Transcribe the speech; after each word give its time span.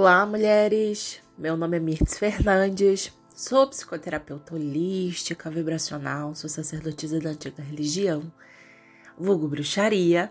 Olá, 0.00 0.24
mulheres! 0.24 1.20
Meu 1.36 1.56
nome 1.56 1.76
é 1.76 1.80
Mirtz 1.80 2.18
Fernandes, 2.18 3.12
sou 3.34 3.66
psicoterapeuta 3.66 4.54
holística, 4.54 5.50
vibracional, 5.50 6.36
sou 6.36 6.48
sacerdotisa 6.48 7.18
da 7.18 7.30
antiga 7.30 7.64
religião, 7.64 8.32
vulgo 9.18 9.48
bruxaria, 9.48 10.30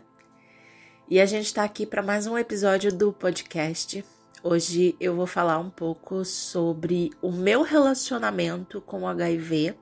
e 1.10 1.20
a 1.20 1.26
gente 1.26 1.48
está 1.48 1.66
aqui 1.66 1.86
para 1.86 2.02
mais 2.02 2.26
um 2.28 2.38
episódio 2.38 2.94
do 2.94 3.12
podcast. 3.12 4.06
Hoje 4.42 4.96
eu 5.02 5.18
vou 5.18 5.28
falar 5.28 5.60
um 5.60 5.70
pouco 5.70 6.24
sobre 6.24 7.12
o 7.22 7.30
meu 7.30 7.62
relacionamento 7.62 8.80
com 8.80 9.02
o 9.02 9.08
HIV, 9.08 9.76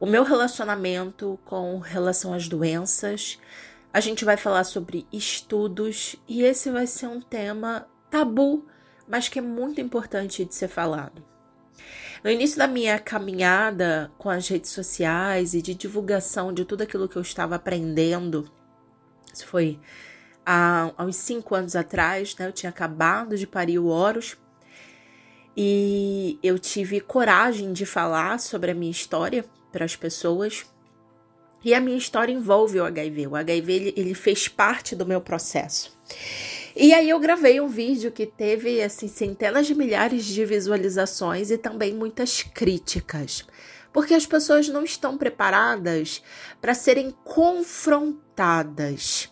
o 0.00 0.06
meu 0.06 0.24
relacionamento 0.24 1.38
com 1.44 1.78
relação 1.78 2.34
às 2.34 2.48
doenças. 2.48 3.38
A 3.92 4.00
gente 4.00 4.24
vai 4.24 4.36
falar 4.36 4.64
sobre 4.64 5.06
estudos 5.12 6.16
e 6.26 6.42
esse 6.42 6.72
vai 6.72 6.88
ser 6.88 7.06
um 7.06 7.20
tema 7.20 7.86
tabu 8.10 8.66
mas 9.10 9.28
que 9.28 9.38
é 9.38 9.42
muito 9.42 9.80
importante 9.80 10.44
de 10.44 10.54
ser 10.54 10.68
falado. 10.68 11.22
No 12.22 12.30
início 12.30 12.58
da 12.58 12.66
minha 12.66 12.98
caminhada 12.98 14.12
com 14.18 14.28
as 14.28 14.46
redes 14.46 14.70
sociais 14.70 15.54
e 15.54 15.62
de 15.62 15.74
divulgação 15.74 16.52
de 16.52 16.64
tudo 16.64 16.82
aquilo 16.82 17.08
que 17.08 17.16
eu 17.16 17.22
estava 17.22 17.56
aprendendo, 17.56 18.50
isso 19.32 19.46
foi 19.46 19.80
há, 20.44 20.92
há 20.96 21.04
uns 21.04 21.16
cinco 21.16 21.54
anos 21.54 21.74
atrás, 21.74 22.36
né? 22.36 22.46
Eu 22.46 22.52
tinha 22.52 22.70
acabado 22.70 23.36
de 23.36 23.46
parir 23.46 23.78
o 23.78 23.86
Horus 23.86 24.36
e 25.56 26.38
eu 26.42 26.58
tive 26.58 27.00
coragem 27.00 27.72
de 27.72 27.86
falar 27.86 28.38
sobre 28.38 28.70
a 28.70 28.74
minha 28.74 28.90
história 28.90 29.44
para 29.72 29.84
as 29.84 29.96
pessoas. 29.96 30.66
E 31.62 31.74
a 31.74 31.80
minha 31.80 31.98
história 31.98 32.32
envolve 32.32 32.80
o 32.80 32.84
HIV. 32.84 33.26
O 33.26 33.36
HIV 33.36 33.72
ele, 33.72 33.94
ele 33.96 34.14
fez 34.14 34.48
parte 34.48 34.96
do 34.96 35.04
meu 35.04 35.20
processo. 35.20 35.96
E 36.82 36.94
aí 36.94 37.10
eu 37.10 37.20
gravei 37.20 37.60
um 37.60 37.68
vídeo 37.68 38.10
que 38.10 38.24
teve 38.24 38.80
assim 38.80 39.06
centenas 39.06 39.66
de 39.66 39.74
milhares 39.74 40.24
de 40.24 40.46
visualizações 40.46 41.50
e 41.50 41.58
também 41.58 41.92
muitas 41.92 42.42
críticas, 42.42 43.46
porque 43.92 44.14
as 44.14 44.24
pessoas 44.24 44.66
não 44.66 44.82
estão 44.82 45.18
preparadas 45.18 46.22
para 46.58 46.72
serem 46.72 47.14
confrontadas. 47.22 49.30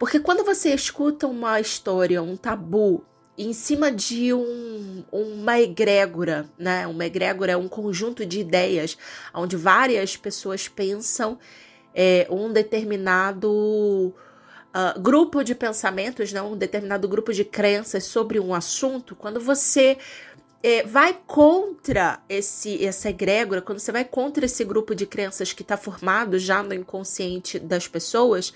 Porque 0.00 0.18
quando 0.18 0.44
você 0.44 0.74
escuta 0.74 1.28
uma 1.28 1.60
história, 1.60 2.20
um 2.20 2.36
tabu, 2.36 3.04
em 3.38 3.52
cima 3.52 3.92
de 3.92 4.34
um, 4.34 5.04
uma 5.12 5.60
egrégora, 5.60 6.50
né? 6.58 6.88
Uma 6.88 7.06
egrégora 7.06 7.52
é 7.52 7.56
um 7.56 7.68
conjunto 7.68 8.26
de 8.26 8.40
ideias 8.40 8.98
onde 9.32 9.56
várias 9.56 10.16
pessoas 10.16 10.66
pensam 10.66 11.38
é, 11.94 12.26
um 12.28 12.52
determinado 12.52 14.12
uh, 14.74 15.00
grupo 15.00 15.42
de 15.42 15.54
pensamentos, 15.54 16.32
né, 16.32 16.42
um 16.42 16.56
determinado 16.56 17.08
grupo 17.08 17.32
de 17.32 17.44
crenças 17.44 18.04
sobre 18.04 18.40
um 18.40 18.52
assunto, 18.52 19.14
quando 19.14 19.40
você 19.40 19.96
é, 20.62 20.82
vai 20.82 21.18
contra 21.26 22.20
esse 22.28 22.84
essa 22.84 23.10
egrégora, 23.10 23.62
quando 23.62 23.78
você 23.78 23.92
vai 23.92 24.04
contra 24.04 24.46
esse 24.46 24.64
grupo 24.64 24.94
de 24.94 25.06
crenças 25.06 25.52
que 25.52 25.62
está 25.62 25.76
formado 25.76 26.38
já 26.38 26.62
no 26.62 26.74
inconsciente 26.74 27.58
das 27.58 27.86
pessoas, 27.86 28.52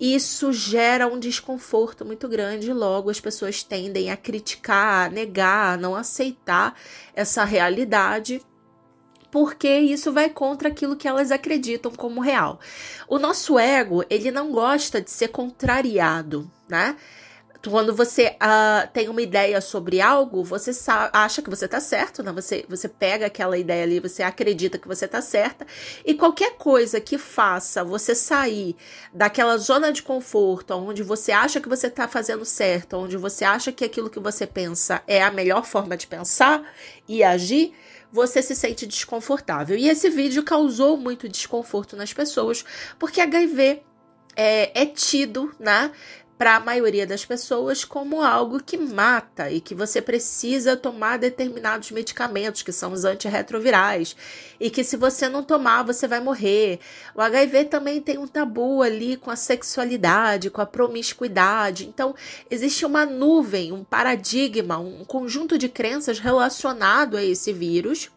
isso 0.00 0.50
gera 0.50 1.06
um 1.06 1.18
desconforto 1.18 2.06
muito 2.06 2.26
grande. 2.26 2.72
Logo, 2.72 3.10
as 3.10 3.20
pessoas 3.20 3.62
tendem 3.62 4.10
a 4.10 4.16
criticar, 4.16 5.06
a 5.06 5.10
negar, 5.10 5.74
a 5.74 5.76
não 5.76 5.94
aceitar 5.94 6.74
essa 7.14 7.44
realidade 7.44 8.40
porque 9.30 9.68
isso 9.68 10.12
vai 10.12 10.28
contra 10.30 10.68
aquilo 10.68 10.96
que 10.96 11.08
elas 11.08 11.30
acreditam 11.30 11.92
como 11.92 12.20
real. 12.20 12.60
O 13.08 13.18
nosso 13.18 13.58
ego, 13.58 14.04
ele 14.10 14.30
não 14.30 14.50
gosta 14.52 15.00
de 15.00 15.10
ser 15.10 15.28
contrariado, 15.28 16.50
né? 16.68 16.96
Quando 17.68 17.94
você 17.94 18.36
uh, 18.42 18.88
tem 18.90 19.10
uma 19.10 19.20
ideia 19.20 19.60
sobre 19.60 20.00
algo, 20.00 20.42
você 20.42 20.70
acha 21.12 21.42
que 21.42 21.50
você 21.50 21.68
tá 21.68 21.78
certo, 21.78 22.22
né? 22.22 22.32
Você, 22.32 22.64
você 22.66 22.88
pega 22.88 23.26
aquela 23.26 23.58
ideia 23.58 23.82
ali, 23.82 24.00
você 24.00 24.22
acredita 24.22 24.78
que 24.78 24.88
você 24.88 25.06
tá 25.06 25.20
certa, 25.20 25.66
e 26.02 26.14
qualquer 26.14 26.56
coisa 26.56 26.98
que 27.02 27.18
faça 27.18 27.84
você 27.84 28.14
sair 28.14 28.74
daquela 29.12 29.58
zona 29.58 29.92
de 29.92 30.02
conforto, 30.02 30.72
onde 30.72 31.02
você 31.02 31.32
acha 31.32 31.60
que 31.60 31.68
você 31.68 31.90
tá 31.90 32.08
fazendo 32.08 32.46
certo, 32.46 32.96
onde 32.96 33.18
você 33.18 33.44
acha 33.44 33.70
que 33.70 33.84
aquilo 33.84 34.08
que 34.08 34.20
você 34.20 34.46
pensa 34.46 35.02
é 35.06 35.22
a 35.22 35.30
melhor 35.30 35.66
forma 35.66 35.98
de 35.98 36.06
pensar 36.06 36.62
e 37.06 37.22
agir, 37.22 37.74
você 38.12 38.42
se 38.42 38.54
sente 38.54 38.86
desconfortável. 38.86 39.76
E 39.76 39.88
esse 39.88 40.10
vídeo 40.10 40.42
causou 40.42 40.96
muito 40.96 41.28
desconforto 41.28 41.96
nas 41.96 42.12
pessoas, 42.12 42.64
porque 42.98 43.20
HIV 43.20 43.82
é, 44.36 44.82
é 44.82 44.86
tido, 44.86 45.54
né? 45.58 45.90
Para 46.40 46.56
a 46.56 46.60
maioria 46.60 47.06
das 47.06 47.22
pessoas 47.22 47.84
como 47.84 48.22
algo 48.22 48.62
que 48.62 48.78
mata 48.78 49.50
e 49.50 49.60
que 49.60 49.74
você 49.74 50.00
precisa 50.00 50.74
tomar 50.74 51.18
determinados 51.18 51.90
medicamentos, 51.90 52.62
que 52.62 52.72
são 52.72 52.94
os 52.94 53.04
antirretrovirais, 53.04 54.16
e 54.58 54.70
que 54.70 54.82
se 54.82 54.96
você 54.96 55.28
não 55.28 55.42
tomar, 55.42 55.82
você 55.82 56.08
vai 56.08 56.18
morrer. 56.18 56.80
O 57.14 57.20
HIV 57.20 57.66
também 57.66 58.00
tem 58.00 58.16
um 58.16 58.26
tabu 58.26 58.80
ali 58.80 59.18
com 59.18 59.30
a 59.30 59.36
sexualidade, 59.36 60.48
com 60.48 60.62
a 60.62 60.66
promiscuidade. 60.66 61.86
Então, 61.86 62.14
existe 62.50 62.86
uma 62.86 63.04
nuvem, 63.04 63.70
um 63.70 63.84
paradigma, 63.84 64.78
um 64.78 65.04
conjunto 65.04 65.58
de 65.58 65.68
crenças 65.68 66.18
relacionado 66.18 67.18
a 67.18 67.22
esse 67.22 67.52
vírus 67.52 68.10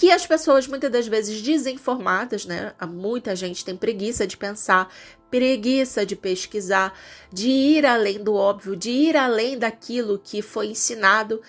que 0.00 0.10
as 0.10 0.26
pessoas 0.26 0.66
muitas 0.66 0.90
das 0.90 1.06
vezes 1.06 1.42
desinformadas, 1.42 2.46
né? 2.46 2.72
Muita 2.88 3.36
gente 3.36 3.62
tem 3.62 3.76
preguiça 3.76 4.26
de 4.26 4.34
pensar, 4.34 4.90
preguiça 5.30 6.06
de 6.06 6.16
pesquisar, 6.16 6.98
de 7.30 7.50
ir 7.50 7.84
além 7.84 8.24
do 8.24 8.32
óbvio, 8.32 8.74
de 8.74 8.90
ir 8.90 9.14
além 9.14 9.58
daquilo 9.58 10.18
que 10.18 10.40
foi 10.40 10.68
ensinado 10.68 11.42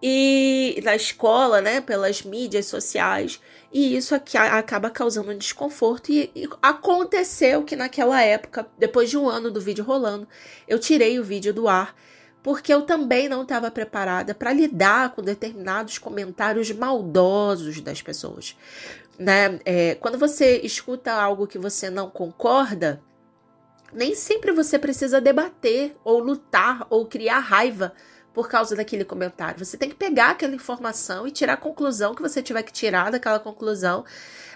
e 0.00 0.80
na 0.84 0.94
escola, 0.94 1.60
né, 1.60 1.80
pelas 1.80 2.22
mídias 2.22 2.66
sociais, 2.66 3.40
e 3.72 3.96
isso 3.96 4.14
aqui 4.14 4.36
acaba 4.36 4.88
causando 4.88 5.32
um 5.32 5.38
desconforto. 5.38 6.12
E, 6.12 6.30
e 6.36 6.48
aconteceu 6.62 7.64
que 7.64 7.74
naquela 7.74 8.22
época, 8.22 8.64
depois 8.78 9.10
de 9.10 9.18
um 9.18 9.28
ano 9.28 9.50
do 9.50 9.60
vídeo 9.60 9.84
rolando, 9.84 10.28
eu 10.68 10.78
tirei 10.78 11.18
o 11.18 11.24
vídeo 11.24 11.52
do 11.52 11.66
ar 11.66 11.96
porque 12.42 12.74
eu 12.74 12.82
também 12.82 13.28
não 13.28 13.42
estava 13.42 13.70
preparada 13.70 14.34
para 14.34 14.52
lidar 14.52 15.10
com 15.14 15.22
determinados 15.22 15.98
comentários 15.98 16.70
maldosos 16.72 17.80
das 17.80 18.02
pessoas. 18.02 18.56
Né? 19.18 19.60
É, 19.64 19.94
quando 19.96 20.18
você 20.18 20.58
escuta 20.58 21.12
algo 21.12 21.46
que 21.46 21.58
você 21.58 21.88
não 21.88 22.10
concorda, 22.10 23.00
nem 23.92 24.14
sempre 24.14 24.52
você 24.52 24.78
precisa 24.78 25.20
debater, 25.20 25.94
ou 26.02 26.18
lutar, 26.18 26.86
ou 26.90 27.06
criar 27.06 27.38
raiva 27.38 27.92
por 28.32 28.48
causa 28.48 28.74
daquele 28.74 29.04
comentário. 29.04 29.64
Você 29.64 29.76
tem 29.76 29.90
que 29.90 29.94
pegar 29.94 30.30
aquela 30.30 30.54
informação 30.54 31.26
e 31.26 31.30
tirar 31.30 31.52
a 31.52 31.58
conclusão 31.58 32.14
que 32.14 32.22
você 32.22 32.42
tiver 32.42 32.62
que 32.62 32.72
tirar 32.72 33.10
daquela 33.12 33.38
conclusão, 33.38 34.04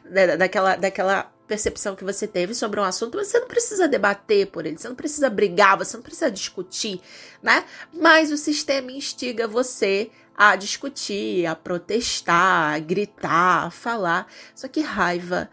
né, 0.05 0.37
daquela, 0.37 0.77
daquela 0.77 1.31
percepção 1.47 1.95
que 1.97 2.05
você 2.05 2.27
teve 2.27 2.55
sobre 2.55 2.81
um 2.81 2.85
assunto, 2.85 3.17
você 3.17 3.39
não 3.39 3.47
precisa 3.47 3.89
debater 3.89 4.49
por 4.49 4.67
ele, 4.67 4.79
você 4.79 4.89
não 4.89 4.97
precisa 4.97 5.31
brigar, 5.31 5.79
você 5.79 5.97
não 5.97 6.03
precisa 6.03 6.31
discutir, 6.31 7.01
né? 7.43 7.65
Mas 7.93 8.31
o 8.33 8.37
sistema 8.37 8.93
instiga 8.93 9.47
você 9.47 10.11
a 10.37 10.55
discutir, 10.55 11.47
a 11.47 11.55
protestar, 11.55 12.75
a 12.75 12.79
gritar, 12.79 13.67
a 13.67 13.71
falar. 13.71 14.31
Só 14.55 14.69
que 14.69 14.81
raiva 14.81 15.49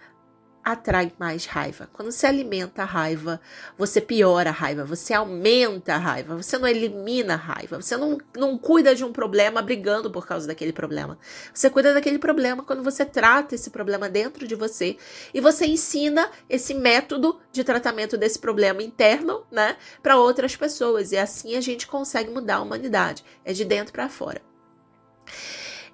atrai 0.63 1.12
mais 1.19 1.46
raiva. 1.46 1.90
Quando 1.91 2.12
você 2.12 2.25
alimenta 2.25 2.84
a 2.84 2.85
raiva, 2.85 3.41
você 3.78 4.00
piora 4.00 4.50
a 4.50 4.53
raiva, 4.53 4.85
você 4.85 5.13
aumenta 5.13 5.96
a 5.96 5.97
raiva, 5.97 6.35
você 6.35 6.57
não 6.57 6.68
elimina 6.68 7.34
a 7.34 7.38
raiva, 7.38 7.81
você 7.81 7.97
não, 7.97 8.18
não 8.35 8.57
cuida 8.57 8.96
de 8.96 9.03
um 9.03 9.12
problema 9.12 9.62
brigando 9.62 10.09
por 10.09 10.25
causa 10.25 10.47
daquele 10.47 10.72
problema. 10.72 11.18
Você 11.53 11.69
cuida 11.69 11.94
daquele 11.94 12.18
problema 12.18 12.63
quando 12.63 12.81
você 12.81 13.03
trata 13.03 13.56
esse 13.56 13.69
problema 13.69 14.07
dentro 14.07 14.47
de 14.47 14.56
você 14.56 14.97
e 15.34 15.41
você 15.41 15.66
ensina 15.66 16.29
esse 16.50 16.73
método 16.73 17.40
de 17.52 17.63
tratamento 17.63 18.18
desse 18.18 18.40
problema 18.40 18.81
interno, 18.81 19.46
né, 19.52 19.75
para 20.02 20.18
outras 20.18 20.56
pessoas. 20.56 21.12
E 21.12 21.18
assim 21.18 21.56
a 21.57 21.62
gente 21.62 21.88
consegue 21.88 22.31
mudar 22.31 22.56
a 22.56 22.62
humanidade. 22.62 23.23
É 23.43 23.52
de 23.52 23.66
dentro 23.66 23.91
para 23.91 24.08
fora. 24.08 24.41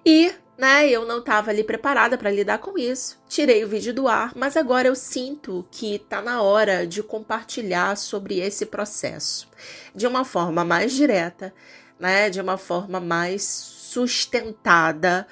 E 0.06 0.32
né? 0.60 0.90
Eu 0.90 1.06
não 1.06 1.20
estava 1.20 1.52
ali 1.52 1.64
preparada 1.64 2.18
para 2.18 2.30
lidar 2.30 2.58
com 2.58 2.78
isso. 2.78 3.18
Tirei 3.30 3.64
o 3.64 3.68
vídeo 3.68 3.94
do 3.94 4.10
ar, 4.10 4.34
mas 4.36 4.58
agora 4.58 4.90
eu 4.90 4.96
sinto 4.96 5.66
que 5.72 5.96
está 5.96 6.22
na 6.22 6.42
hora 6.42 6.86
de 6.86 7.02
compartilhar 7.02 7.96
sobre 7.96 8.40
esse 8.40 8.66
processo 8.66 9.48
de 9.96 10.06
uma 10.06 10.26
forma 10.26 10.66
mais 10.66 10.92
direta, 10.92 11.54
né? 11.98 12.30
De 12.30 12.42
uma 12.42 12.58
forma 12.58 13.00
mais 13.00 13.42
sustentada, 13.44 15.26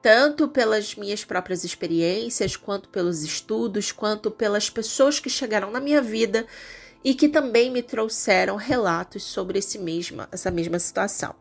tanto 0.00 0.48
pelas 0.48 0.94
minhas 0.94 1.26
próprias 1.26 1.62
experiências, 1.62 2.56
quanto 2.56 2.88
pelos 2.88 3.22
estudos, 3.22 3.92
quanto 3.92 4.30
pelas 4.30 4.70
pessoas 4.70 5.20
que 5.20 5.28
chegaram 5.28 5.70
na 5.70 5.78
minha 5.78 6.00
vida 6.00 6.46
e 7.04 7.14
que 7.14 7.28
também 7.28 7.70
me 7.70 7.82
trouxeram 7.82 8.56
relatos 8.56 9.24
sobre 9.24 9.58
esse 9.58 9.78
mesma, 9.78 10.26
essa 10.32 10.50
mesma 10.50 10.78
situação. 10.78 11.34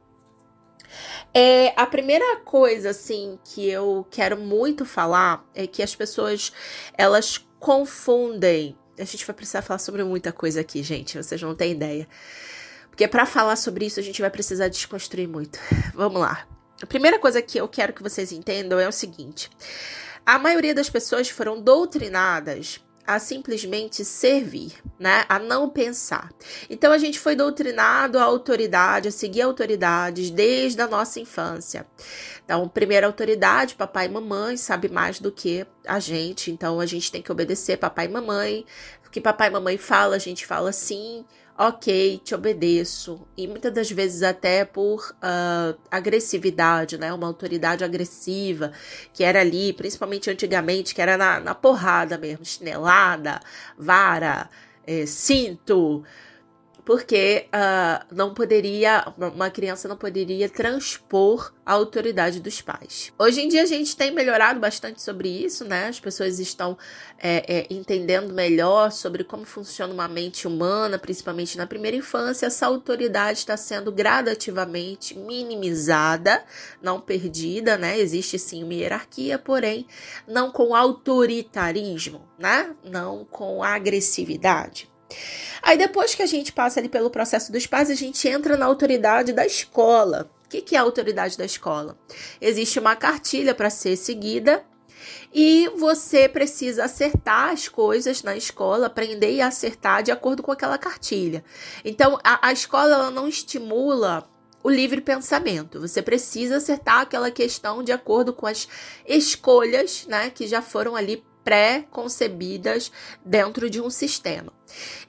É, 1.33 1.73
a 1.75 1.85
primeira 1.85 2.37
coisa, 2.37 2.89
assim, 2.89 3.39
que 3.43 3.69
eu 3.69 4.05
quero 4.09 4.37
muito 4.37 4.85
falar 4.85 5.45
é 5.53 5.67
que 5.67 5.83
as 5.83 5.95
pessoas, 5.95 6.51
elas 6.97 7.37
confundem. 7.59 8.77
A 8.97 9.03
gente 9.03 9.25
vai 9.25 9.35
precisar 9.35 9.61
falar 9.61 9.79
sobre 9.79 10.03
muita 10.03 10.31
coisa 10.31 10.61
aqui, 10.61 10.83
gente, 10.83 11.17
vocês 11.17 11.41
não 11.41 11.55
têm 11.55 11.71
ideia. 11.71 12.07
Porque 12.89 13.07
para 13.07 13.25
falar 13.25 13.55
sobre 13.55 13.85
isso 13.85 13.99
a 13.99 14.03
gente 14.03 14.19
vai 14.19 14.29
precisar 14.29 14.67
desconstruir 14.67 15.27
muito. 15.27 15.57
Vamos 15.93 16.19
lá. 16.19 16.45
A 16.81 16.85
primeira 16.85 17.19
coisa 17.19 17.41
que 17.41 17.57
eu 17.57 17.67
quero 17.67 17.93
que 17.93 18.03
vocês 18.03 18.31
entendam 18.31 18.79
é 18.79 18.87
o 18.87 18.91
seguinte: 18.91 19.49
a 20.25 20.37
maioria 20.37 20.73
das 20.73 20.89
pessoas 20.89 21.29
foram 21.29 21.61
doutrinadas 21.61 22.81
a 23.09 23.17
simplesmente 23.17 24.05
servir, 24.05 24.71
né? 24.99 25.25
A 25.27 25.39
não 25.39 25.67
pensar. 25.67 26.29
Então 26.69 26.91
a 26.91 26.97
gente 26.99 27.19
foi 27.19 27.35
doutrinado 27.35 28.19
à 28.19 28.23
autoridade, 28.23 29.07
a 29.07 29.11
seguir 29.11 29.41
autoridades 29.41 30.29
desde 30.29 30.79
a 30.79 30.87
nossa 30.87 31.19
infância. 31.19 31.87
Então, 32.45 32.69
primeira 32.69 33.07
autoridade, 33.07 33.73
papai 33.73 34.05
e 34.05 34.09
mamãe, 34.09 34.57
sabe 34.57 34.89
mais 34.89 35.19
do 35.19 35.31
que 35.31 35.65
a 35.87 35.99
gente. 35.99 36.51
Então 36.51 36.79
a 36.79 36.85
gente 36.85 37.11
tem 37.11 37.19
que 37.19 37.31
obedecer 37.31 37.77
papai 37.77 38.05
e 38.05 38.09
mamãe. 38.09 38.63
O 39.07 39.09
que 39.09 39.19
papai 39.19 39.47
e 39.47 39.51
mamãe 39.51 39.75
fala, 39.75 40.15
a 40.15 40.19
gente 40.19 40.45
fala 40.45 40.71
sim 40.71 41.25
ok, 41.59 42.21
te 42.23 42.33
obedeço. 42.33 43.27
E 43.35 43.45
muitas 43.45 43.73
das 43.73 43.91
vezes 43.91 44.23
até 44.23 44.63
por 44.63 45.13
uh, 45.15 45.77
agressividade, 45.91 46.97
né? 46.97 47.11
Uma 47.11 47.27
autoridade 47.27 47.83
agressiva 47.83 48.71
que 49.13 49.25
era 49.25 49.41
ali, 49.41 49.73
principalmente 49.73 50.29
antigamente, 50.29 50.95
que 50.95 51.01
era 51.01 51.17
na, 51.17 51.41
na 51.41 51.53
porrada 51.53 52.17
mesmo, 52.17 52.45
chinelada, 52.45 53.41
vara, 53.77 54.49
é, 54.87 55.05
cinto 55.05 56.01
porque 56.85 57.47
uh, 57.47 58.05
não 58.11 58.33
poderia, 58.33 59.05
uma 59.17 59.49
criança 59.49 59.87
não 59.87 59.97
poderia 59.97 60.49
transpor 60.49 61.53
a 61.65 61.73
autoridade 61.73 62.39
dos 62.39 62.61
pais. 62.61 63.13
Hoje 63.17 63.41
em 63.41 63.47
dia 63.47 63.61
a 63.61 63.65
gente 63.65 63.95
tem 63.95 64.11
melhorado 64.11 64.59
bastante 64.59 65.01
sobre 65.01 65.29
isso, 65.29 65.63
né? 65.65 65.87
As 65.87 65.99
pessoas 65.99 66.39
estão 66.39 66.75
é, 67.19 67.59
é, 67.59 67.67
entendendo 67.69 68.33
melhor 68.33 68.91
sobre 68.91 69.23
como 69.23 69.45
funciona 69.45 69.93
uma 69.93 70.07
mente 70.07 70.47
humana, 70.47 70.97
principalmente 70.97 71.57
na 71.57 71.67
primeira 71.67 71.95
infância. 71.95 72.47
Essa 72.47 72.65
autoridade 72.65 73.37
está 73.37 73.55
sendo 73.55 73.91
gradativamente 73.91 75.15
minimizada, 75.15 76.43
não 76.81 76.99
perdida, 76.99 77.77
né? 77.77 77.99
Existe 77.99 78.39
sim 78.39 78.63
uma 78.63 78.73
hierarquia, 78.73 79.37
porém 79.37 79.85
não 80.27 80.51
com 80.51 80.75
autoritarismo, 80.75 82.27
né? 82.39 82.75
Não 82.83 83.25
com 83.25 83.63
agressividade. 83.63 84.88
Aí 85.61 85.77
depois 85.77 86.15
que 86.15 86.21
a 86.21 86.27
gente 86.27 86.51
passa 86.51 86.79
ali 86.79 86.89
pelo 86.89 87.09
processo 87.09 87.51
dos 87.51 87.65
pais, 87.65 87.89
a 87.89 87.95
gente 87.95 88.27
entra 88.27 88.57
na 88.57 88.65
autoridade 88.65 89.33
da 89.33 89.45
escola. 89.45 90.29
O 90.45 90.49
que, 90.49 90.61
que 90.61 90.75
é 90.75 90.79
a 90.79 90.83
autoridade 90.83 91.37
da 91.37 91.45
escola? 91.45 91.97
Existe 92.41 92.79
uma 92.79 92.95
cartilha 92.95 93.53
para 93.53 93.69
ser 93.69 93.95
seguida 93.95 94.63
e 95.33 95.69
você 95.77 96.27
precisa 96.27 96.85
acertar 96.85 97.51
as 97.51 97.67
coisas 97.67 98.23
na 98.23 98.35
escola, 98.35 98.87
aprender 98.87 99.31
e 99.31 99.41
acertar 99.41 100.01
de 100.01 100.11
acordo 100.11 100.41
com 100.41 100.51
aquela 100.51 100.77
cartilha. 100.77 101.43
Então, 101.85 102.17
a, 102.23 102.47
a 102.47 102.51
escola 102.51 103.11
não 103.11 103.27
estimula 103.27 104.27
o 104.63 104.69
livre 104.69 105.01
pensamento. 105.01 105.79
Você 105.79 106.01
precisa 106.01 106.57
acertar 106.57 107.01
aquela 107.01 107.31
questão 107.31 107.83
de 107.83 107.91
acordo 107.91 108.33
com 108.33 108.45
as 108.45 108.67
escolhas, 109.05 110.05
né, 110.07 110.29
que 110.29 110.47
já 110.47 110.61
foram 110.61 110.95
ali 110.95 111.23
pré-concebidas 111.43 112.91
dentro 113.23 113.69
de 113.69 113.79
um 113.81 113.89
sistema. 113.89 114.51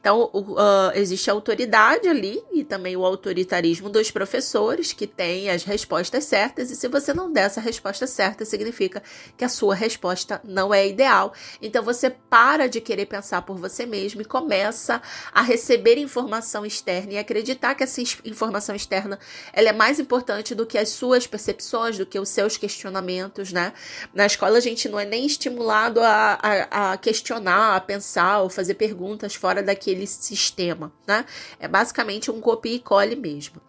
Então, 0.01 0.31
uh, 0.33 0.93
existe 0.95 1.31
a 1.31 1.33
autoridade 1.33 2.09
ali 2.09 2.43
e 2.53 2.65
também 2.65 2.97
o 2.97 3.05
autoritarismo 3.05 3.89
dos 3.89 4.11
professores, 4.11 4.93
que 4.93 5.07
têm 5.07 5.51
as 5.51 5.65
respostas 5.65 6.25
certas, 6.25 6.71
e 6.71 6.77
se 6.77 6.89
você 6.89 7.12
não 7.12 7.33
der 7.33 7.47
essa 7.47 7.61
resposta 7.61 8.07
certa, 8.07 8.45
significa 8.45 9.03
que 9.37 9.45
a 9.45 9.49
sua 9.49 9.75
resposta 9.75 10.41
não 10.45 10.73
é 10.73 10.87
ideal. 10.87 11.33
Então, 11.61 11.83
você 11.83 12.11
para 12.11 12.69
de 12.69 12.81
querer 12.81 13.07
pensar 13.07 13.43
por 13.43 13.57
você 13.57 13.85
mesmo 13.85 14.23
e 14.23 14.25
começa 14.25 15.03
a 15.33 15.43
receber 15.43 15.99
informação 15.99 16.65
externa 16.65 17.15
e 17.15 17.19
acreditar 17.19 17.75
que 17.75 17.83
essa 17.83 18.01
informação 18.25 18.75
externa 18.75 19.19
ela 19.53 19.69
é 19.69 19.73
mais 19.73 19.99
importante 19.99 20.55
do 20.55 20.67
que 20.67 20.79
as 20.79 20.91
suas 20.91 21.27
percepções, 21.27 21.99
do 21.99 22.06
que 22.06 22.19
os 22.19 22.29
seus 22.29 22.56
questionamentos, 22.56 23.53
né? 23.53 23.73
Na 24.15 24.27
escola, 24.27 24.59
a 24.59 24.61
gente 24.61 24.89
não 24.89 24.99
é 24.99 25.05
nem 25.05 25.27
estimulado 25.27 26.01
a, 26.01 26.39
a, 26.41 26.93
a 26.93 26.97
questionar, 26.97 27.77
a 27.77 27.81
pensar 27.81 28.41
ou 28.41 28.49
fazer 28.49 28.75
perguntas 28.75 29.35
fora 29.35 29.50
fora 29.50 29.62
daquele 29.64 30.06
sistema, 30.06 30.93
né? 31.06 31.25
É 31.58 31.67
basicamente 31.67 32.31
um 32.31 32.41
copia 32.41 32.76
e 32.76 32.79
cole 32.79 33.17
mesmo. 33.17 33.61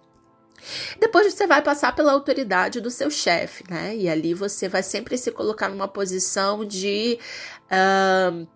Depois 0.99 1.33
você 1.33 1.47
vai 1.47 1.59
passar 1.63 1.95
pela 1.95 2.11
autoridade 2.11 2.79
do 2.79 2.91
seu 2.91 3.09
chefe, 3.09 3.63
né? 3.67 3.95
E 3.95 4.07
ali 4.07 4.35
você 4.35 4.69
vai 4.69 4.83
sempre 4.83 5.17
se 5.17 5.31
colocar 5.31 5.69
numa 5.69 5.87
posição 5.87 6.63
de 6.63 7.17
uh, 7.65 8.47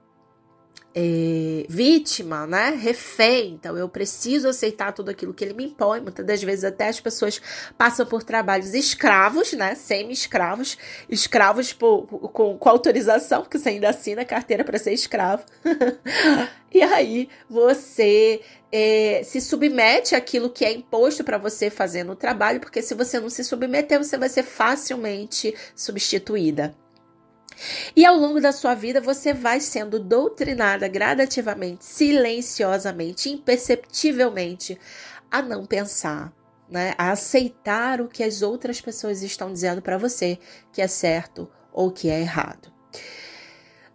é, 0.97 1.65
vítima, 1.67 2.47
né? 2.47 2.69
Refém. 2.69 3.51
Então, 3.51 3.77
eu 3.77 3.89
preciso 3.89 4.47
aceitar 4.47 4.93
tudo 4.93 5.11
aquilo 5.11 5.33
que 5.33 5.43
ele 5.43 5.53
me 5.53 5.65
impõe. 5.65 5.99
Muitas 5.99 6.25
das 6.25 6.41
vezes, 6.41 6.63
até 6.63 6.87
as 6.87 7.01
pessoas 7.01 7.41
passam 7.77 8.05
por 8.05 8.23
trabalhos 8.23 8.73
escravos, 8.73 9.51
né? 9.51 9.75
Semi-escravos, 9.75 10.77
escravos 11.09 11.73
com, 11.73 12.57
com 12.57 12.69
autorização, 12.69 13.41
porque 13.41 13.59
você 13.59 13.69
ainda 13.69 13.89
assina 13.89 14.23
carteira 14.23 14.63
para 14.63 14.79
ser 14.79 14.93
escravo. 14.93 15.43
e 16.73 16.81
aí, 16.81 17.27
você 17.49 18.39
é, 18.71 19.21
se 19.25 19.41
submete 19.41 20.15
àquilo 20.15 20.49
que 20.49 20.63
é 20.63 20.71
imposto 20.71 21.25
para 21.25 21.37
você 21.37 21.69
fazer 21.69 22.05
no 22.05 22.15
trabalho, 22.15 22.61
porque 22.61 22.81
se 22.81 22.95
você 22.95 23.19
não 23.19 23.29
se 23.29 23.43
submeter, 23.43 23.97
você 23.97 24.17
vai 24.17 24.29
ser 24.29 24.43
facilmente 24.43 25.53
substituída. 25.75 26.73
E 27.95 28.05
ao 28.05 28.17
longo 28.17 28.41
da 28.41 28.51
sua 28.51 28.75
vida 28.75 28.99
você 28.99 29.33
vai 29.33 29.59
sendo 29.59 29.99
doutrinada 29.99 30.87
gradativamente, 30.87 31.85
silenciosamente, 31.85 33.29
imperceptivelmente 33.29 34.77
a 35.31 35.41
não 35.41 35.65
pensar, 35.65 36.33
né? 36.69 36.93
A 36.97 37.11
aceitar 37.11 38.01
o 38.01 38.07
que 38.07 38.23
as 38.23 38.41
outras 38.41 38.81
pessoas 38.81 39.21
estão 39.21 39.51
dizendo 39.51 39.81
para 39.81 39.97
você 39.97 40.37
que 40.71 40.81
é 40.81 40.87
certo 40.87 41.49
ou 41.71 41.91
que 41.91 42.09
é 42.09 42.21
errado. 42.21 42.71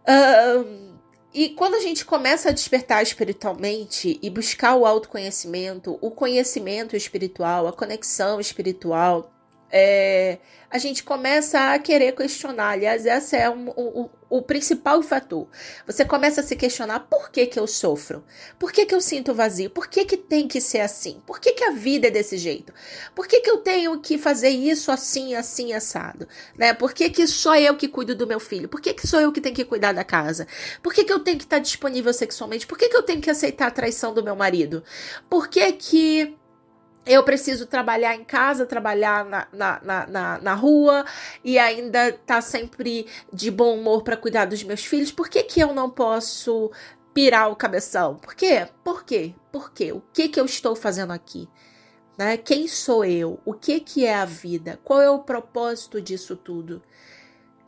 Um, 0.08 0.90
e 1.32 1.50
quando 1.50 1.74
a 1.76 1.80
gente 1.80 2.04
começa 2.04 2.48
a 2.48 2.52
despertar 2.52 3.02
espiritualmente 3.02 4.18
e 4.20 4.28
buscar 4.28 4.74
o 4.74 4.84
autoconhecimento, 4.84 5.96
o 6.00 6.10
conhecimento 6.10 6.96
espiritual, 6.96 7.68
a 7.68 7.72
conexão 7.72 8.40
espiritual, 8.40 9.32
é, 9.70 10.38
a 10.70 10.78
gente 10.78 11.02
começa 11.02 11.72
a 11.72 11.78
querer 11.78 12.12
questionar. 12.12 12.70
Aliás, 12.70 13.04
esse 13.04 13.36
é 13.36 13.50
um, 13.50 13.70
um, 13.70 14.08
o 14.30 14.40
principal 14.40 15.02
fator. 15.02 15.48
Você 15.84 16.04
começa 16.04 16.40
a 16.40 16.44
se 16.44 16.54
questionar 16.54 17.00
por 17.00 17.30
que, 17.30 17.46
que 17.46 17.58
eu 17.58 17.66
sofro? 17.66 18.24
Por 18.56 18.70
que, 18.70 18.86
que 18.86 18.94
eu 18.94 19.00
sinto 19.00 19.34
vazio? 19.34 19.68
Por 19.68 19.88
que, 19.88 20.04
que 20.04 20.16
tem 20.16 20.46
que 20.46 20.60
ser 20.60 20.80
assim? 20.80 21.20
Por 21.26 21.40
que, 21.40 21.52
que 21.52 21.64
a 21.64 21.72
vida 21.72 22.06
é 22.06 22.10
desse 22.10 22.38
jeito? 22.38 22.72
Por 23.14 23.26
que, 23.26 23.40
que 23.40 23.50
eu 23.50 23.58
tenho 23.58 23.98
que 24.00 24.16
fazer 24.16 24.50
isso 24.50 24.92
assim, 24.92 25.34
assim, 25.34 25.72
assado? 25.72 26.28
Né? 26.56 26.72
Por 26.72 26.92
que, 26.92 27.10
que 27.10 27.26
só 27.26 27.56
eu 27.56 27.76
que 27.76 27.88
cuido 27.88 28.14
do 28.14 28.26
meu 28.26 28.38
filho? 28.38 28.68
Por 28.68 28.80
que, 28.80 28.94
que 28.94 29.08
sou 29.08 29.20
eu 29.20 29.32
que 29.32 29.40
tenho 29.40 29.56
que 29.56 29.64
cuidar 29.64 29.92
da 29.92 30.04
casa? 30.04 30.46
Por 30.80 30.94
que, 30.94 31.02
que 31.02 31.12
eu 31.12 31.18
tenho 31.18 31.36
que 31.36 31.44
estar 31.44 31.58
disponível 31.58 32.14
sexualmente? 32.14 32.66
Por 32.66 32.78
que, 32.78 32.88
que 32.88 32.96
eu 32.96 33.02
tenho 33.02 33.20
que 33.20 33.30
aceitar 33.30 33.66
a 33.66 33.72
traição 33.72 34.14
do 34.14 34.22
meu 34.22 34.36
marido? 34.36 34.84
Por 35.28 35.48
que 35.48 35.72
que 35.72 36.36
eu 37.10 37.24
preciso 37.24 37.66
trabalhar 37.66 38.14
em 38.14 38.22
casa, 38.22 38.64
trabalhar 38.64 39.24
na, 39.24 39.48
na, 39.52 40.06
na, 40.06 40.38
na, 40.38 40.54
rua 40.54 41.04
e 41.42 41.58
ainda 41.58 42.12
tá 42.12 42.40
sempre 42.40 43.04
de 43.32 43.50
bom 43.50 43.76
humor 43.76 44.04
para 44.04 44.16
cuidar 44.16 44.44
dos 44.44 44.62
meus 44.62 44.84
filhos. 44.84 45.10
Por 45.10 45.28
que, 45.28 45.42
que 45.42 45.60
eu 45.60 45.74
não 45.74 45.90
posso 45.90 46.70
pirar 47.12 47.50
o 47.50 47.56
cabeção? 47.56 48.14
Por 48.14 48.32
quê? 48.32 48.68
Por 48.84 49.04
quê? 49.04 49.34
Por 49.50 49.72
quê? 49.72 49.90
O 49.90 50.00
que, 50.12 50.28
que 50.28 50.38
eu 50.38 50.44
estou 50.44 50.76
fazendo 50.76 51.12
aqui? 51.12 51.48
Né? 52.16 52.36
Quem 52.36 52.68
sou 52.68 53.04
eu? 53.04 53.40
O 53.44 53.54
que, 53.54 53.80
que 53.80 54.06
é 54.06 54.14
a 54.14 54.24
vida? 54.24 54.78
Qual 54.84 55.02
é 55.02 55.10
o 55.10 55.18
propósito 55.18 56.00
disso 56.00 56.36
tudo? 56.36 56.80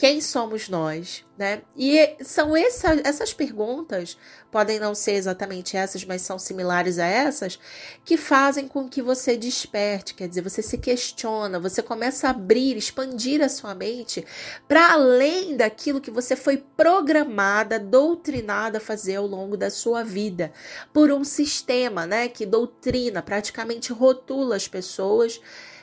Quem 0.03 0.21
somos 0.21 0.69
nós? 0.69 1.25
Né? 1.39 1.63
E 1.77 2.17
são 2.23 2.57
essa, 2.57 3.01
essas 3.05 3.33
perguntas, 3.33 4.19
podem 4.51 4.81
não 4.81 4.97
ser 4.97 5.13
exatamente 5.13 5.77
essas, 5.77 6.05
mas 6.05 6.23
são 6.23 6.41
similares 6.41 6.99
a 6.99 7.07
essas, 7.07 7.57
que 8.05 8.17
fazem 8.17 8.67
com 8.67 8.89
que 8.89 9.01
você 9.01 9.37
desperte, 9.37 10.15
quer 10.15 10.27
dizer, 10.27 10.43
você 10.43 10.61
se 10.61 10.77
questiona, 10.77 11.61
você 11.61 11.81
começa 11.81 12.27
a 12.27 12.31
abrir, 12.31 12.77
expandir 12.77 13.41
a 13.41 13.49
sua 13.49 13.77
mente 13.77 14.27
para 14.67 14.93
além 14.93 15.57
daquilo 15.57 16.01
que 16.01 16.11
você 16.11 16.35
foi 16.35 16.57
programada, 16.57 17.79
doutrinada 17.79 18.79
a 18.79 18.81
fazer 18.81 19.15
ao 19.15 19.27
longo 19.29 19.57
da 19.57 19.71
sua 19.71 20.03
vida, 20.03 20.53
por 20.93 21.13
um 21.13 21.23
sistema 21.23 22.07
né, 22.07 22.27
que 22.27 22.45
doutrina, 22.45 23.23
praticamente 23.23 23.93
rotula 23.93 24.57
as 24.57 24.67
pessoas 24.67 25.41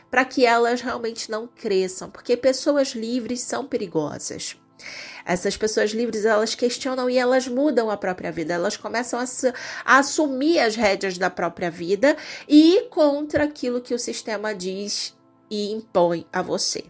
para 0.09 0.25
que 0.25 0.45
elas 0.45 0.81
realmente 0.81 1.29
não 1.29 1.47
cresçam, 1.47 2.09
porque 2.09 2.35
pessoas 2.35 2.89
livres 2.89 3.41
são 3.41 3.65
perigosas. 3.65 4.57
Essas 5.25 5.57
pessoas 5.57 5.91
livres, 5.91 6.25
elas 6.25 6.55
questionam 6.55 7.09
e 7.09 7.17
elas 7.17 7.47
mudam 7.47 7.89
a 7.89 7.97
própria 7.97 8.31
vida. 8.31 8.53
Elas 8.53 8.77
começam 8.77 9.19
a, 9.19 9.25
a, 9.85 9.99
assumir 9.99 10.59
as 10.59 10.75
rédeas 10.75 11.17
da 11.17 11.29
própria 11.29 11.69
vida 11.69 12.15
e 12.47 12.75
ir 12.75 12.89
contra 12.89 13.43
aquilo 13.43 13.81
que 13.81 13.93
o 13.93 13.99
sistema 13.99 14.55
diz 14.55 15.15
e 15.49 15.71
impõe 15.71 16.25
a 16.31 16.41
você. 16.41 16.85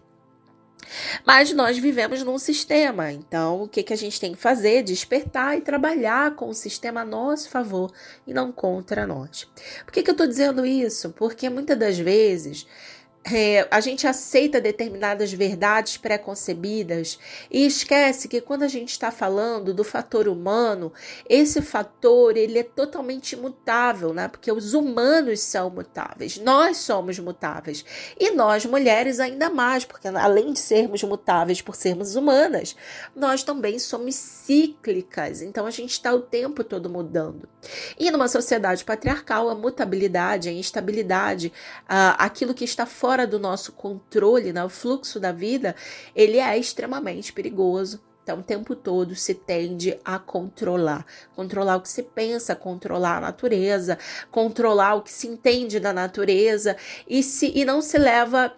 Mas 1.24 1.52
nós 1.52 1.78
vivemos 1.78 2.22
num 2.22 2.38
sistema, 2.38 3.12
então 3.12 3.62
o 3.62 3.68
que, 3.68 3.82
que 3.82 3.92
a 3.92 3.96
gente 3.96 4.18
tem 4.18 4.32
que 4.32 4.40
fazer? 4.40 4.82
Despertar 4.82 5.56
e 5.56 5.60
trabalhar 5.60 6.34
com 6.34 6.48
o 6.48 6.54
sistema 6.54 7.02
a 7.02 7.04
nosso 7.04 7.48
favor 7.48 7.92
e 8.26 8.34
não 8.34 8.50
contra 8.50 9.06
nós. 9.06 9.46
Por 9.84 9.92
que, 9.92 10.02
que 10.02 10.10
eu 10.10 10.14
estou 10.14 10.26
dizendo 10.26 10.66
isso? 10.66 11.10
Porque 11.10 11.48
muitas 11.48 11.78
das 11.78 11.98
vezes 11.98 12.66
é, 13.22 13.68
a 13.70 13.80
gente 13.80 14.06
aceita 14.06 14.60
determinadas 14.60 15.30
verdades 15.30 15.98
pré-concebidas 15.98 17.18
e 17.50 17.66
esquece 17.66 18.28
que 18.28 18.40
quando 18.40 18.62
a 18.62 18.68
gente 18.68 18.90
está 18.90 19.10
falando 19.10 19.74
do 19.74 19.84
fator 19.84 20.26
humano, 20.26 20.90
esse 21.28 21.60
fator 21.60 22.36
ele 22.36 22.58
é 22.58 22.62
totalmente 22.62 23.34
imutável, 23.34 24.14
né? 24.14 24.26
Porque 24.26 24.50
os 24.50 24.72
humanos 24.72 25.40
são 25.40 25.68
mutáveis, 25.68 26.38
nós 26.38 26.78
somos 26.78 27.18
mutáveis 27.18 27.84
e 28.18 28.30
nós 28.30 28.64
mulheres 28.64 29.20
ainda 29.20 29.50
mais, 29.50 29.84
porque 29.84 30.08
além 30.08 30.54
de 30.54 30.58
sermos 30.58 31.02
mutáveis 31.02 31.60
por 31.60 31.76
sermos 31.76 32.16
humanas, 32.16 32.74
nós 33.14 33.42
também 33.42 33.78
somos 33.78 34.14
cíclicas. 34.14 35.42
Então 35.42 35.66
a 35.66 35.70
gente 35.70 35.90
está 35.90 36.14
o 36.14 36.22
tempo 36.22 36.64
todo 36.64 36.88
mudando. 36.88 37.46
E 37.98 38.10
numa 38.10 38.28
sociedade 38.28 38.82
patriarcal, 38.82 39.50
a 39.50 39.54
mutabilidade, 39.54 40.48
a 40.48 40.52
instabilidade, 40.52 41.52
aquilo 41.86 42.54
que 42.54 42.64
está 42.64 42.86
fora 42.86 43.09
fora 43.10 43.26
do 43.26 43.40
nosso 43.40 43.72
controle, 43.72 44.52
né, 44.52 44.62
o 44.62 44.68
fluxo 44.68 45.18
da 45.18 45.32
vida, 45.32 45.74
ele 46.14 46.38
é 46.38 46.56
extremamente 46.56 47.32
perigoso. 47.32 48.00
Então, 48.22 48.38
o 48.38 48.42
tempo 48.42 48.76
todo 48.76 49.16
se 49.16 49.34
tende 49.34 49.98
a 50.04 50.16
controlar. 50.16 51.04
Controlar 51.34 51.74
o 51.74 51.80
que 51.80 51.88
se 51.88 52.04
pensa, 52.04 52.54
controlar 52.54 53.16
a 53.16 53.20
natureza, 53.20 53.98
controlar 54.30 54.94
o 54.94 55.02
que 55.02 55.10
se 55.10 55.26
entende 55.26 55.80
da 55.80 55.92
natureza 55.92 56.76
e, 57.08 57.20
se, 57.20 57.50
e 57.52 57.64
não 57.64 57.82
se 57.82 57.98
leva 57.98 58.54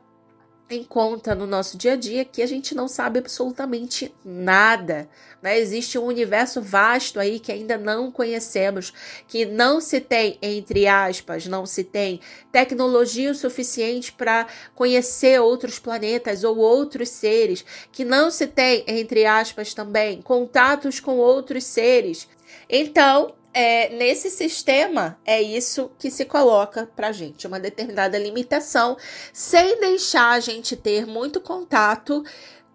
em 0.75 0.85
conta 0.85 1.35
no 1.35 1.47
nosso 1.47 1.77
dia 1.77 1.93
a 1.93 1.97
dia 1.97 2.25
que 2.25 2.43
a 2.43 2.47
gente 2.47 2.75
não 2.75 2.89
sabe 2.89 3.19
absolutamente 3.19 4.13
nada. 4.25 5.09
Né? 5.41 5.59
Existe 5.59 5.99
um 5.99 6.05
universo 6.05 6.63
vasto 6.63 7.19
aí 7.19 7.39
que 7.39 7.53
ainda 7.53 7.77
não 7.77 8.11
conhecemos, 8.11 8.93
que 9.27 9.45
não 9.45 9.81
se 9.81 10.01
tem, 10.01 10.39
entre 10.41 10.87
aspas, 10.87 11.47
não 11.47 11.67
se 11.67 11.85
tem 11.85 12.21
tecnologia 12.51 13.31
o 13.31 13.35
suficiente 13.35 14.13
para 14.13 14.47
conhecer 14.75 15.41
outros 15.41 15.79
planetas 15.79 16.45
ou 16.45 16.59
outros 16.59 17.09
seres, 17.09 17.65
que 17.91 18.05
não 18.05 18.31
se 18.31 18.47
tem, 18.47 18.85
entre 18.87 19.27
aspas, 19.27 19.75
também 19.75 20.23
contatos 20.23 21.01
com 21.01 21.17
outros 21.17 21.65
seres. 21.65 22.29
Então, 22.69 23.35
é, 23.55 23.91
nesse 23.91 24.31
sistema 24.31 25.19
é 25.25 25.41
isso 25.41 25.91
que 25.99 26.11
se 26.11 26.25
coloca 26.25 26.89
para 26.97 27.13
gente, 27.13 27.47
uma 27.47 27.61
determinada 27.61 28.19
limitação, 28.19 28.97
sem 29.33 29.79
deixar 29.81 30.31
a 30.31 30.41
gente 30.41 30.77
ter 30.77 31.07
muito 31.07 31.41
contato 31.41 32.25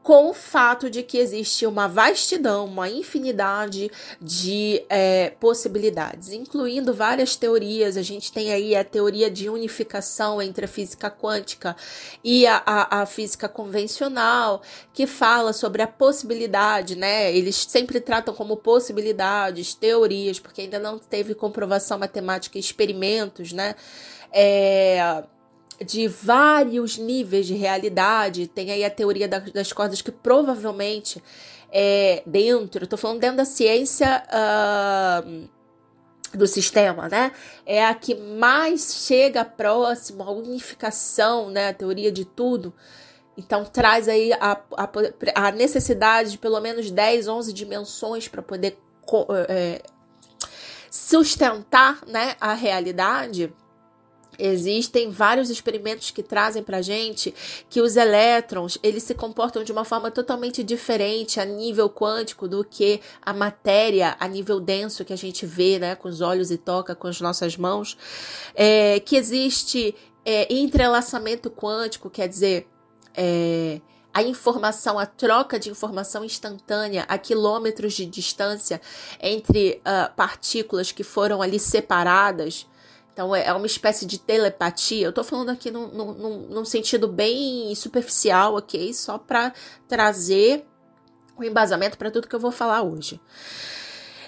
com 0.08 0.30
o 0.30 0.34
fato 0.34 0.90
de 0.90 1.04
que 1.04 1.18
existe 1.18 1.66
uma 1.66 1.86
vastidão, 1.86 2.64
uma 2.64 2.90
infinidade 2.90 3.92
de 4.22 4.82
é, 4.88 5.32
possibilidades, 5.32 6.32
incluindo 6.32 6.94
várias 6.94 7.36
teorias. 7.36 7.98
A 7.98 8.02
gente 8.02 8.32
tem 8.32 8.54
aí 8.54 8.74
a 8.74 8.86
teoria 8.86 9.30
de 9.30 9.50
unificação 9.50 10.42
entre 10.42 10.64
a 10.64 10.68
física 10.70 11.12
quântica 11.12 11.76
e 12.24 12.48
a, 12.48 12.64
a, 12.66 13.02
a 13.02 13.06
física 13.06 13.50
convencional, 13.50 14.62
que 14.94 15.06
fala 15.06 15.52
sobre 15.52 15.82
a 15.82 15.88
possibilidade, 15.88 16.96
né? 16.96 17.36
Eles 17.36 17.58
sempre 17.68 18.00
tratam 18.00 18.34
como 18.34 18.56
possibilidades, 18.56 19.74
teorias, 19.74 20.40
porque 20.40 20.62
ainda 20.62 20.80
não 20.80 20.98
teve 20.98 21.36
comprovação 21.36 22.00
matemática 22.00 22.58
experimentos, 22.58 23.52
né? 23.52 23.76
É, 24.32 25.22
de 25.86 26.08
vários 26.08 26.98
níveis 26.98 27.46
de 27.46 27.54
realidade. 27.54 28.48
Tem 28.48 28.72
aí 28.72 28.84
a 28.84 28.90
teoria 28.90 29.28
das 29.28 29.72
cordas 29.72 30.02
que 30.02 30.12
provavelmente 30.12 31.22
é 31.72 32.24
dentro, 32.26 32.84
estou 32.84 32.98
falando 32.98 33.20
dentro 33.20 33.38
da 33.38 33.46
ciência 33.46 34.24
uh, 34.28 35.50
do 36.38 36.48
sistema, 36.48 37.08
né? 37.10 37.32
É 37.66 37.86
a 37.86 37.94
que 37.94 38.16
mais 38.16 39.06
chega 39.06 39.44
próximo 39.44 40.24
à 40.24 40.32
unificação, 40.32 41.50
né? 41.50 41.70
A 41.70 41.74
teoria 41.74 42.12
de 42.12 42.26
tudo. 42.26 42.74
Então 43.38 43.64
traz 43.64 44.08
aí 44.08 44.34
a, 44.34 44.60
a, 44.76 44.90
a 45.36 45.52
necessidade 45.52 46.32
de 46.32 46.38
pelo 46.38 46.60
menos 46.60 46.90
10, 46.90 47.28
11 47.28 47.54
dimensões 47.54 48.28
para 48.28 48.42
poder 48.42 48.80
é, 49.48 49.82
sustentar 50.90 52.00
né, 52.08 52.36
a 52.42 52.54
realidade. 52.54 53.54
Existem 54.38 55.10
vários 55.10 55.50
experimentos 55.50 56.12
que 56.12 56.22
trazem 56.22 56.64
para 56.64 56.82
gente 56.82 57.34
que 57.70 57.82
os 57.82 57.96
elétrons 57.96 58.78
eles 58.84 59.04
se 59.04 59.16
comportam 59.16 59.64
de 59.64 59.72
uma 59.72 59.84
forma 59.84 60.12
totalmente 60.12 60.64
diferente 60.64 61.40
a 61.40 61.46
nível 61.46 61.90
quântico 61.90 62.48
do 62.48 62.64
que 62.64 63.02
a 63.22 63.34
matéria 63.34 64.16
a 64.20 64.28
nível 64.28 64.60
denso 64.60 65.04
que 65.04 65.14
a 65.14 65.18
gente 65.18 65.46
vê, 65.46 65.80
né, 65.80 65.96
com 65.96 66.08
os 66.08 66.22
olhos 66.22 66.52
e 66.52 66.58
toca 66.58 66.96
com 66.96 67.08
as 67.08 67.20
nossas 67.20 67.58
mãos. 67.58 67.98
É, 68.54 69.00
que 69.00 69.16
existe 69.16 69.96
é, 70.26 70.54
entrelaçamento 70.54 71.50
quântico, 71.50 72.10
quer 72.10 72.28
dizer, 72.28 72.68
é, 73.16 73.82
a 74.18 74.24
informação, 74.24 74.98
a 74.98 75.06
troca 75.06 75.60
de 75.60 75.70
informação 75.70 76.26
instantânea 76.26 77.06
a 77.08 77.20
quilômetros 77.20 77.94
de 77.94 78.04
distância 78.06 78.82
entre 79.22 79.80
uh, 79.82 80.12
partículas 80.16 80.92
que 80.92 81.04
foram 81.04 81.40
ali 81.40 81.60
separadas 81.60 82.66
então 83.18 83.36
é, 83.36 83.48
é 83.48 83.54
uma 83.54 83.66
espécie 83.66 84.06
de 84.06 84.20
telepatia. 84.20 85.08
Eu 85.08 85.12
tô 85.12 85.24
falando 85.24 85.50
aqui 85.50 85.72
num, 85.72 85.88
num, 85.88 86.38
num 86.50 86.64
sentido 86.64 87.08
bem 87.08 87.74
superficial, 87.74 88.54
ok? 88.54 88.94
Só 88.94 89.18
para 89.18 89.52
trazer 89.88 90.64
o 91.36 91.42
um 91.42 91.44
embasamento 91.44 91.98
para 91.98 92.12
tudo 92.12 92.28
que 92.28 92.36
eu 92.36 92.40
vou 92.40 92.52
falar 92.52 92.84
hoje. 92.84 93.20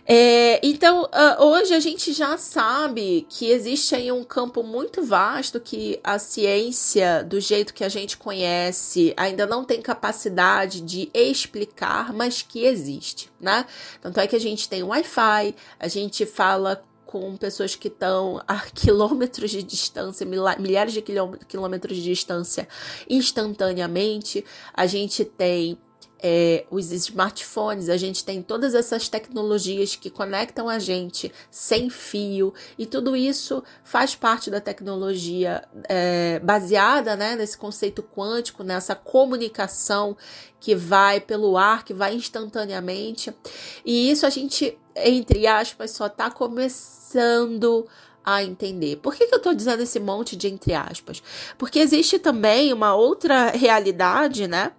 É, 0.08 0.60
então, 0.63 1.03
uh, 1.03 1.43
hoje 1.43 1.75
a 1.75 1.79
gente 1.79 2.12
já 2.13 2.36
sabe 2.36 3.27
que 3.29 3.51
existe 3.51 3.93
aí 3.93 4.12
um 4.12 4.24
campo 4.24 4.63
muito 4.63 5.03
vasto 5.03 5.60
que 5.60 6.00
a 6.03 6.17
ciência, 6.17 7.24
do 7.24 7.39
jeito 7.39 7.75
que 7.75 7.84
a 7.84 7.89
gente 7.89 8.17
conhece, 8.17 9.13
ainda 9.15 9.46
não 9.46 9.63
tem 9.63 9.84
capacidade 9.84 10.81
de 10.81 11.12
explicar, 11.13 12.12
mas 12.12 12.41
que 12.41 12.65
existe, 12.65 13.29
né? 13.39 13.67
Tanto 14.01 14.19
é 14.19 14.25
que 14.25 14.36
a 14.36 14.39
gente 14.39 14.67
tem 14.67 14.81
Wi-Fi, 14.81 15.55
a 15.79 15.88
gente 15.88 16.25
fala 16.25 16.84
com 17.10 17.36
pessoas 17.36 17.75
que 17.75 17.88
estão 17.88 18.39
a 18.48 18.60
quilômetros 18.70 19.50
de 19.50 19.63
distância, 19.63 20.28
milhares 20.60 20.94
de 20.94 21.01
quilômetros 21.01 21.98
de 21.98 22.04
distância 22.04 22.68
instantaneamente. 23.10 24.46
A 24.72 24.86
gente 24.86 25.25
tem 25.25 25.75
é, 26.22 26.66
os 26.70 26.92
smartphones, 26.92 27.90
a 27.90 27.98
gente 27.98 28.24
tem 28.24 28.42
todas 28.42 28.76
essas 28.76 29.08
tecnologias 29.08 29.96
que 29.96 30.10
conectam 30.10 30.68
a 30.68 30.78
gente 30.78 31.32
sem 31.50 31.90
fio, 31.90 32.54
e 32.78 32.86
tudo 32.86 33.16
isso 33.16 33.64
faz 33.84 34.16
parte 34.16 34.52
da 34.52 34.60
tecnologia 34.60 35.64
é, 35.88 36.40
baseada 36.40 37.16
né, 37.16 37.36
nesse 37.36 37.58
conceito 37.58 38.04
quântico, 38.04 38.64
nessa 38.64 38.96
comunicação 38.96 40.16
que 40.60 40.76
vai 40.76 41.22
pelo 41.22 41.58
ar, 41.58 41.86
que 41.86 41.94
vai 41.94 42.14
instantaneamente. 42.14 43.34
E 43.86 44.12
isso 44.12 44.26
a 44.26 44.30
gente, 44.30 44.78
entre 44.96 45.48
aspas, 45.48 45.92
só 45.92 46.08
está 46.08 46.30
começando 46.30 47.88
a 48.24 48.44
entender. 48.44 48.98
Por 48.98 49.16
que, 49.16 49.26
que 49.26 49.34
eu 49.34 49.38
estou 49.38 49.54
dizendo 49.54 49.82
esse 49.82 50.00
monte 50.00 50.36
de 50.36 50.48
entre 50.48 50.74
aspas? 50.74 51.24
Porque 51.58 51.80
existe 51.80 52.20
também 52.20 52.74
uma 52.74 52.94
outra 52.94 53.52
realidade, 53.52 54.48
né? 54.48 54.74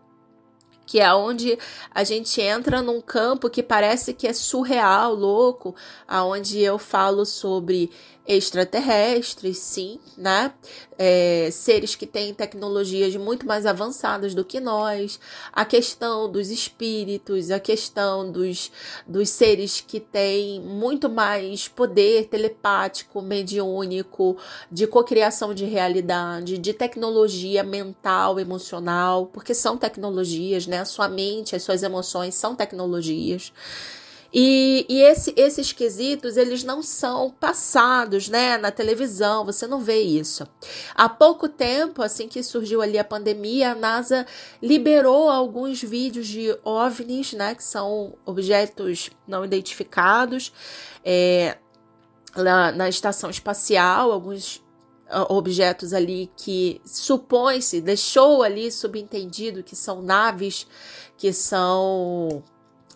Que 0.91 0.99
é 0.99 1.15
onde 1.15 1.57
a 1.95 2.03
gente 2.03 2.41
entra 2.41 2.83
num 2.83 3.01
campo 3.01 3.49
que 3.49 3.63
parece 3.63 4.13
que 4.13 4.27
é 4.27 4.33
surreal, 4.33 5.15
louco, 5.15 5.73
aonde 6.09 6.59
eu 6.59 6.79
falo 6.79 7.25
sobre 7.25 7.93
extraterrestres, 8.31 9.59
sim, 9.59 9.99
né? 10.17 10.53
É, 10.97 11.49
seres 11.51 11.97
que 11.97 12.07
têm 12.07 12.33
tecnologias 12.33 13.17
muito 13.17 13.45
mais 13.45 13.67
avançadas 13.67 14.35
do 14.35 14.45
que 14.45 14.61
nós, 14.61 15.19
a 15.53 15.65
questão 15.65 16.31
dos 16.31 16.49
espíritos, 16.49 17.51
a 17.51 17.59
questão 17.59 18.31
dos, 18.31 18.71
dos 19.05 19.31
seres 19.31 19.81
que 19.81 19.99
têm 19.99 20.61
muito 20.61 21.09
mais 21.09 21.67
poder 21.67 22.27
telepático, 22.27 23.21
mediúnico, 23.21 24.37
de 24.71 24.87
cocriação 24.87 25.53
de 25.53 25.65
realidade, 25.65 26.57
de 26.57 26.73
tecnologia 26.73 27.65
mental, 27.65 28.39
emocional, 28.39 29.27
porque 29.27 29.55
são 29.55 29.77
tecnologias, 29.77 30.69
né? 30.69 30.79
A 30.79 30.85
sua 30.85 31.09
mente, 31.09 31.57
as 31.57 31.65
suas 31.65 31.83
emoções 31.83 32.37
são 32.37 32.55
tecnologias. 32.55 33.53
E, 34.33 34.87
e 34.89 35.01
esse, 35.03 35.35
esses 35.37 35.73
quesitos, 35.73 36.37
eles 36.37 36.63
não 36.63 36.83
são 36.83 37.31
passados 37.31 38.29
né, 38.29 38.57
na 38.59 38.71
televisão, 38.71 39.45
você 39.45 39.67
não 39.67 39.81
vê 39.81 40.01
isso. 40.01 40.47
Há 40.95 41.09
pouco 41.09 41.49
tempo, 41.49 42.03
assim 42.03 42.29
que 42.29 42.43
surgiu 42.43 42.81
ali 42.81 42.99
a 42.99 43.05
pandemia, 43.05 43.73
a 43.73 43.75
NASA 43.75 44.27
liberou 44.63 45.29
alguns 45.29 45.83
vídeos 45.83 46.29
de 46.29 46.57
OVNIs, 46.65 47.33
né, 47.33 47.55
que 47.55 47.65
são 47.65 48.15
objetos 48.25 49.11
não 49.27 49.45
identificados, 49.45 50.53
é, 51.05 51.57
na, 52.37 52.71
na 52.71 52.89
estação 52.89 53.31
espacial, 53.31 54.13
alguns 54.13 54.63
objetos 55.29 55.93
ali 55.93 56.31
que 56.37 56.81
supõe-se, 56.85 57.81
deixou 57.81 58.43
ali 58.43 58.71
subentendido 58.71 59.63
que 59.63 59.75
são 59.75 60.03
naves, 60.03 60.67
que 61.17 61.33
são. 61.33 62.43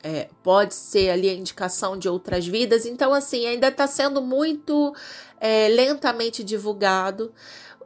É, 0.06 0.28
pode 0.42 0.74
ser 0.74 1.08
ali 1.08 1.30
a 1.30 1.32
indicação 1.32 1.98
de 1.98 2.10
outras 2.10 2.46
vidas. 2.46 2.84
Então, 2.84 3.14
assim, 3.14 3.46
ainda 3.46 3.68
está 3.68 3.86
sendo 3.86 4.20
muito 4.20 4.94
é, 5.40 5.68
lentamente 5.68 6.44
divulgado. 6.44 7.32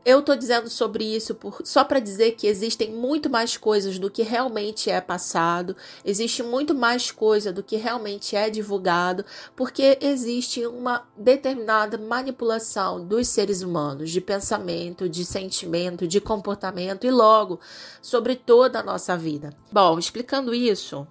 Eu 0.04 0.20
estou 0.20 0.34
dizendo 0.34 0.70
sobre 0.70 1.04
isso 1.04 1.34
por, 1.34 1.60
só 1.64 1.84
para 1.84 2.00
dizer 2.00 2.32
que 2.32 2.46
existem 2.46 2.92
muito 2.92 3.28
mais 3.28 3.56
coisas 3.56 3.98
do 3.98 4.10
que 4.10 4.22
realmente 4.22 4.90
é 4.90 5.00
passado, 5.00 5.76
existe 6.04 6.42
muito 6.42 6.74
mais 6.74 7.10
coisa 7.10 7.52
do 7.52 7.62
que 7.62 7.76
realmente 7.76 8.34
é 8.34 8.48
divulgado, 8.48 9.24
porque 9.54 9.98
existe 10.00 10.66
uma 10.66 11.06
determinada 11.16 11.98
manipulação 11.98 13.04
dos 13.04 13.28
seres 13.28 13.60
humanos 13.60 14.10
de 14.10 14.20
pensamento, 14.20 15.08
de 15.08 15.26
sentimento, 15.26 16.08
de 16.08 16.20
comportamento 16.20 17.06
e 17.06 17.10
logo 17.10 17.60
sobre 18.00 18.34
toda 18.34 18.80
a 18.80 18.82
nossa 18.82 19.14
vida. 19.14 19.52
Bom, 19.70 19.98
explicando 19.98 20.54
isso, 20.54 21.06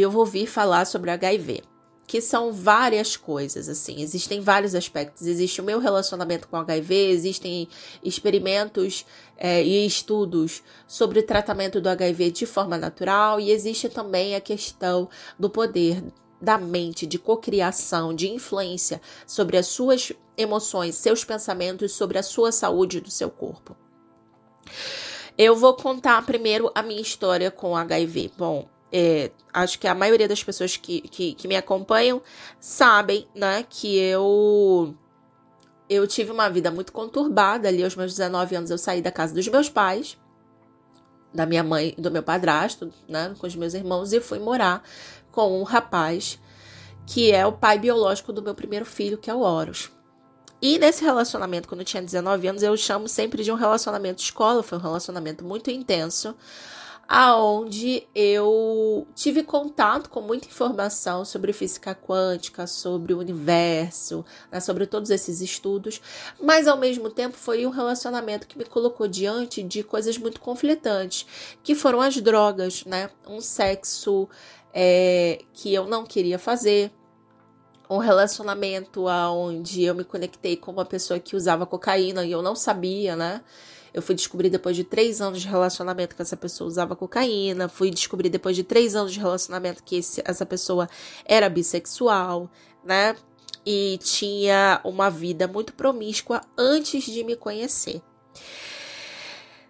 eu 0.00 0.10
vou 0.10 0.26
vir 0.26 0.46
falar 0.46 0.84
sobre 0.84 1.10
HIV 1.10 1.62
que 2.06 2.20
são 2.20 2.52
várias 2.52 3.16
coisas, 3.16 3.68
assim, 3.68 4.02
existem 4.02 4.40
vários 4.40 4.74
aspectos. 4.74 5.26
Existe 5.26 5.60
o 5.60 5.64
meu 5.64 5.78
relacionamento 5.78 6.48
com 6.48 6.56
HIV, 6.56 7.08
existem 7.08 7.68
experimentos 8.02 9.06
é, 9.36 9.62
e 9.62 9.86
estudos 9.86 10.62
sobre 10.86 11.20
o 11.20 11.22
tratamento 11.22 11.80
do 11.80 11.88
HIV 11.88 12.30
de 12.30 12.46
forma 12.46 12.76
natural, 12.76 13.40
e 13.40 13.50
existe 13.50 13.88
também 13.88 14.34
a 14.34 14.40
questão 14.40 15.08
do 15.38 15.48
poder 15.48 16.04
da 16.40 16.58
mente, 16.58 17.06
de 17.06 17.18
cocriação, 17.18 18.12
de 18.12 18.28
influência 18.28 19.00
sobre 19.26 19.56
as 19.56 19.66
suas 19.66 20.12
emoções, 20.36 20.96
seus 20.96 21.24
pensamentos, 21.24 21.92
sobre 21.92 22.18
a 22.18 22.22
sua 22.22 22.52
saúde 22.52 23.00
do 23.00 23.10
seu 23.10 23.30
corpo. 23.30 23.74
Eu 25.38 25.56
vou 25.56 25.74
contar 25.74 26.24
primeiro 26.26 26.70
a 26.74 26.82
minha 26.82 27.00
história 27.00 27.50
com 27.50 27.76
HIV. 27.76 28.32
Bom, 28.36 28.68
é, 28.96 29.32
acho 29.52 29.76
que 29.80 29.88
a 29.88 29.94
maioria 29.94 30.28
das 30.28 30.44
pessoas 30.44 30.76
que, 30.76 31.00
que, 31.00 31.34
que, 31.34 31.48
me 31.48 31.56
acompanham 31.56 32.22
sabem, 32.60 33.26
né, 33.34 33.66
que 33.68 33.98
eu 33.98 34.94
eu 35.90 36.06
tive 36.06 36.30
uma 36.30 36.48
vida 36.48 36.70
muito 36.70 36.92
conturbada 36.92 37.66
ali 37.66 37.82
aos 37.82 37.96
meus 37.96 38.12
19 38.12 38.54
anos 38.54 38.70
eu 38.70 38.78
saí 38.78 39.02
da 39.02 39.10
casa 39.10 39.34
dos 39.34 39.48
meus 39.48 39.68
pais, 39.68 40.16
da 41.34 41.44
minha 41.44 41.64
mãe 41.64 41.96
do 41.98 42.08
meu 42.08 42.22
padrasto, 42.22 42.92
né, 43.08 43.34
com 43.36 43.48
os 43.48 43.56
meus 43.56 43.74
irmãos 43.74 44.12
e 44.12 44.20
fui 44.20 44.38
morar 44.38 44.84
com 45.32 45.60
um 45.60 45.64
rapaz 45.64 46.38
que 47.04 47.32
é 47.32 47.44
o 47.44 47.52
pai 47.52 47.80
biológico 47.80 48.32
do 48.32 48.40
meu 48.42 48.54
primeiro 48.54 48.86
filho, 48.86 49.18
que 49.18 49.28
é 49.28 49.34
o 49.34 49.40
Horus. 49.40 49.90
E 50.62 50.78
nesse 50.78 51.04
relacionamento, 51.04 51.68
quando 51.68 51.80
eu 51.80 51.84
tinha 51.84 52.02
19 52.02 52.46
anos, 52.46 52.62
eu 52.62 52.74
chamo 52.76 53.08
sempre 53.08 53.42
de 53.42 53.50
um 53.52 53.56
relacionamento 53.56 54.22
escola, 54.22 54.62
foi 54.62 54.78
um 54.78 54.80
relacionamento 54.80 55.44
muito 55.44 55.70
intenso, 55.70 56.34
aonde 57.08 58.06
eu 58.14 59.06
tive 59.14 59.42
contato 59.42 60.08
com 60.08 60.20
muita 60.20 60.46
informação 60.46 61.24
sobre 61.24 61.52
física 61.52 61.94
quântica, 61.94 62.66
sobre 62.66 63.12
o 63.12 63.18
universo, 63.18 64.24
né, 64.50 64.60
sobre 64.60 64.86
todos 64.86 65.10
esses 65.10 65.40
estudos, 65.40 66.00
mas 66.40 66.66
ao 66.66 66.78
mesmo 66.78 67.10
tempo 67.10 67.36
foi 67.36 67.66
um 67.66 67.70
relacionamento 67.70 68.46
que 68.46 68.58
me 68.58 68.64
colocou 68.64 69.06
diante 69.06 69.62
de 69.62 69.82
coisas 69.82 70.16
muito 70.18 70.40
conflitantes, 70.40 71.26
que 71.62 71.74
foram 71.74 72.00
as 72.00 72.16
drogas, 72.20 72.84
né? 72.84 73.10
Um 73.26 73.40
sexo 73.40 74.28
é, 74.72 75.40
que 75.52 75.72
eu 75.72 75.86
não 75.86 76.04
queria 76.04 76.38
fazer, 76.38 76.90
um 77.88 77.98
relacionamento 77.98 79.04
onde 79.06 79.84
eu 79.84 79.94
me 79.94 80.04
conectei 80.04 80.56
com 80.56 80.72
uma 80.72 80.84
pessoa 80.84 81.20
que 81.20 81.36
usava 81.36 81.66
cocaína 81.66 82.24
e 82.24 82.32
eu 82.32 82.42
não 82.42 82.56
sabia, 82.56 83.14
né? 83.14 83.42
Eu 83.94 84.02
fui 84.02 84.16
descobrir 84.16 84.50
depois 84.50 84.74
de 84.74 84.82
três 84.82 85.20
anos 85.20 85.40
de 85.40 85.46
relacionamento 85.46 86.16
que 86.16 86.20
essa 86.20 86.36
pessoa 86.36 86.66
usava 86.66 86.96
cocaína. 86.96 87.68
Fui 87.68 87.90
descobrir 87.90 88.28
depois 88.28 88.56
de 88.56 88.64
três 88.64 88.96
anos 88.96 89.12
de 89.12 89.20
relacionamento 89.20 89.84
que 89.84 89.98
esse, 89.98 90.20
essa 90.24 90.44
pessoa 90.44 90.88
era 91.24 91.48
bissexual, 91.48 92.50
né? 92.84 93.14
E 93.64 93.96
tinha 94.02 94.80
uma 94.82 95.08
vida 95.08 95.46
muito 95.46 95.72
promíscua 95.72 96.40
antes 96.58 97.04
de 97.04 97.22
me 97.22 97.36
conhecer. 97.36 98.02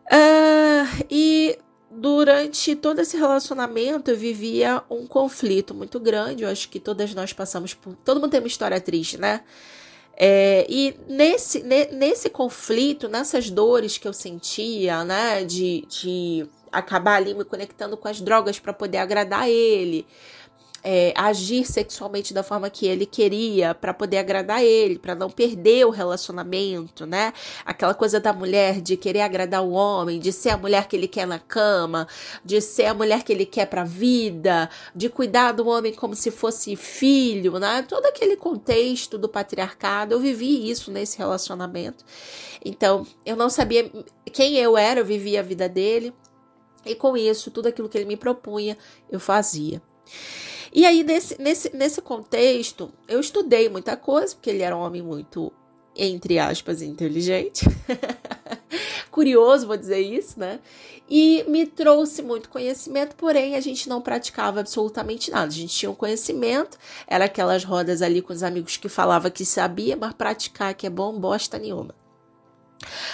Uh, 0.06 1.04
e 1.10 1.58
durante 1.90 2.74
todo 2.74 3.00
esse 3.00 3.18
relacionamento 3.18 4.10
eu 4.10 4.16
vivia 4.16 4.82
um 4.88 5.06
conflito 5.06 5.74
muito 5.74 6.00
grande. 6.00 6.44
Eu 6.44 6.48
acho 6.48 6.70
que 6.70 6.80
todas 6.80 7.14
nós 7.14 7.34
passamos 7.34 7.74
por. 7.74 7.94
Todo 7.96 8.20
mundo 8.20 8.30
tem 8.30 8.40
uma 8.40 8.46
história 8.46 8.80
triste, 8.80 9.18
né? 9.18 9.42
É, 10.16 10.64
e 10.68 10.96
nesse, 11.08 11.62
ne, 11.62 11.86
nesse 11.86 12.30
conflito, 12.30 13.08
nessas 13.08 13.50
dores 13.50 13.98
que 13.98 14.06
eu 14.06 14.12
sentia, 14.12 15.04
né, 15.04 15.44
de, 15.44 15.84
de 15.88 16.46
acabar 16.70 17.16
ali 17.16 17.34
me 17.34 17.44
conectando 17.44 17.96
com 17.96 18.08
as 18.08 18.20
drogas 18.20 18.58
para 18.58 18.72
poder 18.72 18.98
agradar 18.98 19.48
ele, 19.48 20.06
é, 20.84 21.14
agir 21.16 21.64
sexualmente 21.64 22.34
da 22.34 22.42
forma 22.42 22.68
que 22.68 22.86
ele 22.86 23.06
queria 23.06 23.74
para 23.74 23.94
poder 23.94 24.18
agradar 24.18 24.62
ele, 24.62 24.98
para 24.98 25.14
não 25.14 25.30
perder 25.30 25.86
o 25.86 25.90
relacionamento, 25.90 27.06
né? 27.06 27.32
Aquela 27.64 27.94
coisa 27.94 28.20
da 28.20 28.34
mulher 28.34 28.82
de 28.82 28.94
querer 28.94 29.22
agradar 29.22 29.64
o 29.64 29.70
homem, 29.70 30.20
de 30.20 30.30
ser 30.30 30.50
a 30.50 30.58
mulher 30.58 30.86
que 30.86 30.94
ele 30.94 31.08
quer 31.08 31.26
na 31.26 31.38
cama, 31.38 32.06
de 32.44 32.60
ser 32.60 32.84
a 32.84 32.94
mulher 32.94 33.22
que 33.22 33.32
ele 33.32 33.46
quer 33.46 33.64
para 33.66 33.82
vida, 33.82 34.68
de 34.94 35.08
cuidar 35.08 35.52
do 35.52 35.66
homem 35.66 35.94
como 35.94 36.14
se 36.14 36.30
fosse 36.30 36.76
filho, 36.76 37.58
né? 37.58 37.82
Todo 37.88 38.04
aquele 38.04 38.36
contexto 38.36 39.16
do 39.16 39.28
patriarcado, 39.28 40.14
eu 40.14 40.20
vivi 40.20 40.70
isso 40.70 40.92
nesse 40.92 41.16
relacionamento. 41.16 42.04
Então, 42.62 43.06
eu 43.24 43.36
não 43.36 43.48
sabia 43.48 43.90
quem 44.30 44.58
eu 44.58 44.76
era, 44.76 45.00
eu 45.00 45.04
vivia 45.06 45.40
a 45.40 45.42
vida 45.42 45.66
dele. 45.66 46.12
E 46.84 46.94
com 46.94 47.16
isso, 47.16 47.50
tudo 47.50 47.68
aquilo 47.68 47.88
que 47.88 47.96
ele 47.96 48.04
me 48.04 48.18
propunha, 48.18 48.76
eu 49.10 49.18
fazia. 49.18 49.80
E 50.74 50.84
aí, 50.84 51.04
nesse, 51.04 51.40
nesse, 51.40 51.74
nesse 51.74 52.02
contexto, 52.02 52.90
eu 53.06 53.20
estudei 53.20 53.68
muita 53.68 53.96
coisa, 53.96 54.34
porque 54.34 54.50
ele 54.50 54.62
era 54.62 54.76
um 54.76 54.80
homem 54.80 55.00
muito, 55.00 55.52
entre 55.94 56.36
aspas, 56.36 56.82
inteligente. 56.82 57.64
Curioso, 59.08 59.68
vou 59.68 59.76
dizer 59.76 60.00
isso, 60.00 60.40
né? 60.40 60.58
E 61.08 61.44
me 61.46 61.64
trouxe 61.64 62.22
muito 62.22 62.48
conhecimento, 62.48 63.14
porém 63.14 63.54
a 63.54 63.60
gente 63.60 63.88
não 63.88 64.02
praticava 64.02 64.58
absolutamente 64.58 65.30
nada. 65.30 65.46
A 65.46 65.50
gente 65.50 65.72
tinha 65.72 65.92
um 65.92 65.94
conhecimento, 65.94 66.76
era 67.06 67.26
aquelas 67.26 67.62
rodas 67.62 68.02
ali 68.02 68.20
com 68.20 68.32
os 68.32 68.42
amigos 68.42 68.76
que 68.76 68.88
falava 68.88 69.30
que 69.30 69.44
sabia, 69.44 69.96
mas 69.96 70.12
praticar 70.14 70.74
que 70.74 70.88
é 70.88 70.90
bom, 70.90 71.16
bosta 71.20 71.56
nenhuma. 71.56 71.94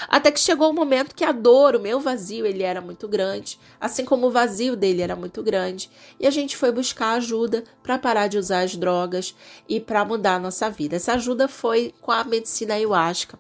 Até 0.09 0.30
que 0.30 0.40
chegou 0.40 0.68
o 0.68 0.70
um 0.70 0.74
momento 0.74 1.14
que 1.14 1.24
a 1.24 1.33
dor, 1.33 1.76
o 1.76 1.80
meu 1.80 2.00
vazio, 2.00 2.46
ele 2.46 2.62
era 2.62 2.80
muito 2.80 3.06
grande, 3.09 3.59
assim 3.80 4.04
como 4.04 4.26
o 4.26 4.30
vazio 4.30 4.76
dele 4.76 5.02
era 5.02 5.16
muito 5.16 5.42
grande, 5.42 5.90
e 6.18 6.26
a 6.26 6.30
gente 6.30 6.56
foi 6.56 6.72
buscar 6.72 7.12
ajuda 7.12 7.64
para 7.83 7.98
parar 7.98 8.26
de 8.26 8.38
usar 8.38 8.62
as 8.62 8.76
drogas 8.76 9.35
e 9.68 9.80
para 9.80 10.04
mudar 10.04 10.35
a 10.35 10.40
nossa 10.40 10.70
vida. 10.70 10.96
Essa 10.96 11.14
ajuda 11.14 11.48
foi 11.48 11.94
com 12.00 12.12
a 12.12 12.24
medicina 12.24 12.74
ayahuasca, 12.74 13.38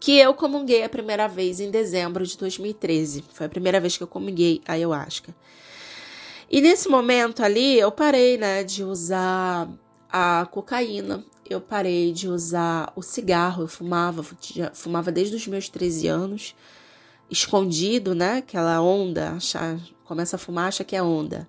que 0.00 0.16
eu 0.16 0.32
comunguei 0.34 0.84
a 0.84 0.88
primeira 0.88 1.26
vez 1.26 1.60
em 1.60 1.70
dezembro 1.70 2.24
de 2.24 2.36
2013. 2.38 3.24
Foi 3.32 3.46
a 3.46 3.48
primeira 3.48 3.80
vez 3.80 3.96
que 3.96 4.02
eu 4.02 4.08
comunguei 4.08 4.62
a 4.66 4.72
ayahuasca. 4.72 5.34
E 6.50 6.60
nesse 6.60 6.88
momento 6.88 7.42
ali, 7.42 7.78
eu 7.78 7.92
parei, 7.92 8.38
né, 8.38 8.64
de 8.64 8.82
usar 8.82 9.68
a 10.10 10.46
cocaína, 10.50 11.24
eu 11.48 11.60
parei 11.60 12.12
de 12.12 12.28
usar 12.28 12.92
o 12.94 13.02
cigarro, 13.02 13.62
eu 13.62 13.68
fumava, 13.68 14.24
fumava 14.72 15.10
desde 15.10 15.36
os 15.36 15.46
meus 15.46 15.68
13 15.68 16.06
anos, 16.08 16.54
escondido, 17.30 18.14
né? 18.14 18.38
Aquela 18.38 18.80
onda, 18.80 19.30
achar, 19.30 19.78
começa 20.04 20.36
a 20.36 20.38
fumar, 20.38 20.68
acha 20.68 20.84
que 20.84 20.96
é 20.96 21.02
onda. 21.02 21.48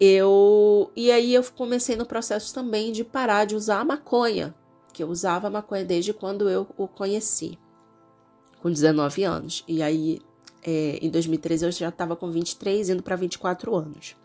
Eu 0.00 0.90
e 0.96 1.12
aí 1.12 1.32
eu 1.32 1.44
comecei 1.54 1.94
no 1.94 2.04
processo 2.04 2.52
também 2.52 2.90
de 2.90 3.04
parar 3.04 3.44
de 3.44 3.54
usar 3.54 3.80
a 3.80 3.84
maconha, 3.84 4.54
que 4.92 5.02
eu 5.02 5.08
usava 5.08 5.46
a 5.46 5.50
maconha 5.50 5.84
desde 5.84 6.12
quando 6.12 6.48
eu 6.48 6.66
o 6.76 6.88
conheci, 6.88 7.58
com 8.60 8.70
19 8.70 9.22
anos. 9.22 9.64
E 9.68 9.82
aí 9.82 10.20
é, 10.64 10.98
em 11.00 11.10
2013 11.10 11.66
eu 11.66 11.72
já 11.72 11.88
estava 11.88 12.16
com 12.16 12.30
23, 12.30 12.90
indo 12.90 13.02
para 13.02 13.16
24 13.16 13.74
anos. 13.74 14.16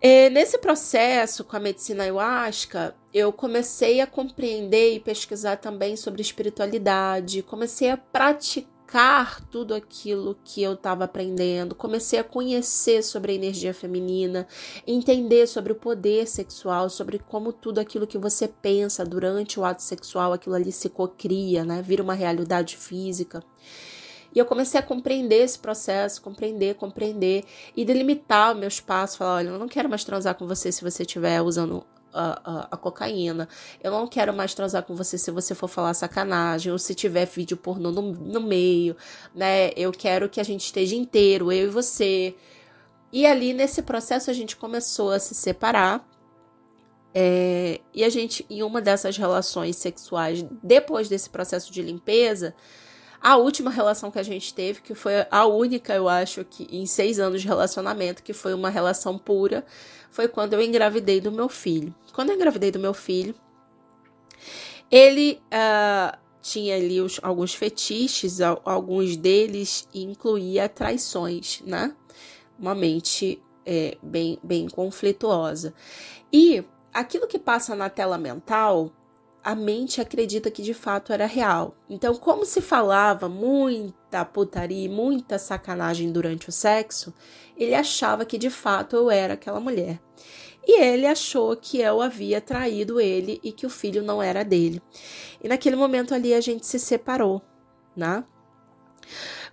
É, 0.00 0.30
nesse 0.30 0.58
processo 0.58 1.42
com 1.42 1.56
a 1.56 1.60
medicina 1.60 2.04
ayahuasca, 2.04 2.94
eu 3.12 3.32
comecei 3.32 4.00
a 4.00 4.06
compreender 4.06 4.94
e 4.94 5.00
pesquisar 5.00 5.56
também 5.56 5.96
sobre 5.96 6.22
espiritualidade, 6.22 7.42
comecei 7.42 7.90
a 7.90 7.96
praticar 7.96 9.42
tudo 9.50 9.74
aquilo 9.74 10.38
que 10.44 10.62
eu 10.62 10.74
estava 10.74 11.02
aprendendo, 11.02 11.74
comecei 11.74 12.20
a 12.20 12.24
conhecer 12.24 13.02
sobre 13.02 13.32
a 13.32 13.34
energia 13.34 13.74
feminina, 13.74 14.46
entender 14.86 15.48
sobre 15.48 15.72
o 15.72 15.76
poder 15.76 16.28
sexual, 16.28 16.88
sobre 16.88 17.18
como 17.18 17.52
tudo 17.52 17.80
aquilo 17.80 18.06
que 18.06 18.16
você 18.16 18.46
pensa 18.46 19.04
durante 19.04 19.58
o 19.58 19.64
ato 19.64 19.82
sexual, 19.82 20.32
aquilo 20.32 20.54
ali 20.54 20.70
se 20.70 20.88
cocria, 20.88 21.64
né? 21.64 21.82
Vira 21.82 22.04
uma 22.04 22.14
realidade 22.14 22.76
física. 22.76 23.42
E 24.34 24.38
eu 24.38 24.44
comecei 24.44 24.78
a 24.78 24.82
compreender 24.82 25.42
esse 25.42 25.58
processo, 25.58 26.20
compreender, 26.20 26.74
compreender 26.74 27.44
e 27.76 27.84
delimitar 27.84 28.54
o 28.54 28.58
meu 28.58 28.68
espaço, 28.68 29.18
falar, 29.18 29.36
olha, 29.36 29.48
eu 29.48 29.58
não 29.58 29.68
quero 29.68 29.88
mais 29.88 30.04
transar 30.04 30.34
com 30.34 30.46
você 30.46 30.70
se 30.70 30.82
você 30.82 31.02
estiver 31.02 31.40
usando 31.40 31.84
a, 32.12 32.40
a, 32.44 32.68
a, 32.72 32.76
cocaína. 32.76 33.48
Eu 33.82 33.90
não 33.90 34.06
quero 34.06 34.32
mais 34.32 34.54
transar 34.54 34.82
com 34.82 34.94
você 34.94 35.16
se 35.16 35.30
você 35.30 35.54
for 35.54 35.68
falar 35.68 35.94
sacanagem 35.94 36.72
ou 36.72 36.78
se 36.78 36.94
tiver 36.94 37.26
vídeo 37.26 37.56
pornô 37.56 37.90
no, 37.90 38.02
no 38.02 38.40
meio, 38.40 38.96
né? 39.34 39.70
Eu 39.76 39.92
quero 39.92 40.28
que 40.28 40.40
a 40.40 40.44
gente 40.44 40.64
esteja 40.64 40.94
inteiro, 40.94 41.52
eu 41.52 41.68
e 41.68 41.70
você. 41.70 42.34
E 43.12 43.26
ali 43.26 43.52
nesse 43.52 43.82
processo 43.82 44.30
a 44.30 44.34
gente 44.34 44.56
começou 44.56 45.10
a 45.10 45.18
se 45.18 45.34
separar. 45.34 46.06
É, 47.14 47.80
e 47.94 48.04
a 48.04 48.10
gente, 48.10 48.44
em 48.50 48.62
uma 48.62 48.80
dessas 48.82 49.16
relações 49.16 49.76
sexuais, 49.76 50.44
depois 50.62 51.08
desse 51.08 51.28
processo 51.30 51.72
de 51.72 51.82
limpeza, 51.82 52.54
a 53.20 53.36
última 53.36 53.70
relação 53.70 54.10
que 54.10 54.18
a 54.18 54.22
gente 54.22 54.54
teve, 54.54 54.80
que 54.80 54.94
foi 54.94 55.26
a 55.30 55.46
única, 55.46 55.94
eu 55.94 56.08
acho, 56.08 56.44
que 56.44 56.68
em 56.70 56.86
seis 56.86 57.18
anos 57.18 57.42
de 57.42 57.48
relacionamento, 57.48 58.22
que 58.22 58.32
foi 58.32 58.54
uma 58.54 58.70
relação 58.70 59.18
pura, 59.18 59.64
foi 60.10 60.28
quando 60.28 60.54
eu 60.54 60.62
engravidei 60.62 61.20
do 61.20 61.32
meu 61.32 61.48
filho. 61.48 61.94
Quando 62.12 62.30
eu 62.30 62.36
engravidei 62.36 62.70
do 62.70 62.78
meu 62.78 62.94
filho, 62.94 63.34
ele 64.90 65.40
uh, 65.52 66.16
tinha 66.40 66.76
ali 66.76 67.00
os, 67.00 67.18
alguns 67.22 67.54
fetiches, 67.54 68.40
alguns 68.40 69.16
deles 69.16 69.88
incluía 69.92 70.68
traições, 70.68 71.60
né? 71.66 71.94
Uma 72.58 72.74
mente 72.74 73.42
é, 73.66 73.98
bem, 74.02 74.38
bem 74.42 74.68
conflituosa. 74.68 75.74
E 76.32 76.64
aquilo 76.92 77.26
que 77.26 77.38
passa 77.38 77.74
na 77.74 77.90
tela 77.90 78.16
mental 78.16 78.92
a 79.42 79.54
mente 79.54 80.00
acredita 80.00 80.50
que 80.50 80.62
de 80.62 80.74
fato 80.74 81.12
era 81.12 81.26
real. 81.26 81.74
Então, 81.88 82.14
como 82.14 82.44
se 82.44 82.60
falava 82.60 83.28
muita 83.28 84.24
putaria, 84.24 84.88
muita 84.90 85.38
sacanagem 85.38 86.12
durante 86.12 86.48
o 86.48 86.52
sexo, 86.52 87.14
ele 87.56 87.74
achava 87.74 88.24
que 88.24 88.38
de 88.38 88.50
fato 88.50 88.96
eu 88.96 89.10
era 89.10 89.34
aquela 89.34 89.60
mulher. 89.60 90.00
E 90.66 90.82
ele 90.82 91.06
achou 91.06 91.56
que 91.56 91.80
eu 91.80 92.02
havia 92.02 92.40
traído 92.40 93.00
ele 93.00 93.40
e 93.42 93.52
que 93.52 93.64
o 93.64 93.70
filho 93.70 94.02
não 94.02 94.22
era 94.22 94.44
dele. 94.44 94.82
E 95.42 95.48
naquele 95.48 95.76
momento 95.76 96.14
ali 96.14 96.34
a 96.34 96.40
gente 96.40 96.66
se 96.66 96.78
separou, 96.78 97.40
né? 97.96 98.22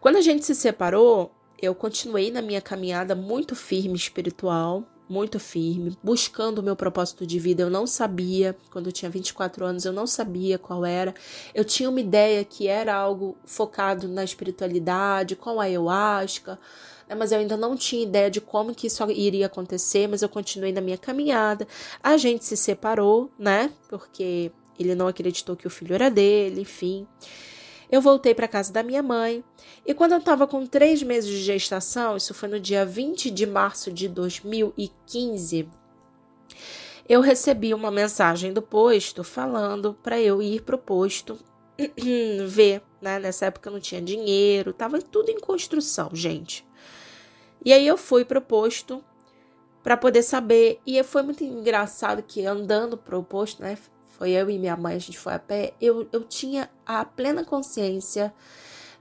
Quando 0.02 0.17
a 0.17 0.21
gente 0.21 0.45
se 0.45 0.54
separou, 0.54 1.32
eu 1.62 1.74
continuei 1.74 2.32
na 2.32 2.41
minha 2.41 2.62
caminhada 2.62 3.15
muito 3.15 3.56
firme 3.56 3.95
espiritual, 3.95 4.84
muito 5.08 5.39
firme, 5.39 5.98
buscando 6.04 6.60
o 6.60 6.63
meu 6.63 6.76
propósito 6.76 7.26
de 7.26 7.39
vida. 7.39 7.63
Eu 7.63 7.70
não 7.70 7.86
sabia, 7.86 8.56
quando 8.72 8.88
eu 8.88 8.91
tinha 8.91 9.10
24 9.10 9.65
anos, 9.65 9.86
eu 9.86 9.94
não 9.94 10.08
sabia 10.08 10.58
qual 10.58 10.86
era. 10.86 11.13
Eu 11.54 11.63
tinha 11.63 11.89
uma 11.89 12.00
ideia 12.00 12.44
que 12.44 12.68
era 12.68 12.94
algo 12.96 13.38
focado 13.46 14.08
na 14.08 14.24
espiritualidade, 14.24 15.36
com 15.36 15.60
a 15.60 15.63
ayahuasca, 15.63 16.60
né? 17.08 17.15
mas 17.15 17.32
eu 17.32 17.39
ainda 17.39 17.56
não 17.56 17.76
tinha 17.76 18.04
ideia 18.04 18.30
de 18.30 18.41
como 18.41 18.74
que 18.74 18.88
isso 18.88 19.04
iria 19.12 19.46
acontecer, 19.46 20.08
mas 20.08 20.22
eu 20.22 20.30
continuei 20.30 20.72
na 20.72 20.82
minha 20.82 20.98
caminhada. 20.98 21.68
A 22.02 22.18
gente 22.18 22.46
se 22.46 22.58
separou, 22.58 23.30
né? 23.38 23.72
Porque 23.88 24.52
ele 24.78 24.96
não 24.96 25.08
acreditou 25.08 25.56
que 25.56 25.68
o 25.68 25.70
filho 25.70 25.94
era 25.94 26.10
dele, 26.10 26.62
enfim. 26.62 27.08
Eu 27.91 28.02
voltei 28.02 28.34
para 28.34 28.48
casa 28.48 28.74
da 28.74 28.84
minha 28.84 29.04
mãe 29.04 29.43
e 29.86 29.93
quando 29.93 30.13
eu 30.13 30.19
estava 30.19 30.48
com 30.48 30.65
três 30.65 31.04
meses 31.04 31.30
de 31.30 31.43
gestação, 31.43 32.17
isso 32.17 32.34
foi 32.34 32.50
no 32.50 32.60
dia 32.60 32.86
20 32.86 33.30
de 33.30 33.45
março 33.45 33.91
de 33.91 34.08
2015, 34.08 35.69
eu 37.08 37.21
recebi 37.21 37.71
uma 37.71 37.91
mensagem 37.91 38.52
do 38.52 38.63
posto 38.63 39.24
falando 39.24 39.93
para 40.02 40.19
eu 40.19 40.41
ir 40.41 40.63
pro 40.63 40.78
posto 40.78 41.38
ver, 42.48 42.82
né? 43.00 43.19
Nessa 43.19 43.45
época 43.45 43.69
eu 43.69 43.74
não 43.74 43.80
tinha 43.80 44.02
dinheiro, 44.02 44.74
tava 44.74 45.00
tudo 45.00 45.30
em 45.30 45.39
construção, 45.39 46.10
gente. 46.13 46.65
E 47.63 47.71
aí 47.71 47.86
eu 47.86 47.95
fui 47.95 48.26
pro 48.26 48.41
posto 48.41 49.04
para 49.84 49.95
poder 49.95 50.24
saber, 50.24 50.80
e 50.84 51.02
foi 51.04 51.21
muito 51.21 51.43
engraçado 51.43 52.24
que 52.24 52.43
andando 52.43 52.98
pro 52.98 53.21
posto, 53.21 53.62
né? 53.62 53.78
Foi 54.17 54.32
eu 54.32 54.49
e 54.49 54.58
minha 54.58 54.78
mãe, 54.78 54.95
a 54.95 54.99
gente 54.99 55.19
foi 55.19 55.34
a 55.34 55.39
pé. 55.39 55.73
Eu, 55.82 56.08
eu 56.12 56.23
tinha 56.23 56.69
a 56.86 57.04
plena 57.04 57.43
consciência 57.43 58.34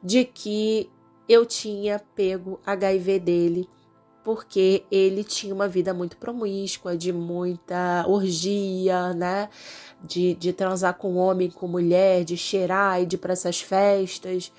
de 0.02 0.24
que 0.24 0.90
eu 1.28 1.46
tinha 1.46 2.00
pego 2.14 2.60
HIV 2.66 3.20
dele, 3.20 3.68
porque 4.24 4.84
ele 4.90 5.22
tinha 5.22 5.54
uma 5.54 5.68
vida 5.68 5.94
muito 5.94 6.16
promíscua, 6.16 6.96
de 6.96 7.12
muita 7.12 8.04
orgia, 8.08 9.12
né? 9.14 9.48
De, 10.02 10.34
de 10.34 10.52
transar 10.52 10.94
com 10.94 11.14
homem, 11.14 11.48
com 11.48 11.68
mulher, 11.68 12.24
de 12.24 12.36
cheirar 12.36 13.00
e 13.00 13.06
de 13.06 13.14
ir 13.16 13.18
para 13.18 13.34
essas 13.34 13.60
festas. 13.60 14.52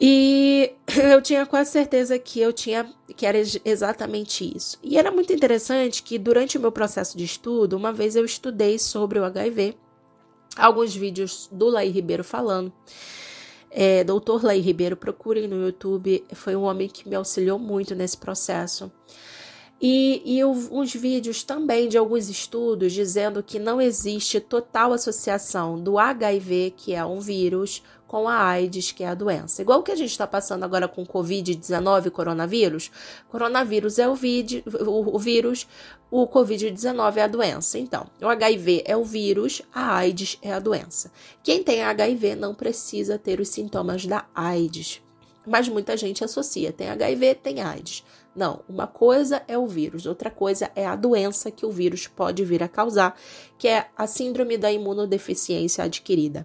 E 0.00 0.72
eu 1.12 1.20
tinha 1.20 1.44
quase 1.44 1.70
certeza 1.70 2.18
que 2.18 2.40
eu 2.40 2.52
tinha 2.52 2.90
que 3.16 3.26
era 3.26 3.38
exatamente 3.64 4.50
isso. 4.56 4.78
E 4.82 4.96
era 4.96 5.10
muito 5.10 5.32
interessante 5.32 6.02
que 6.02 6.18
durante 6.18 6.56
o 6.56 6.60
meu 6.60 6.72
processo 6.72 7.18
de 7.18 7.24
estudo, 7.24 7.76
uma 7.76 7.92
vez 7.92 8.16
eu 8.16 8.24
estudei 8.24 8.78
sobre 8.78 9.18
o 9.18 9.24
HIV, 9.24 9.76
alguns 10.56 10.96
vídeos 10.96 11.48
do 11.52 11.68
Laí 11.68 11.90
Ribeiro 11.90 12.24
falando. 12.24 12.72
É, 13.70 14.02
Doutor 14.02 14.42
Laí 14.42 14.60
Ribeiro, 14.60 14.96
procurem 14.96 15.46
no 15.46 15.66
YouTube, 15.66 16.24
foi 16.32 16.56
um 16.56 16.62
homem 16.62 16.88
que 16.88 17.08
me 17.08 17.14
auxiliou 17.14 17.58
muito 17.58 17.94
nesse 17.94 18.16
processo. 18.16 18.90
E, 19.82 20.22
e 20.26 20.44
uns 20.44 20.92
vídeos 20.94 21.42
também 21.42 21.88
de 21.88 21.96
alguns 21.96 22.28
estudos 22.28 22.92
dizendo 22.92 23.42
que 23.42 23.58
não 23.58 23.80
existe 23.80 24.38
total 24.38 24.92
associação 24.92 25.80
do 25.80 25.98
HIV, 25.98 26.74
que 26.76 26.92
é 26.92 27.02
um 27.02 27.18
vírus, 27.18 27.82
com 28.10 28.28
a 28.28 28.42
AIDS, 28.42 28.90
que 28.90 29.04
é 29.04 29.06
a 29.06 29.14
doença. 29.14 29.62
Igual 29.62 29.84
que 29.84 29.92
a 29.92 29.94
gente 29.94 30.10
está 30.10 30.26
passando 30.26 30.64
agora 30.64 30.88
com 30.88 31.06
Covid-19 31.06 32.10
coronavírus. 32.10 32.90
Coronavírus 33.28 34.00
é 34.00 34.08
o, 34.08 34.16
vid, 34.16 34.64
o, 34.66 35.14
o 35.14 35.16
vírus, 35.16 35.64
o 36.10 36.26
Covid-19 36.26 37.18
é 37.18 37.22
a 37.22 37.28
doença. 37.28 37.78
Então, 37.78 38.08
o 38.20 38.26
HIV 38.26 38.82
é 38.84 38.96
o 38.96 39.04
vírus, 39.04 39.62
a 39.72 39.94
AIDS 39.94 40.36
é 40.42 40.52
a 40.52 40.58
doença. 40.58 41.12
Quem 41.40 41.62
tem 41.62 41.84
HIV 41.84 42.34
não 42.34 42.52
precisa 42.52 43.16
ter 43.16 43.38
os 43.38 43.48
sintomas 43.48 44.04
da 44.04 44.26
AIDS. 44.34 45.00
Mas 45.46 45.68
muita 45.68 45.96
gente 45.96 46.24
associa, 46.24 46.72
tem 46.72 46.90
HIV, 46.90 47.36
tem 47.36 47.60
AIDS. 47.60 48.04
Não, 48.34 48.64
uma 48.68 48.88
coisa 48.88 49.40
é 49.46 49.56
o 49.56 49.68
vírus, 49.68 50.04
outra 50.04 50.32
coisa 50.32 50.68
é 50.74 50.84
a 50.84 50.96
doença 50.96 51.48
que 51.48 51.64
o 51.64 51.70
vírus 51.70 52.08
pode 52.08 52.44
vir 52.44 52.60
a 52.60 52.68
causar, 52.68 53.16
que 53.56 53.68
é 53.68 53.86
a 53.96 54.08
síndrome 54.08 54.58
da 54.58 54.72
imunodeficiência 54.72 55.84
adquirida. 55.84 56.44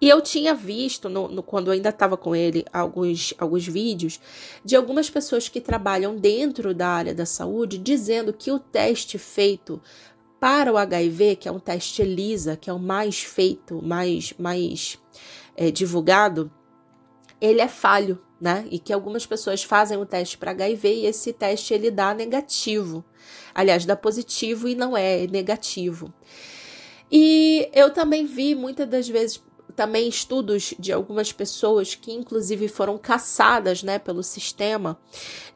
E 0.00 0.08
eu 0.08 0.20
tinha 0.20 0.54
visto, 0.54 1.08
no, 1.08 1.28
no 1.28 1.42
quando 1.42 1.68
eu 1.68 1.72
ainda 1.72 1.88
estava 1.88 2.16
com 2.16 2.34
ele, 2.34 2.64
alguns, 2.72 3.34
alguns 3.36 3.66
vídeos 3.66 4.20
de 4.64 4.76
algumas 4.76 5.10
pessoas 5.10 5.48
que 5.48 5.60
trabalham 5.60 6.16
dentro 6.16 6.72
da 6.72 6.88
área 6.88 7.14
da 7.14 7.26
saúde 7.26 7.78
dizendo 7.78 8.32
que 8.32 8.52
o 8.52 8.58
teste 8.58 9.18
feito 9.18 9.80
para 10.38 10.72
o 10.72 10.76
HIV, 10.76 11.36
que 11.36 11.48
é 11.48 11.52
um 11.52 11.58
teste 11.58 12.00
ELISA, 12.00 12.56
que 12.56 12.70
é 12.70 12.72
o 12.72 12.78
mais 12.78 13.20
feito, 13.20 13.82
mais, 13.82 14.32
mais 14.38 14.98
é, 15.56 15.70
divulgado, 15.70 16.50
ele 17.40 17.60
é 17.60 17.66
falho, 17.66 18.20
né? 18.40 18.66
E 18.70 18.78
que 18.78 18.92
algumas 18.92 19.26
pessoas 19.26 19.64
fazem 19.64 19.98
o 19.98 20.06
teste 20.06 20.38
para 20.38 20.52
HIV 20.52 20.94
e 20.94 21.06
esse 21.06 21.32
teste 21.32 21.74
ele 21.74 21.90
dá 21.90 22.14
negativo. 22.14 23.04
Aliás, 23.52 23.84
dá 23.84 23.96
positivo 23.96 24.68
e 24.68 24.76
não 24.76 24.96
é 24.96 25.26
negativo. 25.26 26.12
E 27.10 27.68
eu 27.72 27.90
também 27.90 28.24
vi 28.24 28.54
muitas 28.54 28.88
das 28.88 29.08
vezes 29.08 29.42
também 29.78 30.08
estudos 30.08 30.74
de 30.76 30.92
algumas 30.92 31.30
pessoas 31.30 31.94
que 31.94 32.10
inclusive 32.10 32.66
foram 32.66 32.98
caçadas, 32.98 33.80
né, 33.80 33.96
pelo 33.96 34.24
sistema, 34.24 34.98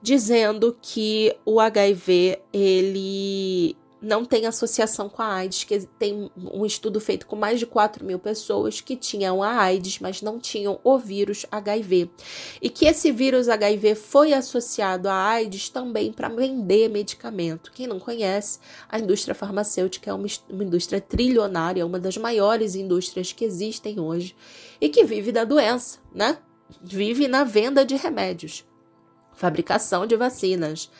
dizendo 0.00 0.78
que 0.80 1.36
o 1.44 1.58
HIV 1.58 2.38
ele 2.52 3.76
não 4.02 4.24
tem 4.24 4.46
associação 4.46 5.08
com 5.08 5.22
a 5.22 5.34
AIDS, 5.34 5.62
que 5.62 5.86
tem 5.98 6.28
um 6.36 6.66
estudo 6.66 7.00
feito 7.00 7.24
com 7.24 7.36
mais 7.36 7.60
de 7.60 7.66
4 7.66 8.04
mil 8.04 8.18
pessoas 8.18 8.80
que 8.80 8.96
tinham 8.96 9.42
a 9.42 9.60
AIDS, 9.60 10.00
mas 10.00 10.20
não 10.20 10.40
tinham 10.40 10.80
o 10.82 10.98
vírus 10.98 11.46
HIV. 11.50 12.10
E 12.60 12.68
que 12.68 12.84
esse 12.84 13.12
vírus 13.12 13.48
HIV 13.48 13.94
foi 13.94 14.32
associado 14.32 15.08
à 15.08 15.14
AIDS 15.14 15.68
também 15.68 16.12
para 16.12 16.28
vender 16.28 16.88
medicamento. 16.88 17.70
Quem 17.72 17.86
não 17.86 18.00
conhece, 18.00 18.58
a 18.88 18.98
indústria 18.98 19.36
farmacêutica 19.36 20.10
é 20.10 20.14
uma, 20.14 20.26
indústria 20.50 21.00
trilionária, 21.00 21.86
uma 21.86 22.00
das 22.00 22.16
maiores 22.16 22.74
indústrias 22.74 23.32
que 23.32 23.44
existem 23.44 24.00
hoje 24.00 24.34
e 24.80 24.88
que 24.88 25.04
vive 25.04 25.30
da 25.30 25.44
doença, 25.44 26.00
né? 26.12 26.38
Vive 26.82 27.28
na 27.28 27.44
venda 27.44 27.84
de 27.84 27.94
remédios, 27.94 28.64
fabricação 29.34 30.06
de 30.06 30.16
vacinas 30.16 30.90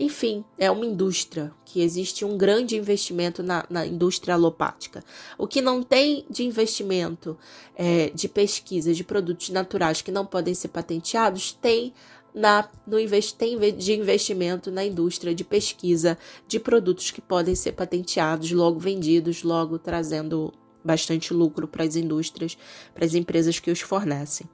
enfim, 0.00 0.42
é 0.56 0.70
uma 0.70 0.86
indústria 0.86 1.52
que 1.62 1.82
existe 1.82 2.24
um 2.24 2.38
grande 2.38 2.74
investimento 2.74 3.42
na, 3.42 3.66
na 3.68 3.86
indústria 3.86 4.32
alopática. 4.32 5.04
O 5.36 5.46
que 5.46 5.60
não 5.60 5.82
tem 5.82 6.24
de 6.30 6.42
investimento 6.42 7.36
é, 7.76 8.08
de 8.08 8.26
pesquisa 8.26 8.94
de 8.94 9.04
produtos 9.04 9.50
naturais 9.50 10.00
que 10.00 10.10
não 10.10 10.24
podem 10.24 10.54
ser 10.54 10.68
patenteados, 10.68 11.52
tem 11.52 11.92
na, 12.34 12.66
no 12.86 12.96
tem 13.36 13.58
de 13.76 13.92
investimento 13.92 14.70
na 14.70 14.84
indústria 14.84 15.34
de 15.34 15.44
pesquisa 15.44 16.16
de 16.48 16.58
produtos 16.58 17.10
que 17.10 17.20
podem 17.20 17.54
ser 17.54 17.72
patenteados, 17.72 18.50
logo 18.52 18.78
vendidos, 18.78 19.42
logo 19.42 19.78
trazendo 19.78 20.50
bastante 20.82 21.34
lucro 21.34 21.68
para 21.68 21.84
as 21.84 21.94
indústrias, 21.94 22.56
para 22.94 23.04
as 23.04 23.14
empresas 23.14 23.58
que 23.58 23.70
os 23.70 23.80
fornecem. 23.80 24.48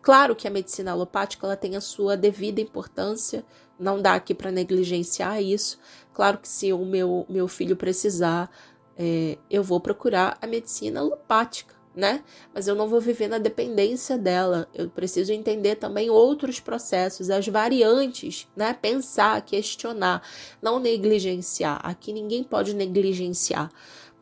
Claro 0.00 0.36
que 0.36 0.46
a 0.46 0.50
medicina 0.50 0.92
alopática 0.92 1.44
ela 1.44 1.56
tem 1.56 1.74
a 1.74 1.80
sua 1.80 2.16
devida 2.16 2.60
importância, 2.60 3.44
Não 3.82 4.00
dá 4.00 4.14
aqui 4.14 4.32
para 4.32 4.52
negligenciar 4.52 5.42
isso. 5.42 5.76
Claro 6.14 6.38
que 6.38 6.48
se 6.48 6.72
o 6.72 6.86
meu, 6.86 7.26
meu 7.28 7.48
filho 7.48 7.74
precisar, 7.74 8.48
é, 8.96 9.36
eu 9.50 9.64
vou 9.64 9.80
procurar 9.80 10.38
a 10.40 10.46
medicina 10.46 11.00
alopática, 11.00 11.74
né? 11.92 12.22
Mas 12.54 12.68
eu 12.68 12.76
não 12.76 12.88
vou 12.88 13.00
viver 13.00 13.26
na 13.26 13.38
dependência 13.38 14.16
dela. 14.16 14.68
Eu 14.72 14.88
preciso 14.88 15.32
entender 15.32 15.74
também 15.76 16.10
outros 16.10 16.60
processos, 16.60 17.28
as 17.28 17.48
variantes, 17.48 18.48
né? 18.54 18.72
Pensar, 18.72 19.42
questionar, 19.42 20.22
não 20.62 20.78
negligenciar. 20.78 21.80
Aqui 21.82 22.12
ninguém 22.12 22.44
pode 22.44 22.74
negligenciar, 22.74 23.68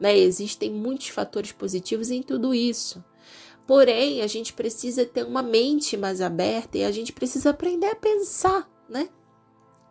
né? 0.01 0.17
Existem 0.17 0.71
muitos 0.73 1.09
fatores 1.09 1.53
positivos 1.53 2.11
em 2.11 2.23
tudo 2.23 2.55
isso. 2.55 3.05
Porém, 3.67 4.23
a 4.23 4.27
gente 4.27 4.55
precisa 4.55 5.05
ter 5.05 5.25
uma 5.25 5.43
mente 5.43 5.99
mais 5.99 6.23
aberta 6.23 6.79
e 6.79 6.85
a 6.85 6.91
gente 6.91 7.13
precisa 7.13 7.51
aprender 7.51 7.89
a 7.89 7.95
pensar, 7.95 8.67
né? 8.89 9.11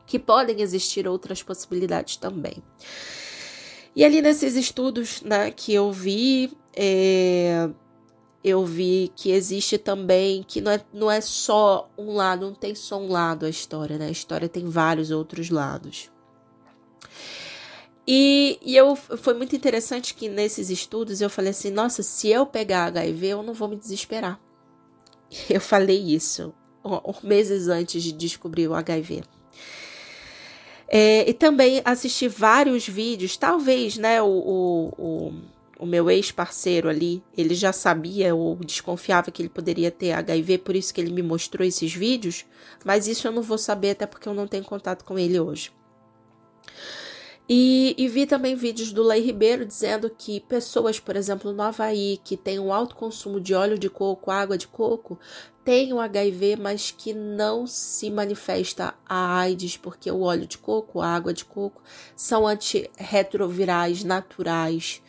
Que 0.09 0.17
podem 0.17 0.59
existir 0.59 1.07
outras 1.07 1.43
possibilidades 1.43 2.15
também. 2.15 2.63
E 3.95 4.03
ali 4.03 4.23
nesses 4.23 4.55
estudos 4.55 5.21
né, 5.21 5.51
que 5.51 5.71
eu 5.71 5.91
vi, 5.91 6.51
é, 6.75 7.69
eu 8.43 8.65
vi 8.65 9.11
que 9.15 9.29
existe 9.29 9.77
também, 9.77 10.41
que 10.41 10.61
não 10.61 10.71
é, 10.71 10.81
não 10.91 11.11
é 11.11 11.21
só 11.21 11.87
um 11.95 12.13
lado, 12.13 12.47
não 12.47 12.55
tem 12.55 12.73
só 12.73 12.99
um 12.99 13.11
lado 13.11 13.45
a 13.45 13.49
história, 13.49 13.99
né? 13.99 14.07
A 14.07 14.11
história 14.11 14.49
tem 14.49 14.65
vários 14.65 15.11
outros 15.11 15.51
lados. 15.51 16.09
E, 18.07 18.57
e 18.63 18.75
eu 18.75 18.95
foi 18.95 19.35
muito 19.35 19.55
interessante 19.55 20.15
que 20.15 20.27
nesses 20.27 20.71
estudos 20.71 21.21
eu 21.21 21.29
falei 21.29 21.51
assim, 21.51 21.69
nossa, 21.69 22.01
se 22.01 22.29
eu 22.29 22.47
pegar 22.47 22.85
HIV, 22.85 23.27
eu 23.27 23.43
não 23.43 23.53
vou 23.53 23.67
me 23.67 23.75
desesperar. 23.75 24.41
Eu 25.47 25.61
falei 25.61 25.99
isso 25.99 26.51
meses 27.23 27.67
antes 27.67 28.01
de 28.01 28.11
descobrir 28.11 28.67
o 28.67 28.73
HIV. 28.73 29.23
É, 30.91 31.29
e 31.29 31.33
também 31.33 31.81
assisti 31.85 32.27
vários 32.27 32.87
vídeos, 32.87 33.37
talvez, 33.37 33.95
né, 33.95 34.19
o, 34.23 34.25
o, 34.25 34.93
o, 34.97 35.33
o 35.79 35.85
meu 35.85 36.09
ex-parceiro 36.09 36.89
ali, 36.89 37.21
ele 37.37 37.53
já 37.53 37.71
sabia 37.71 38.33
ou 38.33 38.55
desconfiava 38.55 39.29
que 39.29 39.39
ele 39.39 39.49
poderia 39.49 39.91
ter 39.91 40.13
HIV, 40.13 40.57
por 40.57 40.75
isso 40.75 40.91
que 40.91 40.99
ele 40.99 41.13
me 41.13 41.21
mostrou 41.21 41.65
esses 41.65 41.93
vídeos, 41.93 42.43
mas 42.83 43.07
isso 43.07 43.27
eu 43.27 43.31
não 43.31 43.43
vou 43.43 43.57
saber 43.59 43.91
até 43.91 44.07
porque 44.07 44.27
eu 44.27 44.33
não 44.33 44.47
tenho 44.47 44.63
contato 44.63 45.05
com 45.05 45.19
ele 45.19 45.39
hoje. 45.39 45.71
E, 47.51 47.95
e, 47.97 48.07
vi 48.07 48.27
também 48.27 48.53
vídeos 48.53 48.93
do 48.93 49.01
Lei 49.01 49.21
Ribeiro 49.21 49.65
dizendo 49.65 50.07
que 50.07 50.39
pessoas, 50.41 50.99
por 50.99 51.15
exemplo, 51.15 51.51
no 51.51 51.63
Havaí, 51.63 52.21
que 52.23 52.37
têm 52.37 52.59
um 52.59 52.71
alto 52.71 52.95
consumo 52.95 53.41
de 53.41 53.55
óleo 53.55 53.79
de 53.79 53.89
coco, 53.89 54.29
água 54.29 54.55
de 54.55 54.67
coco, 54.67 55.17
têm 55.65 55.91
o 55.91 55.99
HIV, 55.99 56.57
mas 56.57 56.91
que 56.91 57.11
não 57.11 57.65
se 57.65 58.11
manifesta 58.11 58.93
a 59.03 59.39
AIDS, 59.39 59.77
porque 59.77 60.11
o 60.11 60.21
óleo 60.21 60.45
de 60.45 60.59
coco, 60.59 61.01
a 61.01 61.07
água 61.07 61.33
de 61.33 61.43
coco, 61.43 61.81
são 62.15 62.45
antirretrovirais 62.45 64.03
naturais 64.03 65.01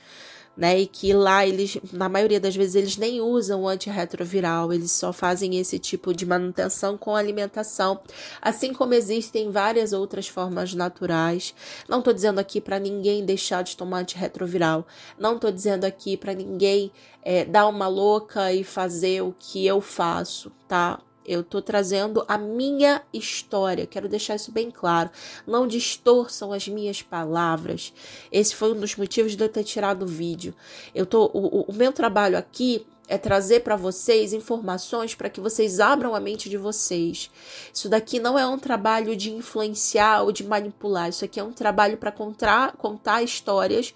né? 0.61 0.79
E 0.79 0.87
que 0.87 1.15
lá 1.15 1.47
eles, 1.47 1.79
na 1.91 2.07
maioria 2.07 2.39
das 2.39 2.55
vezes, 2.55 2.75
eles 2.75 2.97
nem 2.99 3.19
usam 3.19 3.63
o 3.63 3.69
antirretroviral, 3.69 4.71
eles 4.75 4.93
só 4.93 5.11
fazem 5.11 5.59
esse 5.59 5.79
tipo 5.79 6.13
de 6.13 6.27
manutenção 6.27 6.99
com 6.99 7.17
alimentação, 7.17 7.99
assim 8.43 8.75
como 8.75 8.93
existem 8.93 9.51
várias 9.51 9.95
outras 9.95 10.29
formas 10.29 10.75
naturais. 10.75 11.55
Não 11.89 12.01
estou 12.01 12.13
dizendo 12.13 12.39
aqui 12.39 12.61
para 12.61 12.79
ninguém 12.79 13.25
deixar 13.25 13.63
de 13.63 13.75
tomar 13.75 14.01
antirretroviral, 14.01 14.87
não 15.19 15.37
estou 15.37 15.51
dizendo 15.51 15.87
aqui 15.87 16.15
para 16.15 16.35
ninguém 16.35 16.93
é, 17.23 17.47
dar 17.47 17.67
uma 17.67 17.89
louca 17.89 18.53
e 18.53 18.63
fazer 18.63 19.23
o 19.23 19.35
que 19.39 19.67
eu 19.67 19.81
faço, 19.81 20.53
tá? 20.69 21.01
Eu 21.31 21.43
estou 21.43 21.63
trazendo 21.63 22.25
a 22.27 22.37
minha 22.37 23.01
história, 23.13 23.87
quero 23.87 24.09
deixar 24.09 24.35
isso 24.35 24.51
bem 24.51 24.69
claro. 24.69 25.11
Não 25.47 25.65
distorçam 25.65 26.53
as 26.53 26.67
minhas 26.67 27.03
palavras. 27.03 27.93
Esse 28.33 28.53
foi 28.57 28.73
um 28.73 28.81
dos 28.81 28.97
motivos 28.97 29.37
de 29.37 29.45
eu 29.45 29.49
ter 29.49 29.63
tirado 29.63 30.03
o 30.03 30.09
vídeo. 30.09 30.53
Eu 30.93 31.07
tô, 31.07 31.31
o, 31.33 31.71
o 31.71 31.73
meu 31.73 31.93
trabalho 31.93 32.37
aqui 32.37 32.85
é 33.07 33.17
trazer 33.17 33.61
para 33.61 33.77
vocês 33.77 34.33
informações 34.33 35.15
para 35.15 35.31
que 35.31 35.41
vocês 35.41 35.79
abram 35.79 36.17
a 36.17 36.21
mente 36.21 36.51
de 36.51 36.57
vocês. 36.57 37.31
Isso 37.73 37.89
daqui 37.89 38.19
não 38.19 38.37
é 38.37 38.45
um 38.45 38.59
trabalho 38.59 39.15
de 39.15 39.31
influenciar 39.31 40.23
ou 40.23 40.33
de 40.33 40.43
manipular. 40.43 41.11
Isso 41.11 41.25
aqui 41.25 41.39
é 41.39 41.45
um 41.45 41.53
trabalho 41.53 41.97
para 41.97 42.11
contar, 42.11 42.73
contar 42.73 43.23
histórias, 43.23 43.95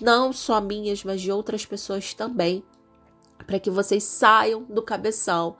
não 0.00 0.32
só 0.32 0.62
minhas, 0.62 1.04
mas 1.04 1.20
de 1.20 1.30
outras 1.30 1.66
pessoas 1.66 2.14
também, 2.14 2.64
para 3.46 3.58
que 3.58 3.70
vocês 3.70 4.02
saiam 4.02 4.62
do 4.62 4.80
cabeção 4.80 5.56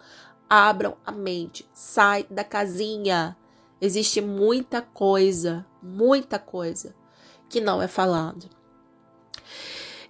abram 0.51 0.97
a 1.07 1.13
mente, 1.13 1.65
sai 1.73 2.27
da 2.29 2.43
casinha. 2.43 3.37
Existe 3.81 4.21
muita 4.21 4.83
coisa, 4.83 5.65
muita 5.81 6.41
coisa 6.41 6.93
que 7.49 7.61
não 7.61 7.81
é 7.81 7.87
falado. 7.87 8.51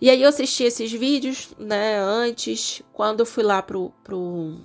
E 0.01 0.09
aí 0.09 0.23
eu 0.23 0.31
assisti 0.31 0.65
esses 0.65 0.91
vídeos, 0.91 1.51
né, 1.59 2.01
antes, 2.01 2.83
quando 2.91 3.21
eu 3.21 3.27
fui 3.27 3.45
lá 3.45 3.61
pro, 3.61 3.93
pro 4.03 4.59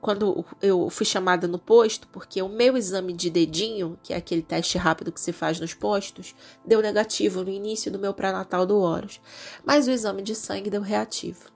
quando 0.00 0.46
eu 0.62 0.88
fui 0.88 1.04
chamada 1.04 1.46
no 1.46 1.58
posto, 1.58 2.08
porque 2.08 2.40
o 2.40 2.48
meu 2.48 2.74
exame 2.74 3.12
de 3.12 3.28
dedinho, 3.28 3.98
que 4.02 4.14
é 4.14 4.16
aquele 4.16 4.40
teste 4.40 4.78
rápido 4.78 5.12
que 5.12 5.20
se 5.20 5.30
faz 5.30 5.60
nos 5.60 5.74
postos, 5.74 6.34
deu 6.64 6.80
negativo 6.80 7.44
no 7.44 7.50
início 7.50 7.92
do 7.92 7.98
meu 7.98 8.14
pré-natal 8.14 8.64
do 8.64 8.78
Horus, 8.78 9.20
mas 9.62 9.86
o 9.86 9.90
exame 9.90 10.22
de 10.22 10.34
sangue 10.34 10.70
deu 10.70 10.80
reativo. 10.80 11.50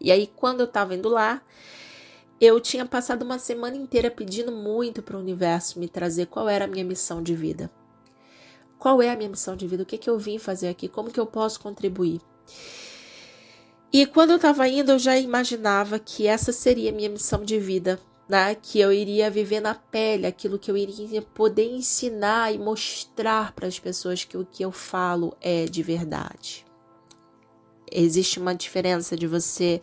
E 0.00 0.10
aí 0.10 0.26
quando 0.26 0.62
eu 0.62 0.66
tava 0.66 0.96
indo 0.96 1.08
lá, 1.08 1.40
eu 2.44 2.58
tinha 2.58 2.84
passado 2.84 3.22
uma 3.22 3.38
semana 3.38 3.76
inteira 3.76 4.10
pedindo 4.10 4.50
muito 4.50 5.00
para 5.00 5.16
o 5.16 5.20
universo 5.20 5.78
me 5.78 5.88
trazer 5.88 6.26
qual 6.26 6.48
era 6.48 6.64
a 6.64 6.68
minha 6.68 6.84
missão 6.84 7.22
de 7.22 7.36
vida. 7.36 7.70
Qual 8.80 9.00
é 9.00 9.10
a 9.10 9.16
minha 9.16 9.28
missão 9.28 9.54
de 9.54 9.64
vida? 9.64 9.84
O 9.84 9.86
que, 9.86 9.96
que 9.96 10.10
eu 10.10 10.18
vim 10.18 10.38
fazer 10.40 10.66
aqui? 10.66 10.88
Como 10.88 11.12
que 11.12 11.20
eu 11.20 11.24
posso 11.24 11.60
contribuir? 11.60 12.20
E 13.92 14.04
quando 14.06 14.30
eu 14.30 14.36
estava 14.36 14.66
indo, 14.66 14.90
eu 14.90 14.98
já 14.98 15.16
imaginava 15.16 16.00
que 16.00 16.26
essa 16.26 16.50
seria 16.50 16.90
a 16.90 16.92
minha 16.92 17.08
missão 17.08 17.44
de 17.44 17.60
vida, 17.60 18.00
né? 18.28 18.56
Que 18.56 18.80
eu 18.80 18.92
iria 18.92 19.30
viver 19.30 19.60
na 19.60 19.76
pele 19.76 20.26
aquilo 20.26 20.58
que 20.58 20.68
eu 20.68 20.76
iria 20.76 21.22
poder 21.22 21.70
ensinar 21.70 22.52
e 22.52 22.58
mostrar 22.58 23.52
para 23.52 23.68
as 23.68 23.78
pessoas 23.78 24.24
que 24.24 24.36
o 24.36 24.44
que 24.44 24.64
eu 24.64 24.72
falo 24.72 25.36
é 25.40 25.66
de 25.66 25.80
verdade. 25.80 26.66
Existe 27.88 28.40
uma 28.40 28.52
diferença 28.52 29.16
de 29.16 29.28
você 29.28 29.80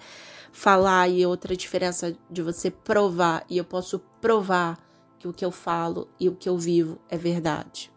falar 0.52 1.10
e 1.10 1.26
outra 1.26 1.56
diferença 1.56 2.16
de 2.30 2.42
você 2.42 2.70
provar. 2.70 3.46
E 3.50 3.58
eu 3.58 3.66
posso 3.66 4.00
provar 4.22 4.78
que 5.18 5.28
o 5.28 5.34
que 5.34 5.44
eu 5.44 5.52
falo 5.52 6.08
e 6.20 6.30
o 6.30 6.36
que 6.36 6.48
eu 6.48 6.58
vivo 6.58 7.00
é 7.10 7.18
verdade. 7.18 7.92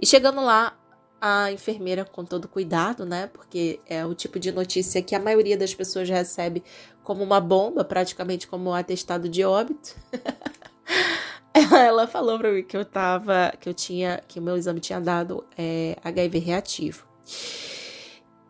E 0.00 0.06
chegando 0.06 0.40
lá, 0.40 0.76
a 1.20 1.50
enfermeira, 1.50 2.04
com 2.04 2.24
todo 2.24 2.48
cuidado, 2.48 3.06
né? 3.06 3.28
Porque 3.28 3.80
é 3.86 4.04
o 4.04 4.14
tipo 4.14 4.38
de 4.38 4.52
notícia 4.52 5.00
que 5.02 5.14
a 5.14 5.18
maioria 5.18 5.56
das 5.56 5.74
pessoas 5.74 6.08
recebe 6.08 6.62
como 7.02 7.22
uma 7.22 7.40
bomba, 7.40 7.84
praticamente 7.84 8.46
como 8.46 8.70
um 8.70 8.74
atestado 8.74 9.28
de 9.28 9.44
óbito. 9.44 9.96
ela 11.72 12.06
falou 12.06 12.38
para 12.38 12.52
mim 12.52 12.62
que 12.62 12.76
eu 12.76 12.84
tava, 12.84 13.52
que 13.60 13.68
eu 13.68 13.74
tinha, 13.74 14.20
que 14.26 14.38
o 14.38 14.42
meu 14.42 14.56
exame 14.56 14.80
tinha 14.80 15.00
dado 15.00 15.44
é, 15.56 15.96
HIV 16.04 16.38
reativo. 16.40 17.06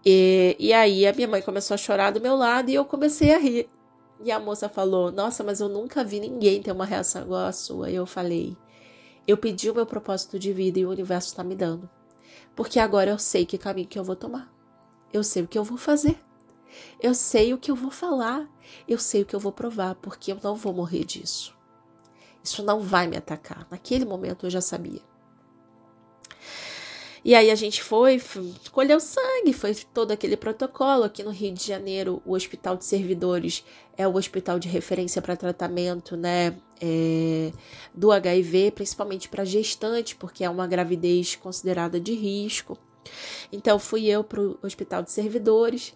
E, 0.04 0.56
e 0.58 0.72
aí 0.72 1.06
a 1.06 1.12
minha 1.12 1.28
mãe 1.28 1.40
começou 1.40 1.74
a 1.74 1.78
chorar 1.78 2.10
do 2.10 2.20
meu 2.20 2.36
lado 2.36 2.70
e 2.70 2.74
eu 2.74 2.84
comecei 2.84 3.34
a 3.34 3.38
rir. 3.38 3.68
E 4.22 4.30
a 4.30 4.38
moça 4.38 4.68
falou: 4.68 5.10
Nossa, 5.10 5.42
mas 5.42 5.60
eu 5.60 5.68
nunca 5.68 6.04
vi 6.04 6.20
ninguém 6.20 6.62
ter 6.62 6.72
uma 6.72 6.84
reação 6.84 7.22
igual 7.22 7.46
a 7.46 7.52
sua. 7.52 7.90
E 7.90 7.94
eu 7.94 8.06
falei: 8.06 8.56
Eu 9.26 9.36
pedi 9.36 9.70
o 9.70 9.74
meu 9.74 9.86
propósito 9.86 10.38
de 10.38 10.52
vida 10.52 10.78
e 10.78 10.86
o 10.86 10.90
universo 10.90 11.28
está 11.28 11.42
me 11.42 11.54
dando. 11.54 11.88
Porque 12.54 12.78
agora 12.78 13.10
eu 13.10 13.18
sei 13.18 13.44
que 13.46 13.58
caminho 13.58 13.88
que 13.88 13.98
eu 13.98 14.04
vou 14.04 14.16
tomar. 14.16 14.52
Eu 15.12 15.24
sei 15.24 15.42
o 15.42 15.48
que 15.48 15.58
eu 15.58 15.64
vou 15.64 15.78
fazer. 15.78 16.18
Eu 17.00 17.14
sei 17.14 17.54
o 17.54 17.58
que 17.58 17.70
eu 17.70 17.76
vou 17.76 17.90
falar. 17.90 18.48
Eu 18.88 18.98
sei 18.98 19.22
o 19.22 19.26
que 19.26 19.34
eu 19.34 19.40
vou 19.40 19.52
provar, 19.52 19.94
porque 19.96 20.32
eu 20.32 20.38
não 20.42 20.54
vou 20.54 20.72
morrer 20.72 21.04
disso. 21.04 21.56
Isso 22.42 22.62
não 22.62 22.80
vai 22.80 23.06
me 23.06 23.16
atacar. 23.16 23.66
Naquele 23.70 24.04
momento 24.04 24.46
eu 24.46 24.50
já 24.50 24.60
sabia. 24.60 25.00
E 27.24 27.34
aí 27.34 27.50
a 27.50 27.54
gente 27.54 27.82
foi, 27.82 28.20
colheu 28.70 29.00
sangue, 29.00 29.54
foi 29.54 29.74
todo 29.74 30.10
aquele 30.10 30.37
protocolo. 30.37 31.04
Aqui 31.04 31.22
no 31.22 31.30
Rio 31.30 31.54
de 31.54 31.66
Janeiro, 31.66 32.20
o 32.26 32.34
Hospital 32.34 32.76
de 32.76 32.84
Servidores 32.84 33.64
é 33.96 34.06
o 34.06 34.14
hospital 34.14 34.58
de 34.58 34.68
referência 34.68 35.22
para 35.22 35.34
tratamento, 35.34 36.18
né, 36.18 36.54
é, 36.82 37.50
do 37.94 38.12
HIV, 38.12 38.72
principalmente 38.72 39.30
para 39.30 39.42
gestante, 39.42 40.14
porque 40.14 40.44
é 40.44 40.50
uma 40.50 40.66
gravidez 40.66 41.34
considerada 41.34 41.98
de 41.98 42.12
risco. 42.12 42.76
Então 43.50 43.78
fui 43.78 44.06
eu 44.06 44.22
para 44.22 44.42
o 44.42 44.58
Hospital 44.62 45.02
de 45.02 45.10
Servidores. 45.10 45.94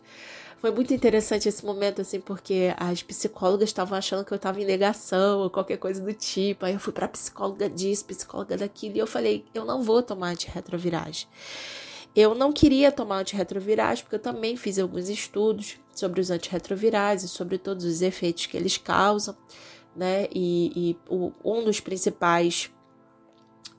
Foi 0.60 0.72
muito 0.72 0.92
interessante 0.92 1.48
esse 1.48 1.64
momento, 1.64 2.00
assim, 2.00 2.20
porque 2.20 2.74
as 2.76 3.02
psicólogas 3.02 3.68
estavam 3.68 3.96
achando 3.96 4.24
que 4.24 4.32
eu 4.32 4.36
estava 4.36 4.60
em 4.60 4.64
negação 4.64 5.40
ou 5.40 5.50
qualquer 5.50 5.76
coisa 5.76 6.02
do 6.02 6.12
tipo. 6.12 6.64
Aí 6.64 6.74
eu 6.74 6.80
fui 6.80 6.92
para 6.92 7.06
psicóloga 7.06 7.70
disso, 7.70 8.04
psicóloga 8.04 8.56
daquilo, 8.56 8.96
e 8.96 8.98
eu 8.98 9.06
falei: 9.06 9.44
eu 9.54 9.64
não 9.64 9.82
vou 9.82 10.02
tomar 10.02 10.30
antirretrovirais. 10.30 11.28
Eu 12.16 12.34
não 12.34 12.52
queria 12.52 12.90
tomar 12.90 13.18
antirretrovirais, 13.20 14.02
porque 14.02 14.16
eu 14.16 14.20
também 14.20 14.56
fiz 14.56 14.78
alguns 14.78 15.08
estudos 15.08 15.76
sobre 15.94 16.20
os 16.20 16.30
antirretrovirais 16.30 17.22
e 17.22 17.28
sobre 17.28 17.58
todos 17.58 17.84
os 17.84 18.02
efeitos 18.02 18.46
que 18.46 18.56
eles 18.56 18.76
causam 18.76 19.36
né? 19.98 20.28
E, 20.32 20.72
e 20.74 20.96
o, 21.08 21.32
um 21.44 21.64
dos 21.64 21.80
principais 21.80 22.70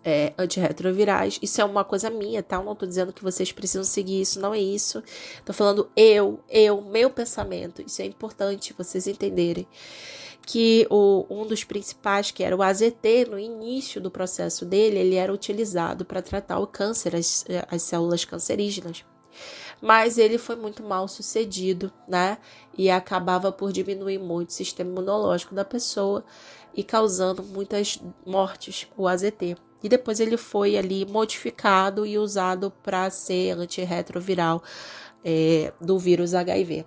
é, 0.03 0.33
antirretrovirais. 0.37 1.39
Isso 1.41 1.61
é 1.61 1.65
uma 1.65 1.83
coisa 1.83 2.09
minha, 2.09 2.41
tá? 2.41 2.57
Eu 2.57 2.63
não 2.63 2.75
tô 2.75 2.85
dizendo 2.85 3.13
que 3.13 3.23
vocês 3.23 3.51
precisam 3.51 3.83
seguir 3.83 4.21
isso, 4.21 4.39
não 4.39 4.53
é 4.53 4.59
isso. 4.59 5.03
Tô 5.45 5.53
falando 5.53 5.89
eu, 5.95 6.39
eu, 6.49 6.81
meu 6.81 7.09
pensamento. 7.09 7.81
Isso 7.81 8.01
é 8.01 8.05
importante 8.05 8.73
vocês 8.77 9.07
entenderem. 9.07 9.67
Que 10.45 10.87
o, 10.89 11.25
um 11.29 11.45
dos 11.45 11.63
principais, 11.63 12.31
que 12.31 12.43
era 12.43 12.55
o 12.55 12.63
AZT, 12.63 13.27
no 13.29 13.37
início 13.37 14.01
do 14.01 14.09
processo 14.09 14.65
dele, 14.65 14.97
ele 14.97 15.15
era 15.15 15.31
utilizado 15.31 16.05
para 16.05 16.21
tratar 16.21 16.59
o 16.59 16.65
câncer, 16.65 17.15
as, 17.15 17.45
as 17.69 17.83
células 17.83 18.25
cancerígenas 18.25 19.05
mas 19.81 20.17
ele 20.17 20.37
foi 20.37 20.57
muito 20.57 20.83
mal 20.83 21.07
sucedido, 21.07 21.89
né? 22.05 22.37
E 22.77 22.89
acabava 22.89 23.49
por 23.49 23.71
diminuir 23.71 24.17
muito 24.17 24.49
o 24.49 24.53
sistema 24.53 24.89
imunológico 24.89 25.55
da 25.55 25.63
pessoa 25.63 26.25
e 26.73 26.83
causando 26.83 27.43
muitas 27.43 27.97
mortes, 28.25 28.87
o 28.97 29.07
AZT. 29.07 29.55
E 29.83 29.89
depois 29.89 30.19
ele 30.19 30.37
foi 30.37 30.77
ali 30.77 31.05
modificado 31.05 32.05
e 32.05 32.17
usado 32.17 32.71
para 32.83 33.09
ser 33.09 33.51
antirretroviral 33.51 34.61
é, 35.23 35.71
do 35.79 35.97
vírus 35.97 36.33
HIV. 36.33 36.85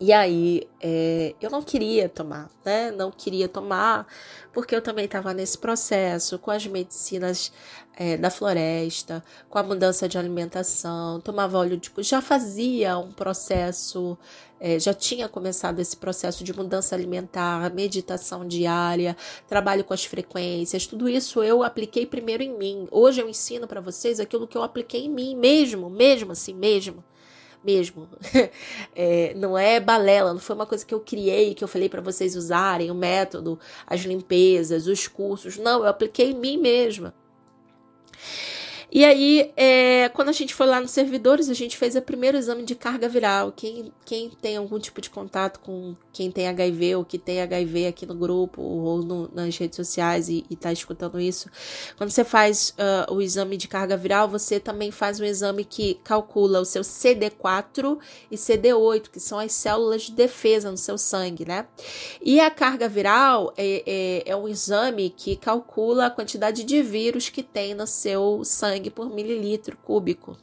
E 0.00 0.12
aí, 0.12 0.68
é, 0.80 1.34
eu 1.40 1.50
não 1.50 1.62
queria 1.62 2.08
tomar, 2.08 2.50
né? 2.64 2.90
Não 2.90 3.10
queria 3.10 3.48
tomar, 3.48 4.06
porque 4.52 4.74
eu 4.74 4.82
também 4.82 5.04
estava 5.04 5.32
nesse 5.32 5.56
processo 5.56 6.38
com 6.38 6.50
as 6.50 6.66
medicinas 6.66 7.52
é, 7.96 8.16
da 8.16 8.30
floresta, 8.30 9.22
com 9.48 9.58
a 9.58 9.62
mudança 9.62 10.08
de 10.08 10.18
alimentação, 10.18 11.20
tomava 11.20 11.58
óleo 11.58 11.76
de. 11.76 11.90
Já 11.98 12.20
fazia 12.20 12.98
um 12.98 13.12
processo, 13.12 14.18
é, 14.58 14.78
já 14.78 14.92
tinha 14.94 15.28
começado 15.28 15.78
esse 15.78 15.96
processo 15.96 16.42
de 16.42 16.52
mudança 16.52 16.94
alimentar, 16.94 17.72
meditação 17.72 18.46
diária, 18.46 19.16
trabalho 19.48 19.84
com 19.84 19.94
as 19.94 20.04
frequências, 20.04 20.86
tudo 20.86 21.08
isso 21.08 21.42
eu 21.42 21.62
apliquei 21.62 22.06
primeiro 22.06 22.42
em 22.42 22.56
mim. 22.56 22.88
Hoje 22.90 23.20
eu 23.20 23.28
ensino 23.28 23.66
para 23.68 23.80
vocês 23.80 24.18
aquilo 24.18 24.48
que 24.48 24.56
eu 24.56 24.62
apliquei 24.62 25.04
em 25.04 25.10
mim 25.10 25.36
mesmo, 25.36 25.88
mesmo 25.88 26.32
assim, 26.32 26.54
mesmo 26.54 27.04
mesmo. 27.64 28.08
É, 28.94 29.32
não 29.34 29.56
é 29.56 29.80
balela, 29.80 30.34
não 30.34 30.40
foi 30.40 30.54
uma 30.54 30.66
coisa 30.66 30.84
que 30.84 30.92
eu 30.92 31.00
criei, 31.00 31.54
que 31.54 31.64
eu 31.64 31.68
falei 31.68 31.88
para 31.88 32.02
vocês 32.02 32.36
usarem, 32.36 32.90
o 32.90 32.94
método, 32.94 33.58
as 33.86 34.02
limpezas, 34.02 34.86
os 34.86 35.08
cursos. 35.08 35.56
Não, 35.56 35.80
eu 35.80 35.86
apliquei 35.86 36.30
em 36.30 36.34
mim 36.34 36.58
mesma. 36.58 37.14
E 38.94 39.06
aí, 39.06 39.50
é, 39.56 40.10
quando 40.10 40.28
a 40.28 40.32
gente 40.32 40.54
foi 40.54 40.66
lá 40.66 40.78
nos 40.78 40.90
servidores, 40.90 41.48
a 41.48 41.54
gente 41.54 41.78
fez 41.78 41.96
o 41.96 42.02
primeiro 42.02 42.36
exame 42.36 42.62
de 42.62 42.74
carga 42.74 43.08
viral. 43.08 43.50
Quem, 43.50 43.90
quem 44.04 44.28
tem 44.28 44.58
algum 44.58 44.78
tipo 44.78 45.00
de 45.00 45.08
contato 45.08 45.60
com 45.60 45.96
quem 46.12 46.30
tem 46.30 46.48
HIV 46.48 46.96
ou 46.96 47.04
que 47.04 47.18
tem 47.18 47.40
HIV 47.40 47.86
aqui 47.86 48.06
no 48.06 48.14
grupo 48.14 48.60
ou 48.60 49.02
no, 49.02 49.30
nas 49.32 49.56
redes 49.56 49.76
sociais 49.76 50.28
e 50.28 50.44
está 50.50 50.72
escutando 50.72 51.20
isso, 51.20 51.48
quando 51.96 52.10
você 52.10 52.24
faz 52.24 52.74
uh, 52.78 53.14
o 53.14 53.22
exame 53.22 53.56
de 53.56 53.68
carga 53.68 53.96
viral, 53.96 54.28
você 54.28 54.58
também 54.58 54.90
faz 54.90 55.20
um 55.20 55.24
exame 55.24 55.64
que 55.64 55.94
calcula 56.04 56.60
o 56.60 56.64
seu 56.64 56.82
CD4 56.82 57.98
e 58.30 58.36
CD8, 58.36 59.10
que 59.10 59.20
são 59.20 59.38
as 59.38 59.52
células 59.52 60.02
de 60.02 60.12
defesa 60.12 60.70
no 60.70 60.76
seu 60.76 60.98
sangue, 60.98 61.46
né? 61.46 61.66
E 62.20 62.40
a 62.40 62.50
carga 62.50 62.88
viral 62.88 63.52
é, 63.56 63.82
é, 63.86 64.30
é 64.30 64.36
um 64.36 64.48
exame 64.48 65.10
que 65.10 65.36
calcula 65.36 66.06
a 66.06 66.10
quantidade 66.10 66.64
de 66.64 66.82
vírus 66.82 67.28
que 67.28 67.42
tem 67.42 67.74
no 67.74 67.86
seu 67.86 68.42
sangue 68.44 68.72
sangue 68.72 68.90
por 68.90 69.10
mililitro 69.10 69.76
cúbico. 69.76 70.36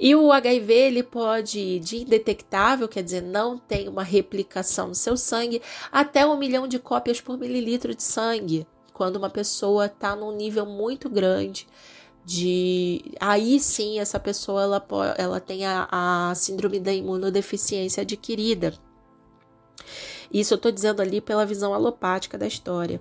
E 0.00 0.14
o 0.14 0.32
HIV 0.32 0.72
ele 0.72 1.02
pode 1.02 1.78
de 1.80 1.98
indetectável, 1.98 2.88
quer 2.88 3.02
dizer, 3.02 3.20
não 3.20 3.58
tem 3.58 3.86
uma 3.86 4.02
replicação 4.02 4.88
no 4.88 4.94
seu 4.94 5.14
sangue, 5.14 5.60
até 5.92 6.26
um 6.26 6.38
milhão 6.38 6.66
de 6.66 6.78
cópias 6.78 7.20
por 7.20 7.36
mililitro 7.36 7.94
de 7.94 8.02
sangue, 8.02 8.66
quando 8.94 9.16
uma 9.16 9.28
pessoa 9.28 9.84
está 9.84 10.16
num 10.16 10.34
nível 10.34 10.64
muito 10.64 11.10
grande 11.10 11.66
de 12.24 13.02
aí 13.18 13.58
sim 13.58 13.98
essa 13.98 14.18
pessoa 14.18 14.62
ela, 14.62 14.86
ela 15.18 15.40
tem 15.40 15.66
a, 15.66 15.88
a 15.90 16.34
síndrome 16.34 16.80
da 16.80 16.92
imunodeficiência 16.92 18.02
adquirida. 18.02 18.72
Isso 20.32 20.54
eu 20.54 20.56
estou 20.56 20.72
dizendo 20.72 21.02
ali 21.02 21.20
pela 21.20 21.44
visão 21.44 21.74
alopática 21.74 22.38
da 22.38 22.46
história. 22.46 23.00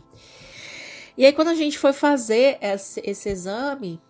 E 1.17 1.25
aí, 1.25 1.33
quando 1.33 1.49
a 1.49 1.55
gente 1.55 1.77
foi 1.77 1.93
fazer 1.93 2.57
esse, 2.62 3.01
esse 3.05 3.29
exame, 3.29 4.01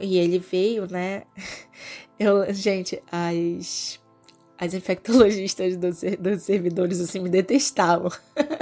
e 0.00 0.18
ele 0.18 0.38
veio, 0.38 0.86
né? 0.90 1.22
Eu, 2.18 2.52
gente, 2.52 3.02
as, 3.12 4.00
as 4.58 4.72
infectologistas 4.72 5.76
dos, 5.76 6.00
dos 6.18 6.42
servidores 6.42 7.00
assim 7.00 7.20
me 7.20 7.28
detestavam. 7.28 8.10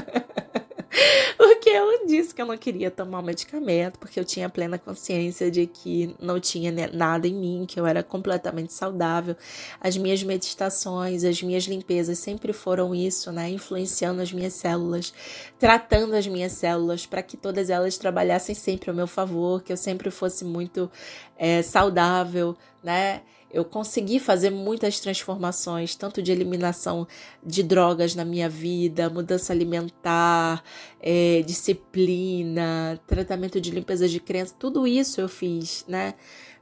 Eu 1.76 2.06
disse 2.06 2.32
que 2.32 2.40
eu 2.40 2.46
não 2.46 2.56
queria 2.56 2.88
tomar 2.88 3.18
o 3.18 3.22
medicamento, 3.22 3.98
porque 3.98 4.20
eu 4.20 4.24
tinha 4.24 4.48
plena 4.48 4.78
consciência 4.78 5.50
de 5.50 5.66
que 5.66 6.14
não 6.20 6.38
tinha 6.38 6.72
nada 6.92 7.26
em 7.26 7.34
mim, 7.34 7.64
que 7.66 7.80
eu 7.80 7.84
era 7.84 8.00
completamente 8.00 8.72
saudável. 8.72 9.34
As 9.80 9.96
minhas 9.96 10.22
meditações, 10.22 11.24
as 11.24 11.42
minhas 11.42 11.64
limpezas 11.64 12.20
sempre 12.20 12.52
foram 12.52 12.94
isso, 12.94 13.32
né? 13.32 13.50
Influenciando 13.50 14.22
as 14.22 14.32
minhas 14.32 14.52
células, 14.52 15.12
tratando 15.58 16.14
as 16.14 16.28
minhas 16.28 16.52
células 16.52 17.06
para 17.06 17.24
que 17.24 17.36
todas 17.36 17.68
elas 17.68 17.98
trabalhassem 17.98 18.54
sempre 18.54 18.90
ao 18.90 18.94
meu 18.94 19.08
favor, 19.08 19.60
que 19.60 19.72
eu 19.72 19.76
sempre 19.76 20.12
fosse 20.12 20.44
muito 20.44 20.88
é, 21.36 21.60
saudável, 21.60 22.56
né? 22.84 23.22
Eu 23.54 23.64
consegui 23.64 24.18
fazer 24.18 24.50
muitas 24.50 24.98
transformações, 24.98 25.94
tanto 25.94 26.20
de 26.20 26.32
eliminação 26.32 27.06
de 27.40 27.62
drogas 27.62 28.16
na 28.16 28.24
minha 28.24 28.48
vida, 28.48 29.08
mudança 29.08 29.52
alimentar, 29.52 30.60
é, 31.00 31.40
disciplina, 31.46 33.00
tratamento 33.06 33.60
de 33.60 33.70
limpeza 33.70 34.08
de 34.08 34.18
crença, 34.18 34.56
tudo 34.58 34.88
isso 34.88 35.20
eu 35.20 35.28
fiz, 35.28 35.84
né? 35.86 36.14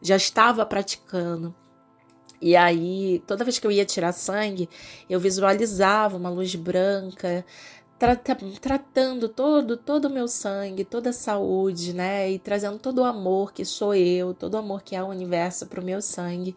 Já 0.02 0.16
estava 0.16 0.66
praticando. 0.66 1.54
E 2.42 2.54
aí, 2.54 3.22
toda 3.26 3.44
vez 3.44 3.58
que 3.58 3.66
eu 3.66 3.70
ia 3.70 3.86
tirar 3.86 4.12
sangue, 4.12 4.68
eu 5.08 5.18
visualizava 5.18 6.16
uma 6.18 6.28
luz 6.28 6.54
branca, 6.54 7.42
tratando 8.60 9.28
todo 9.28 9.76
todo 9.76 10.06
o 10.06 10.10
meu 10.10 10.26
sangue, 10.26 10.84
toda 10.84 11.10
a 11.10 11.12
saúde, 11.12 11.92
né? 11.92 12.30
E 12.30 12.38
trazendo 12.38 12.78
todo 12.78 12.98
o 12.98 13.04
amor 13.04 13.52
que 13.52 13.64
sou 13.64 13.94
eu, 13.94 14.34
todo 14.34 14.54
o 14.54 14.58
amor 14.58 14.82
que 14.82 14.96
é 14.96 15.02
o 15.02 15.08
universo 15.08 15.66
para 15.66 15.80
o 15.80 15.84
meu 15.84 16.02
sangue. 16.02 16.56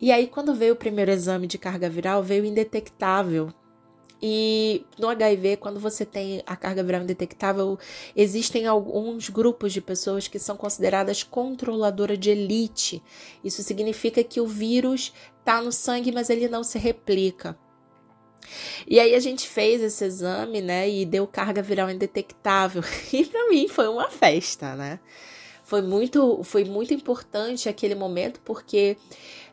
E 0.00 0.10
aí, 0.12 0.26
quando 0.26 0.54
veio 0.54 0.74
o 0.74 0.76
primeiro 0.76 1.10
exame 1.10 1.46
de 1.46 1.58
carga 1.58 1.88
viral, 1.88 2.22
veio 2.22 2.44
indetectável. 2.44 3.52
E 4.20 4.84
no 4.98 5.08
HIV, 5.08 5.58
quando 5.58 5.78
você 5.78 6.04
tem 6.04 6.42
a 6.46 6.56
carga 6.56 6.82
viral 6.82 7.02
indetectável, 7.02 7.78
existem 8.16 8.66
alguns 8.66 9.28
grupos 9.28 9.72
de 9.72 9.82
pessoas 9.82 10.26
que 10.26 10.38
são 10.38 10.56
consideradas 10.56 11.22
controladoras 11.22 12.18
de 12.18 12.30
elite. 12.30 13.02
Isso 13.44 13.62
significa 13.62 14.24
que 14.24 14.40
o 14.40 14.46
vírus 14.46 15.12
está 15.38 15.60
no 15.60 15.70
sangue, 15.70 16.10
mas 16.10 16.30
ele 16.30 16.48
não 16.48 16.64
se 16.64 16.78
replica. 16.78 17.54
E 18.86 19.00
aí 19.00 19.14
a 19.14 19.20
gente 19.20 19.48
fez 19.48 19.82
esse 19.82 20.04
exame, 20.04 20.60
né, 20.60 20.88
e 20.88 21.04
deu 21.04 21.26
carga 21.26 21.62
viral 21.62 21.90
indetectável. 21.90 22.82
E 23.12 23.24
para 23.24 23.48
mim 23.48 23.68
foi 23.68 23.88
uma 23.88 24.10
festa, 24.10 24.74
né? 24.74 24.98
Foi 25.62 25.80
muito, 25.80 26.42
foi 26.42 26.64
muito 26.64 26.92
importante 26.92 27.68
aquele 27.68 27.94
momento 27.94 28.40
porque 28.44 28.96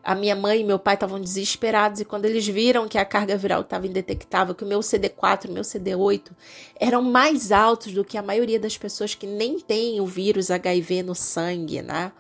a 0.04 0.16
minha 0.16 0.36
mãe 0.36 0.62
e 0.62 0.64
meu 0.64 0.80
pai 0.80 0.96
estavam 0.96 1.22
desesperados 1.22 2.02
e 2.02 2.06
quando 2.06 2.26
eles 2.26 2.48
viram 2.48 2.88
que 2.88 2.98
a 2.98 3.06
carga 3.06 3.38
viral 3.38 3.62
estava 3.62 3.88
indetectável, 3.88 4.56
que 4.56 4.64
o 4.64 4.68
meu 4.68 4.80
CD4 4.80 5.46
e 5.46 5.48
o 5.50 5.54
meu 5.54 5.64
CD8 5.64 6.32
eram 6.80 7.02
mais 7.02 7.52
altos 7.52 7.94
do 7.94 8.04
que 8.04 8.18
a 8.18 8.24
maioria 8.24 8.60
das 8.60 8.78
pessoas 8.78 9.14
que 9.14 9.28
nem 9.28 9.60
tem 9.60 10.02
o 10.02 10.06
vírus 10.06 10.50
HIV 10.50 11.04
no 11.04 11.16
sangue, 11.16 11.82
né? 11.82 12.12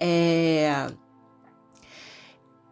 É... 0.00 0.86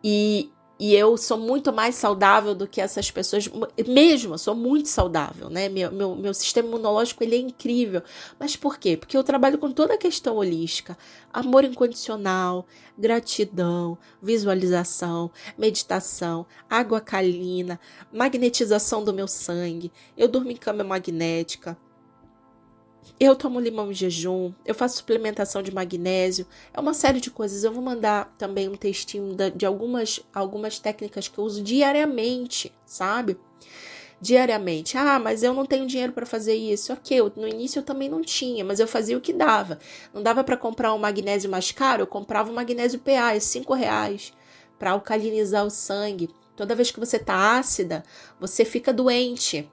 E, 0.03 0.51
e 0.79 0.95
eu 0.95 1.17
sou 1.17 1.39
muito 1.39 1.73
mais 1.73 1.95
saudável 1.95 2.55
do 2.55 2.69
que 2.69 2.83
essas 2.83 3.11
pessoas, 3.11 3.49
mesmo, 3.89 4.35
eu 4.35 4.39
sou 4.39 4.55
muito 4.55 4.91
saudável, 4.91 5.49
né? 5.49 5.71
Meu, 5.71 5.91
meu, 5.91 6.15
meu 6.15 6.35
sistema 6.35 6.69
imunológico 6.69 7.25
ele 7.25 7.35
é 7.35 7.39
incrível. 7.39 8.03
Mas 8.39 8.57
por 8.57 8.79
quê? 8.79 8.95
Porque 8.95 9.17
eu 9.17 9.25
trabalho 9.25 9.57
com 9.57 9.73
toda 9.73 9.95
a 9.95 9.99
questão 9.99 10.37
holística: 10.37 10.97
amor 11.33 11.65
incondicional, 11.65 12.67
gratidão, 12.99 13.97
visualização, 14.21 15.31
meditação, 15.57 16.45
água 16.69 17.01
calina, 17.01 17.81
magnetização 18.13 19.03
do 19.03 19.15
meu 19.15 19.27
sangue. 19.27 19.91
Eu 20.15 20.29
durmo 20.29 20.51
em 20.51 20.57
cama 20.57 20.85
magnética, 20.85 21.77
eu 23.19 23.35
tomo 23.35 23.61
limão 23.61 23.91
em 23.91 23.95
jejum, 23.95 24.53
eu 24.65 24.75
faço 24.75 24.99
suplementação 24.99 25.63
de 25.63 25.73
magnésio, 25.73 26.47
é 26.73 26.79
uma 26.79 26.93
série 26.93 27.21
de 27.21 27.31
coisas. 27.31 27.65
Eu 27.65 27.73
vou 27.73 27.83
mandar 27.83 28.35
também 28.37 28.69
um 28.69 28.77
textinho 28.77 29.35
de 29.55 29.65
algumas, 29.65 30.21
algumas 30.35 30.79
técnicas 30.79 31.29
que 31.29 31.39
eu 31.39 31.45
uso 31.45 31.63
diariamente, 31.63 32.73
sabe? 32.85 33.39
Diariamente. 34.21 34.99
Ah, 34.99 35.19
mas 35.19 35.43
eu 35.43 35.55
não 35.55 35.65
tenho 35.65 35.87
dinheiro 35.87 36.13
para 36.13 36.27
fazer 36.27 36.55
isso. 36.55 36.93
Ok, 36.93 37.19
eu, 37.19 37.33
no 37.37 37.49
início 37.49 37.81
eu 37.81 37.83
também 37.83 38.09
não 38.09 38.23
tinha, 38.23 38.65
mas 38.65 38.81
eu 38.81 38.89
fazia 38.89 39.17
o 39.17 39.21
que 39.21 39.33
dava. 39.33 39.79
Não 40.13 40.23
dava 40.23 40.45
para 40.45 40.57
comprar 40.57 40.93
um 40.95 40.99
magnésio 40.99 41.51
mais 41.51 41.71
caro, 41.73 42.03
eu 42.03 42.07
comprava 42.07 42.51
um 42.51 42.55
magnésio 42.55 42.99
PA, 43.01 43.35
é 43.35 43.41
5 43.41 43.73
reais, 43.75 44.33
para 44.79 44.91
alcalinizar 44.91 45.65
o 45.65 45.71
sangue. 45.71 46.31
Toda 46.55 46.75
vez 46.75 46.91
que 46.91 47.01
você 47.01 47.19
tá 47.19 47.59
ácida, 47.59 48.03
você 48.41 48.65
fica 48.65 48.93
doente 48.93 49.71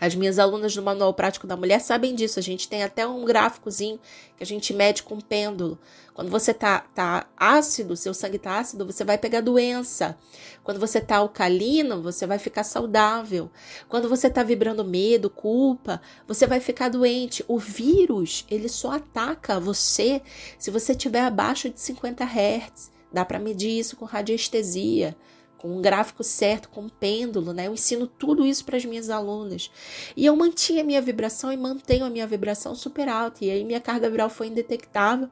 As 0.00 0.14
minhas 0.14 0.38
alunas 0.38 0.74
do 0.74 0.82
Manual 0.82 1.12
Prático 1.12 1.46
da 1.46 1.56
Mulher 1.56 1.80
sabem 1.80 2.14
disso. 2.14 2.38
A 2.38 2.42
gente 2.42 2.68
tem 2.68 2.82
até 2.82 3.06
um 3.06 3.24
gráficozinho 3.24 3.98
que 4.36 4.42
a 4.42 4.46
gente 4.46 4.72
mede 4.72 5.02
com 5.02 5.20
pêndulo. 5.20 5.78
Quando 6.14 6.30
você 6.30 6.54
tá, 6.54 6.80
tá 6.94 7.26
ácido, 7.36 7.96
seu 7.96 8.14
sangue 8.14 8.38
tá 8.38 8.58
ácido, 8.58 8.86
você 8.86 9.04
vai 9.04 9.18
pegar 9.18 9.40
doença. 9.40 10.16
Quando 10.62 10.78
você 10.78 11.00
tá 11.00 11.16
alcalino, 11.16 12.02
você 12.02 12.26
vai 12.26 12.38
ficar 12.38 12.64
saudável. 12.64 13.50
Quando 13.88 14.08
você 14.08 14.30
tá 14.30 14.42
vibrando 14.42 14.84
medo, 14.84 15.28
culpa, 15.30 16.00
você 16.26 16.46
vai 16.46 16.60
ficar 16.60 16.88
doente. 16.88 17.44
O 17.48 17.58
vírus, 17.58 18.44
ele 18.50 18.68
só 18.68 18.92
ataca 18.92 19.58
você 19.58 20.22
se 20.58 20.70
você 20.70 20.94
tiver 20.94 21.22
abaixo 21.22 21.70
de 21.70 21.80
50 21.80 22.24
Hz. 22.24 22.90
Dá 23.12 23.24
para 23.24 23.38
medir 23.38 23.78
isso 23.78 23.96
com 23.96 24.04
radiestesia 24.04 25.16
com 25.58 25.76
um 25.76 25.82
gráfico 25.82 26.22
certo, 26.22 26.68
com 26.68 26.82
um 26.82 26.88
pêndulo, 26.88 27.52
né? 27.52 27.66
Eu 27.66 27.74
ensino 27.74 28.06
tudo 28.06 28.46
isso 28.46 28.64
para 28.64 28.76
as 28.76 28.84
minhas 28.84 29.10
alunas. 29.10 29.70
E 30.16 30.24
eu 30.24 30.34
mantinha 30.36 30.82
a 30.82 30.84
minha 30.84 31.02
vibração 31.02 31.52
e 31.52 31.56
mantenho 31.56 32.06
a 32.06 32.10
minha 32.10 32.26
vibração 32.26 32.74
super 32.74 33.08
alta. 33.08 33.44
E 33.44 33.50
aí 33.50 33.64
minha 33.64 33.80
carga 33.80 34.08
viral 34.08 34.30
foi 34.30 34.46
indetectável. 34.46 35.28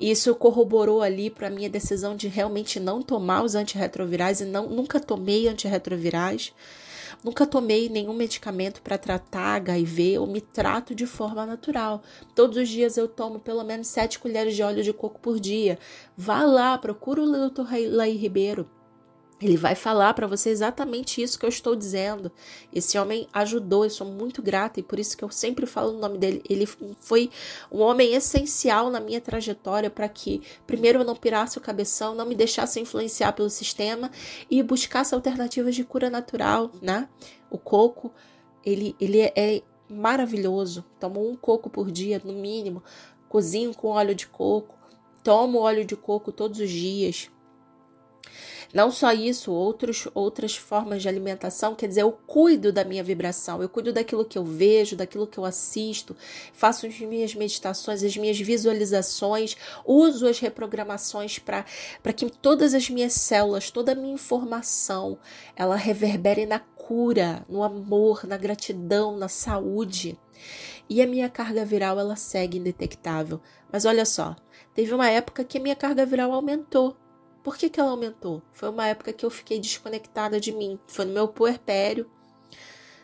Isso 0.00 0.34
corroborou 0.34 1.02
ali 1.02 1.30
para 1.30 1.48
a 1.48 1.50
minha 1.50 1.68
decisão 1.68 2.16
de 2.16 2.28
realmente 2.28 2.80
não 2.80 3.02
tomar 3.02 3.42
os 3.42 3.54
antirretrovirais 3.54 4.40
e 4.40 4.44
não, 4.44 4.68
nunca 4.68 4.98
tomei 4.98 5.48
antirretrovirais. 5.48 6.52
Nunca 7.22 7.46
tomei 7.46 7.88
nenhum 7.88 8.12
medicamento 8.12 8.82
para 8.82 8.98
tratar 8.98 9.54
HIV 9.56 10.18
ou 10.18 10.26
me 10.26 10.40
trato 10.40 10.94
de 10.94 11.06
forma 11.06 11.46
natural. 11.46 12.02
Todos 12.34 12.56
os 12.58 12.68
dias 12.68 12.96
eu 12.96 13.08
tomo 13.08 13.38
pelo 13.38 13.64
menos 13.64 13.86
7 13.86 14.18
colheres 14.18 14.54
de 14.54 14.62
óleo 14.62 14.82
de 14.82 14.92
coco 14.92 15.18
por 15.20 15.40
dia. 15.40 15.78
Vá 16.16 16.44
lá, 16.44 16.76
procura 16.76 17.22
o 17.22 17.48
Dr. 17.48 17.62
Laí 17.88 18.16
Ribeiro. 18.16 18.68
Ele 19.44 19.58
vai 19.58 19.74
falar 19.74 20.14
para 20.14 20.26
você 20.26 20.48
exatamente 20.48 21.20
isso 21.20 21.38
que 21.38 21.44
eu 21.44 21.50
estou 21.50 21.76
dizendo. 21.76 22.32
Esse 22.72 22.98
homem 22.98 23.28
ajudou, 23.30 23.84
eu 23.84 23.90
sou 23.90 24.06
muito 24.06 24.40
grata 24.40 24.80
e 24.80 24.82
por 24.82 24.98
isso 24.98 25.14
que 25.14 25.22
eu 25.22 25.30
sempre 25.30 25.66
falo 25.66 25.94
o 25.94 26.00
nome 26.00 26.16
dele. 26.16 26.42
Ele 26.48 26.66
foi 26.98 27.30
um 27.70 27.82
homem 27.82 28.14
essencial 28.14 28.88
na 28.88 29.00
minha 29.00 29.20
trajetória 29.20 29.90
para 29.90 30.08
que, 30.08 30.40
primeiro, 30.66 31.00
eu 31.00 31.04
não 31.04 31.14
pirasse 31.14 31.58
o 31.58 31.60
cabeção, 31.60 32.14
não 32.14 32.24
me 32.24 32.34
deixasse 32.34 32.80
influenciar 32.80 33.32
pelo 33.32 33.50
sistema 33.50 34.10
e 34.50 34.62
buscasse 34.62 35.14
alternativas 35.14 35.74
de 35.74 35.84
cura 35.84 36.08
natural, 36.08 36.70
né? 36.80 37.06
O 37.50 37.58
coco, 37.58 38.10
ele, 38.64 38.96
ele 38.98 39.20
é 39.20 39.62
maravilhoso. 39.90 40.82
Tomo 40.98 41.28
um 41.28 41.36
coco 41.36 41.68
por 41.68 41.90
dia, 41.90 42.18
no 42.24 42.32
mínimo. 42.32 42.82
Cozinho 43.28 43.74
com 43.74 43.88
óleo 43.88 44.14
de 44.14 44.26
coco. 44.26 44.74
Tomo 45.22 45.58
óleo 45.58 45.84
de 45.84 45.96
coco 45.96 46.32
todos 46.32 46.60
os 46.60 46.70
dias 46.70 47.30
não 48.74 48.90
só 48.90 49.12
isso, 49.12 49.52
outros, 49.52 50.08
outras 50.12 50.56
formas 50.56 51.00
de 51.00 51.08
alimentação, 51.08 51.76
quer 51.76 51.86
dizer, 51.86 52.02
eu 52.02 52.10
cuido 52.10 52.72
da 52.72 52.84
minha 52.84 53.04
vibração, 53.04 53.62
eu 53.62 53.68
cuido 53.68 53.92
daquilo 53.92 54.24
que 54.24 54.36
eu 54.36 54.44
vejo, 54.44 54.96
daquilo 54.96 55.28
que 55.28 55.38
eu 55.38 55.44
assisto, 55.44 56.16
faço 56.52 56.84
as 56.84 56.98
minhas 56.98 57.36
meditações, 57.36 58.02
as 58.02 58.16
minhas 58.16 58.40
visualizações, 58.40 59.56
uso 59.86 60.26
as 60.26 60.40
reprogramações 60.40 61.38
para 61.38 61.62
que 62.12 62.28
todas 62.28 62.74
as 62.74 62.90
minhas 62.90 63.12
células, 63.12 63.70
toda 63.70 63.92
a 63.92 63.94
minha 63.94 64.14
informação, 64.14 65.20
ela 65.54 65.76
reverbere 65.76 66.44
na 66.44 66.58
cura, 66.58 67.46
no 67.48 67.62
amor, 67.62 68.26
na 68.26 68.36
gratidão, 68.36 69.16
na 69.16 69.28
saúde. 69.28 70.18
E 70.90 71.00
a 71.00 71.06
minha 71.06 71.30
carga 71.30 71.64
viral 71.64 71.98
ela 72.00 72.16
segue 72.16 72.58
indetectável. 72.58 73.40
Mas 73.70 73.84
olha 73.84 74.04
só, 74.04 74.34
teve 74.74 74.92
uma 74.92 75.08
época 75.08 75.44
que 75.44 75.58
a 75.58 75.60
minha 75.60 75.76
carga 75.76 76.04
viral 76.04 76.32
aumentou. 76.32 76.96
Por 77.44 77.58
que, 77.58 77.68
que 77.68 77.78
ela 77.78 77.90
aumentou? 77.90 78.42
Foi 78.52 78.70
uma 78.70 78.88
época 78.88 79.12
que 79.12 79.24
eu 79.24 79.28
fiquei 79.28 79.60
desconectada 79.60 80.40
de 80.40 80.50
mim. 80.50 80.78
Foi 80.86 81.04
no 81.04 81.12
meu 81.12 81.28
puerpério 81.28 82.10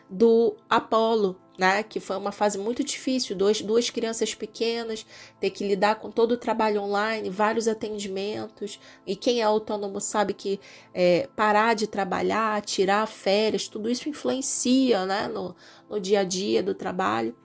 do 0.09 0.57
Apolo, 0.67 1.39
né? 1.59 1.83
Que 1.83 1.99
foi 1.99 2.17
uma 2.17 2.31
fase 2.31 2.57
muito 2.57 2.83
difícil. 2.83 3.35
Dois, 3.35 3.61
duas 3.61 3.91
crianças 3.91 4.33
pequenas, 4.33 5.05
ter 5.39 5.51
que 5.51 5.67
lidar 5.67 5.95
com 5.99 6.09
todo 6.09 6.31
o 6.31 6.37
trabalho 6.37 6.81
online, 6.81 7.29
vários 7.29 7.67
atendimentos. 7.67 8.79
E 9.05 9.15
quem 9.15 9.41
é 9.41 9.43
autônomo 9.43 10.01
sabe 10.01 10.33
que 10.33 10.59
é, 10.91 11.29
parar 11.35 11.75
de 11.75 11.85
trabalhar, 11.85 12.63
tirar 12.63 13.05
férias, 13.05 13.67
tudo 13.67 13.91
isso 13.91 14.09
influencia, 14.09 15.05
né? 15.05 15.27
No, 15.27 15.55
no 15.87 15.99
dia 15.99 16.21
a 16.21 16.23
dia 16.23 16.63
do 16.63 16.73
trabalho. 16.73 17.35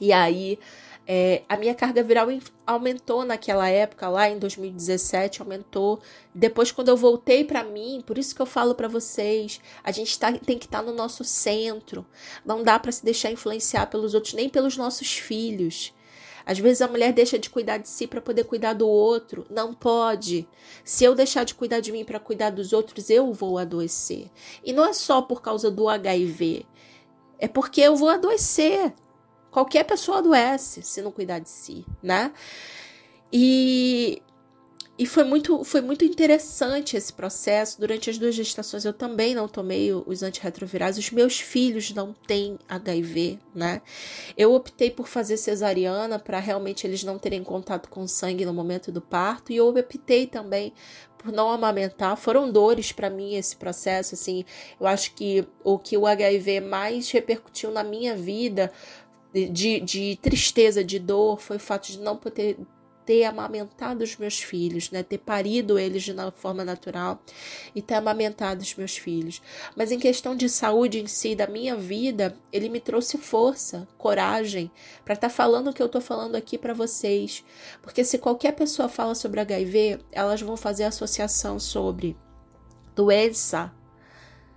E 0.00 0.10
aí 0.10 0.58
é, 1.10 1.42
a 1.48 1.56
minha 1.56 1.74
carga 1.74 2.02
viral 2.02 2.28
aumentou 2.66 3.24
naquela 3.24 3.66
época, 3.66 4.10
lá 4.10 4.28
em 4.28 4.38
2017, 4.38 5.40
aumentou. 5.40 6.00
Depois, 6.34 6.70
quando 6.70 6.90
eu 6.90 6.98
voltei 6.98 7.44
para 7.44 7.64
mim, 7.64 8.02
por 8.04 8.18
isso 8.18 8.34
que 8.34 8.42
eu 8.42 8.46
falo 8.46 8.74
para 8.74 8.88
vocês, 8.88 9.58
a 9.82 9.90
gente 9.90 10.18
tá, 10.18 10.30
tem 10.32 10.58
que 10.58 10.66
estar 10.66 10.80
tá 10.80 10.84
no 10.84 10.92
nosso 10.92 11.24
centro. 11.24 12.04
Não 12.44 12.62
dá 12.62 12.78
para 12.78 12.92
se 12.92 13.02
deixar 13.02 13.32
influenciar 13.32 13.86
pelos 13.86 14.12
outros, 14.12 14.34
nem 14.34 14.50
pelos 14.50 14.76
nossos 14.76 15.16
filhos. 15.16 15.94
Às 16.44 16.58
vezes 16.58 16.82
a 16.82 16.88
mulher 16.88 17.14
deixa 17.14 17.38
de 17.38 17.48
cuidar 17.48 17.78
de 17.78 17.88
si 17.88 18.06
para 18.06 18.20
poder 18.20 18.44
cuidar 18.44 18.74
do 18.74 18.86
outro. 18.86 19.46
Não 19.48 19.72
pode. 19.72 20.46
Se 20.84 21.04
eu 21.04 21.14
deixar 21.14 21.44
de 21.44 21.54
cuidar 21.54 21.80
de 21.80 21.90
mim 21.90 22.04
para 22.04 22.20
cuidar 22.20 22.50
dos 22.50 22.74
outros, 22.74 23.08
eu 23.08 23.32
vou 23.32 23.56
adoecer. 23.56 24.30
E 24.62 24.74
não 24.74 24.84
é 24.84 24.92
só 24.92 25.22
por 25.22 25.40
causa 25.40 25.70
do 25.70 25.88
HIV. 25.88 26.66
É 27.38 27.48
porque 27.48 27.80
eu 27.80 27.96
vou 27.96 28.10
adoecer. 28.10 28.92
Qualquer 29.50 29.84
pessoa 29.84 30.18
adoece 30.18 30.82
se 30.82 31.00
não 31.02 31.10
cuidar 31.10 31.38
de 31.38 31.48
si, 31.48 31.84
né? 32.02 32.32
E, 33.32 34.22
e 34.98 35.06
foi, 35.06 35.24
muito, 35.24 35.62
foi 35.64 35.80
muito 35.80 36.04
interessante 36.04 36.96
esse 36.96 37.12
processo. 37.12 37.80
Durante 37.80 38.10
as 38.10 38.18
duas 38.18 38.34
gestações 38.34 38.84
eu 38.84 38.92
também 38.92 39.34
não 39.34 39.48
tomei 39.48 39.92
os 39.92 40.22
antirretrovirais. 40.22 40.98
Os 40.98 41.10
meus 41.10 41.40
filhos 41.40 41.92
não 41.92 42.12
têm 42.12 42.58
HIV, 42.68 43.38
né? 43.54 43.80
Eu 44.36 44.52
optei 44.52 44.90
por 44.90 45.08
fazer 45.08 45.36
cesariana 45.36 46.18
para 46.18 46.38
realmente 46.38 46.86
eles 46.86 47.04
não 47.04 47.18
terem 47.18 47.42
contato 47.42 47.88
com 47.88 48.06
sangue 48.06 48.44
no 48.44 48.52
momento 48.52 48.90
do 48.90 49.00
parto. 49.00 49.52
E 49.52 49.56
eu 49.56 49.68
optei 49.68 50.26
também 50.26 50.72
por 51.18 51.32
não 51.32 51.50
amamentar. 51.50 52.16
Foram 52.16 52.50
dores 52.50 52.92
para 52.92 53.10
mim 53.10 53.34
esse 53.34 53.56
processo, 53.56 54.14
assim. 54.14 54.44
Eu 54.80 54.86
acho 54.86 55.14
que 55.14 55.46
o 55.62 55.78
que 55.78 55.96
o 55.96 56.06
HIV 56.06 56.60
mais 56.60 57.10
repercutiu 57.10 57.70
na 57.70 57.82
minha 57.82 58.16
vida 58.16 58.72
de, 59.32 59.80
de 59.80 60.18
tristeza, 60.20 60.82
de 60.82 60.98
dor, 60.98 61.40
foi 61.40 61.56
o 61.56 61.60
fato 61.60 61.88
de 61.88 61.98
não 61.98 62.16
poder 62.16 62.56
ter 63.08 63.24
amamentado 63.24 64.04
os 64.04 64.18
meus 64.18 64.38
filhos, 64.38 64.90
né? 64.90 65.02
Ter 65.02 65.16
parido 65.16 65.78
eles 65.78 66.02
de 66.02 66.12
uma 66.12 66.30
forma 66.30 66.62
natural 66.62 67.18
e 67.74 67.80
ter 67.80 67.94
amamentado 67.94 68.60
os 68.60 68.74
meus 68.74 68.98
filhos. 68.98 69.40
Mas 69.74 69.90
em 69.90 69.98
questão 69.98 70.36
de 70.36 70.46
saúde 70.46 71.00
em 71.00 71.06
si, 71.06 71.34
da 71.34 71.46
minha 71.46 71.74
vida, 71.74 72.36
ele 72.52 72.68
me 72.68 72.80
trouxe 72.80 73.16
força, 73.16 73.88
coragem 73.96 74.70
para 75.06 75.14
estar 75.14 75.30
tá 75.30 75.34
falando 75.34 75.70
o 75.70 75.72
que 75.72 75.80
eu 75.80 75.86
estou 75.86 76.02
falando 76.02 76.36
aqui 76.36 76.58
para 76.58 76.74
vocês. 76.74 77.42
Porque 77.80 78.04
se 78.04 78.18
qualquer 78.18 78.52
pessoa 78.52 78.90
fala 78.90 79.14
sobre 79.14 79.40
HIV, 79.40 80.00
elas 80.12 80.42
vão 80.42 80.54
fazer 80.54 80.84
associação 80.84 81.58
sobre 81.58 82.14
doença, 82.94 83.72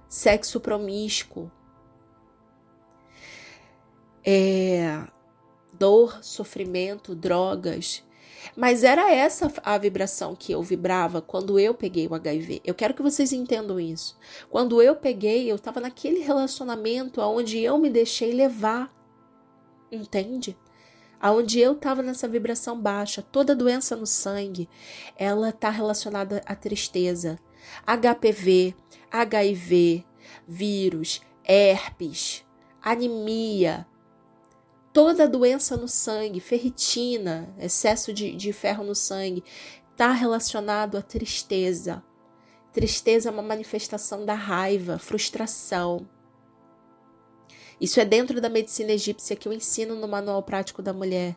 sexo 0.10 0.60
promíscuo, 0.60 1.50
é, 4.24 5.04
dor, 5.74 6.24
sofrimento, 6.24 7.16
drogas. 7.16 8.04
Mas 8.56 8.84
era 8.84 9.12
essa 9.14 9.52
a 9.64 9.78
vibração 9.78 10.36
que 10.36 10.52
eu 10.52 10.62
vibrava 10.64 11.22
quando 11.22 11.60
eu 11.60 11.74
peguei 11.74 12.08
o 12.08 12.16
HIV. 12.16 12.62
Eu 12.66 12.74
quero 12.74 12.94
que 12.94 13.02
vocês 13.02 13.32
entendam 13.32 13.80
isso. 13.80 14.18
Quando 14.50 14.82
eu 14.82 14.96
peguei, 14.96 15.50
eu 15.52 15.56
estava 15.56 15.80
naquele 15.80 16.20
relacionamento 16.20 17.22
onde 17.22 17.60
eu 17.60 17.78
me 17.78 17.90
deixei 17.90 18.32
levar. 18.34 18.92
Entende? 19.92 20.58
Aonde 21.20 21.60
eu 21.60 21.74
estava 21.74 22.02
nessa 22.02 22.28
vibração 22.28 22.80
baixa, 22.80 23.22
toda 23.22 23.56
doença 23.56 23.96
no 23.96 24.08
sangue, 24.08 24.68
ela 25.16 25.50
está 25.50 25.70
relacionada 25.70 26.42
à 26.46 26.56
tristeza. 26.56 27.38
HPV, 27.86 28.74
HIV, 29.12 30.04
vírus, 30.48 31.22
herpes, 31.48 32.44
anemia, 32.82 33.86
toda 34.94 35.28
doença 35.28 35.78
no 35.78 35.88
sangue, 35.88 36.40
ferritina, 36.40 37.54
excesso 37.58 38.14
de, 38.14 38.36
de 38.36 38.52
ferro 38.52 38.84
no 38.84 38.96
sangue, 38.96 39.44
está 39.92 40.12
relacionado 40.12 40.98
à 40.98 41.02
tristeza. 41.02 42.04
Tristeza 42.74 43.30
é 43.30 43.32
uma 43.32 43.42
manifestação 43.42 44.26
da 44.26 44.34
raiva, 44.34 44.98
frustração. 44.98 46.08
Isso 47.80 48.00
é 48.00 48.06
dentro 48.06 48.40
da 48.40 48.50
medicina 48.50 48.92
egípcia 48.92 49.36
que 49.36 49.48
eu 49.48 49.54
ensino 49.54 49.96
no 49.96 50.08
Manual 50.08 50.44
Prático 50.44 50.82
da 50.82 50.94
Mulher. 50.94 51.36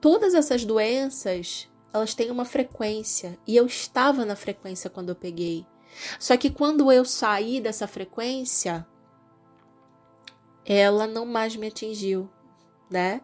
Todas 0.00 0.32
essas 0.32 0.64
doenças, 0.64 1.68
elas 1.92 2.14
têm 2.14 2.30
uma 2.30 2.44
frequência, 2.44 3.38
e 3.46 3.56
eu 3.56 3.66
estava 3.66 4.24
na 4.24 4.36
frequência 4.36 4.88
quando 4.88 5.10
eu 5.10 5.16
peguei. 5.16 5.66
Só 6.18 6.36
que 6.36 6.50
quando 6.50 6.90
eu 6.92 7.04
saí 7.04 7.60
dessa 7.60 7.86
frequência, 7.86 8.86
ela 10.68 11.06
não 11.06 11.24
mais 11.24 11.56
me 11.56 11.68
atingiu, 11.68 12.28
né? 12.90 13.22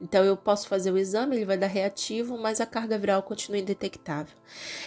Então 0.00 0.24
eu 0.24 0.36
posso 0.36 0.68
fazer 0.68 0.90
o 0.90 0.98
exame, 0.98 1.36
ele 1.36 1.44
vai 1.44 1.56
dar 1.56 1.66
reativo, 1.66 2.36
mas 2.38 2.60
a 2.60 2.66
carga 2.66 2.98
viral 2.98 3.22
continua 3.22 3.58
indetectável. 3.58 4.36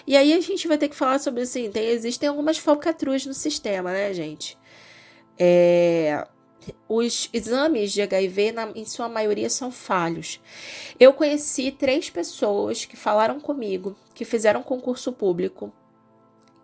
E 0.06 0.16
aí 0.16 0.34
a 0.34 0.40
gente 0.42 0.68
vai 0.68 0.78
ter 0.78 0.90
que 0.90 0.96
falar 0.96 1.20
sobre 1.20 1.42
assim, 1.42 1.72
tem, 1.72 1.88
existem 1.88 2.30
algumas 2.30 2.58
falcatruas 2.58 3.26
no 3.26 3.34
sistema, 3.34 3.92
né, 3.92 4.14
gente? 4.14 4.58
É, 5.40 6.28
os 6.88 7.30
exames 7.34 7.92
de 7.92 8.02
HIV, 8.02 8.52
na, 8.52 8.70
em 8.76 8.86
sua 8.86 9.10
maioria, 9.10 9.50
são 9.50 9.72
falhos. 9.72 10.42
Eu 11.00 11.14
conheci 11.14 11.72
três 11.72 12.10
pessoas 12.10 12.86
que 12.86 12.96
falaram 12.96 13.40
comigo, 13.40 13.96
que 14.14 14.26
fizeram 14.26 14.62
concurso 14.64 15.12
público, 15.12 15.74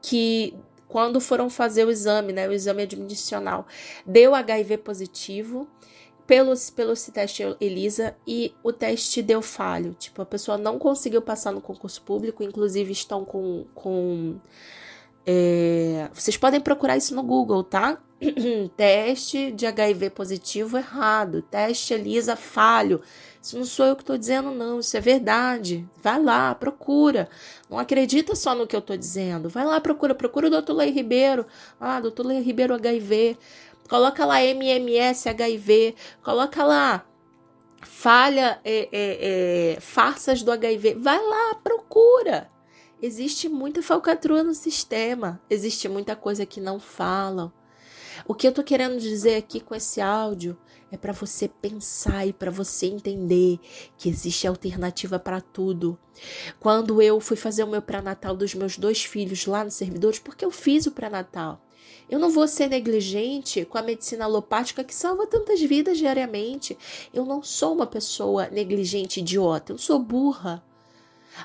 que 0.02 0.54
quando 0.88 1.20
foram 1.20 1.50
fazer 1.50 1.86
o 1.86 1.92
exame, 1.92 2.34
né, 2.34 2.48
o 2.48 2.54
exame 2.54 2.84
admissional, 2.84 3.68
deu 4.06 4.36
HIV 4.36 4.78
positivo 4.78 5.68
pelo, 6.26 6.54
pelo 6.76 6.94
teste 7.12 7.44
ELISA 7.60 8.16
e 8.26 8.54
o 8.64 8.72
teste 8.72 9.22
deu 9.22 9.42
falho. 9.42 9.94
Tipo, 9.94 10.22
a 10.22 10.26
pessoa 10.26 10.58
não 10.58 10.80
conseguiu 10.80 11.22
passar 11.22 11.52
no 11.52 11.62
concurso 11.62 12.02
público, 12.02 12.44
inclusive 12.44 12.92
estão 12.92 13.26
com. 13.26 13.66
com 13.74 14.36
é, 15.26 16.10
vocês 16.14 16.36
podem 16.36 16.60
procurar 16.60 16.98
isso 16.98 17.16
no 17.16 17.24
Google, 17.24 17.64
tá? 17.64 17.98
teste 18.76 19.52
de 19.52 19.66
HIV 19.66 20.10
positivo 20.12 20.78
errado, 20.78 21.42
teste 21.42 21.94
ELISA 21.94 22.36
falho. 22.36 23.02
Isso 23.44 23.58
não 23.58 23.66
sou 23.66 23.86
eu 23.86 23.96
que 23.98 24.04
estou 24.04 24.18
dizendo, 24.18 24.52
não, 24.52 24.80
isso 24.80 24.96
é 24.96 25.02
verdade. 25.02 25.86
Vai 26.02 26.18
lá, 26.18 26.56
procura. 26.56 27.28
Não 27.70 27.78
acredita 27.78 28.36
só 28.36 28.56
no 28.56 28.66
que 28.66 28.74
eu 28.74 28.80
estou 28.80 28.96
dizendo. 28.96 29.50
Vai 29.50 29.66
lá, 29.66 29.82
procura, 29.82 30.16
procura 30.16 30.48
o 30.48 30.50
doutor 30.50 30.74
Lei 30.78 30.92
Ribeiro. 30.92 31.46
Ah, 31.78 32.00
doutor 32.00 32.26
Lei 32.26 32.40
Ribeiro 32.40 32.74
HIV. 32.74 33.38
Coloca 33.90 34.26
lá 34.26 34.42
MMS 34.42 35.28
HIV. 35.28 35.94
Coloca 36.24 36.64
lá 36.64 37.06
falha, 37.82 38.62
é, 38.64 38.88
é, 38.94 39.74
é, 39.74 39.82
farsas 39.82 40.42
do 40.42 40.50
HIV. 40.50 40.96
Vai 40.96 41.20
lá, 41.22 41.56
procura. 41.56 42.50
Existe 43.02 43.50
muita 43.50 43.84
falcatrua 43.84 44.42
no 44.42 44.54
sistema. 44.54 45.42
Existe 45.50 45.90
muita 45.90 46.16
coisa 46.16 46.46
que 46.46 46.62
não 46.62 46.80
falam. 46.80 47.52
O 48.26 48.34
que 48.34 48.48
eu 48.48 48.52
tô 48.52 48.64
querendo 48.64 49.00
dizer 49.00 49.36
aqui 49.36 49.60
com 49.60 49.76
esse 49.76 50.00
áudio 50.02 50.58
é 50.92 50.98
para 50.98 51.12
você 51.12 51.48
pensar 51.48 52.28
e 52.28 52.32
para 52.32 52.52
você 52.52 52.86
entender 52.86 53.60
que 53.98 54.08
existe 54.08 54.46
alternativa 54.48 55.18
para 55.18 55.42
tudo. 55.42 55.98
Quando 56.60 57.02
eu 57.02 57.20
fui 57.20 57.36
fazer 57.36 57.64
o 57.64 57.68
meu 57.68 57.82
pré-natal 57.82 58.36
dos 58.36 58.54
meus 58.54 58.78
dois 58.78 59.04
filhos 59.04 59.48
lá 59.48 59.64
nos 59.64 59.74
servidores, 59.74 60.20
porque 60.20 60.46
eu 60.46 60.52
fiz 60.52 60.86
o 60.86 60.92
pré-natal. 60.92 61.60
Eu 62.08 62.20
não 62.20 62.30
vou 62.30 62.48
ser 62.48 62.70
negligente 62.70 63.66
com 63.66 63.78
a 63.78 63.82
medicina 63.82 64.26
alopática 64.26 64.84
que 64.84 64.94
salva 64.94 65.26
tantas 65.26 65.60
vidas 65.62 65.98
diariamente. 65.98 66.78
Eu 67.12 67.26
não 67.26 67.42
sou 67.42 67.74
uma 67.74 67.88
pessoa 67.88 68.48
negligente, 68.50 69.20
idiota. 69.20 69.74
Eu 69.74 69.80
sou 69.80 69.98
burra. 69.98 70.64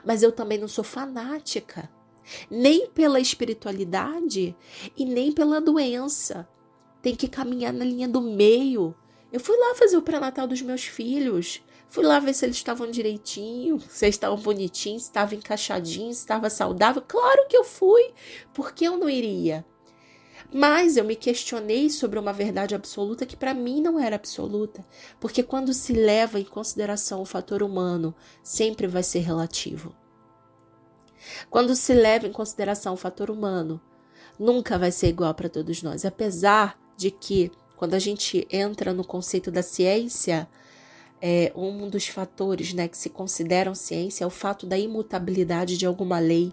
Mas 0.04 0.22
eu 0.22 0.30
também 0.30 0.58
não 0.58 0.68
sou 0.68 0.84
fanática. 0.84 1.90
Nem 2.50 2.86
pela 2.88 3.18
espiritualidade 3.18 4.54
e 4.94 5.06
nem 5.06 5.32
pela 5.32 5.58
doença 5.58 6.46
tem 7.08 7.16
que 7.16 7.28
caminhar 7.28 7.72
na 7.72 7.86
linha 7.86 8.06
do 8.06 8.20
meio. 8.20 8.94
Eu 9.32 9.40
fui 9.40 9.56
lá 9.56 9.74
fazer 9.74 9.96
o 9.96 10.02
pré-natal 10.02 10.46
dos 10.46 10.60
meus 10.60 10.84
filhos. 10.84 11.62
Fui 11.88 12.04
lá 12.04 12.20
ver 12.20 12.34
se 12.34 12.44
eles 12.44 12.56
estavam 12.56 12.90
direitinho, 12.90 13.80
se 13.80 14.04
eles 14.04 14.16
estavam 14.16 14.36
bonitinhos, 14.36 15.04
se 15.04 15.08
estavam 15.08 15.38
encaixadinhos, 15.38 16.16
se 16.16 16.22
estava 16.22 16.50
saudável. 16.50 17.02
Claro 17.06 17.46
que 17.48 17.56
eu 17.56 17.64
fui. 17.64 18.12
Por 18.52 18.72
que 18.72 18.84
eu 18.84 18.98
não 18.98 19.08
iria? 19.08 19.64
Mas 20.52 20.98
eu 20.98 21.04
me 21.04 21.16
questionei 21.16 21.88
sobre 21.88 22.18
uma 22.18 22.32
verdade 22.32 22.74
absoluta 22.74 23.24
que 23.24 23.36
para 23.36 23.54
mim 23.54 23.80
não 23.80 23.98
era 23.98 24.16
absoluta, 24.16 24.84
porque 25.18 25.42
quando 25.42 25.72
se 25.72 25.94
leva 25.94 26.38
em 26.38 26.44
consideração 26.44 27.22
o 27.22 27.26
fator 27.26 27.62
humano, 27.62 28.14
sempre 28.42 28.86
vai 28.86 29.02
ser 29.02 29.20
relativo. 29.20 29.94
Quando 31.48 31.74
se 31.74 31.94
leva 31.94 32.26
em 32.26 32.32
consideração 32.32 32.94
o 32.94 32.98
fator 32.98 33.30
humano, 33.30 33.80
nunca 34.38 34.78
vai 34.78 34.90
ser 34.92 35.08
igual 35.08 35.34
para 35.34 35.48
todos 35.48 35.82
nós, 35.82 36.04
apesar 36.04 36.78
de 36.98 37.12
que 37.12 37.50
quando 37.76 37.94
a 37.94 37.98
gente 37.98 38.46
entra 38.50 38.92
no 38.92 39.04
conceito 39.04 39.52
da 39.52 39.62
ciência, 39.62 40.48
é, 41.22 41.52
um 41.54 41.88
dos 41.88 42.08
fatores 42.08 42.74
né, 42.74 42.88
que 42.88 42.98
se 42.98 43.08
consideram 43.08 43.72
ciência 43.72 44.24
é 44.24 44.26
o 44.26 44.30
fato 44.30 44.66
da 44.66 44.76
imutabilidade 44.76 45.78
de 45.78 45.86
alguma 45.86 46.18
lei. 46.18 46.52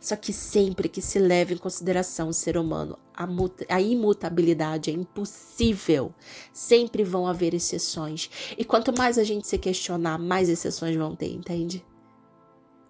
Só 0.00 0.16
que 0.16 0.32
sempre 0.32 0.88
que 0.88 1.00
se 1.00 1.18
leva 1.18 1.52
em 1.52 1.56
consideração 1.56 2.28
o 2.28 2.32
ser 2.32 2.56
humano, 2.56 2.98
a, 3.14 3.26
a, 3.68 3.80
imutabilidade 3.80 4.90
é 4.90 4.92
impossível. 4.92 6.12
Sempre 6.52 7.04
vão 7.04 7.26
haver 7.26 7.54
exceções. 7.54 8.30
E 8.58 8.64
quanto 8.64 8.96
mais 8.96 9.18
a 9.18 9.24
gente 9.24 9.46
se 9.46 9.58
questionar, 9.58 10.18
mais 10.18 10.48
exceções 10.48 10.96
vão 10.96 11.14
ter, 11.16 11.32
entende? 11.32 11.84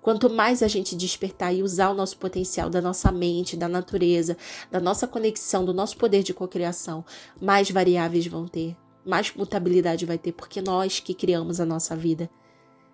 Quanto 0.06 0.30
mais 0.30 0.62
a 0.62 0.68
gente 0.68 0.94
despertar 0.94 1.52
e 1.52 1.64
usar 1.64 1.90
o 1.90 1.94
nosso 1.94 2.16
potencial 2.16 2.70
da 2.70 2.80
nossa 2.80 3.10
mente, 3.10 3.56
da 3.56 3.66
natureza, 3.66 4.36
da 4.70 4.78
nossa 4.78 5.04
conexão, 5.08 5.64
do 5.64 5.74
nosso 5.74 5.96
poder 5.96 6.22
de 6.22 6.32
cocriação, 6.32 7.04
mais 7.42 7.72
variáveis 7.72 8.24
vão 8.28 8.46
ter, 8.46 8.76
mais 9.04 9.34
mutabilidade 9.34 10.06
vai 10.06 10.16
ter, 10.16 10.30
porque 10.30 10.62
nós 10.62 11.00
que 11.00 11.12
criamos 11.12 11.58
a 11.58 11.66
nossa 11.66 11.96
vida. 11.96 12.30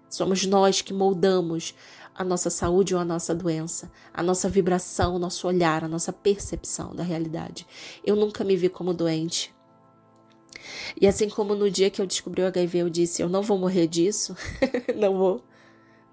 Somos 0.09 0.47
nós 0.47 0.81
que 0.81 0.95
moldamos 0.95 1.75
a 2.15 2.25
nossa 2.25 2.49
saúde 2.49 2.95
ou 2.95 3.01
a 3.03 3.05
nossa 3.05 3.35
doença, 3.35 3.93
a 4.15 4.23
nossa 4.23 4.49
vibração, 4.49 5.17
o 5.17 5.19
nosso 5.19 5.47
olhar, 5.47 5.85
a 5.85 5.89
nossa 5.89 6.15
percepção 6.15 6.95
da 6.95 7.03
realidade. 7.03 7.67
Eu 8.03 8.17
nunca 8.17 8.43
me 8.43 8.57
vi 8.57 8.71
como 8.71 8.95
doente. 8.95 9.55
E 10.99 11.07
assim 11.07 11.29
como 11.29 11.55
no 11.55 11.71
dia 11.71 11.91
que 11.91 12.01
eu 12.01 12.07
descobri 12.07 12.41
o 12.41 12.47
HIV, 12.47 12.79
eu 12.79 12.89
disse: 12.89 13.21
Eu 13.21 13.29
não 13.29 13.43
vou 13.43 13.59
morrer 13.59 13.87
disso, 13.87 14.35
não 14.97 15.19
vou 15.19 15.45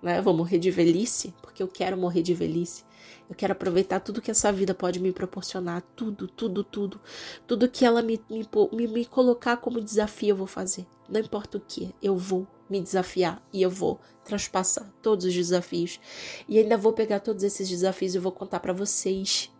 né? 0.02 0.22
Vou 0.22 0.34
morrer 0.34 0.60
de 0.60 0.72
velhice, 0.72 1.34
porque 1.42 1.62
eu 1.62 1.68
quero 1.68 1.98
morrer 1.98 2.22
de 2.22 2.34
velhice. 2.34 2.84
Eu 3.30 3.36
quero 3.36 3.54
aproveitar 3.54 4.00
tudo 4.00 4.22
que 4.22 4.32
essa 4.32 4.52
vida 4.52 4.74
pode 4.74 5.00
me 5.00 5.12
proporcionar, 5.12 5.84
tudo, 5.96 6.28
tudo, 6.28 6.64
tudo. 6.64 7.00
Tudo 7.46 7.70
que 7.70 7.86
ela 7.86 8.02
me, 8.02 8.20
me, 8.30 8.88
me 8.88 9.06
colocar 9.06 9.58
como 9.58 9.82
desafio, 9.82 10.30
eu 10.30 10.36
vou 10.36 10.48
fazer. 10.48 10.88
Não 11.08 11.20
importa 11.20 11.58
o 11.58 11.62
que, 11.62 11.94
eu 12.02 12.18
vou 12.18 12.48
me 12.70 12.82
desafiar 12.82 13.42
e 13.52 13.62
eu 13.62 13.70
vou 13.70 14.00
transpassar 14.24 14.92
todos 15.02 15.26
os 15.26 15.34
desafios. 15.34 16.00
E 16.48 16.58
ainda 16.58 16.78
vou 16.78 16.94
pegar 16.94 17.20
todos 17.20 17.44
esses 17.44 17.70
desafios 17.70 18.16
e 18.16 18.20
vou 18.20 18.32
contar 18.32 18.60
para 18.60 18.74
vocês. 18.74 19.52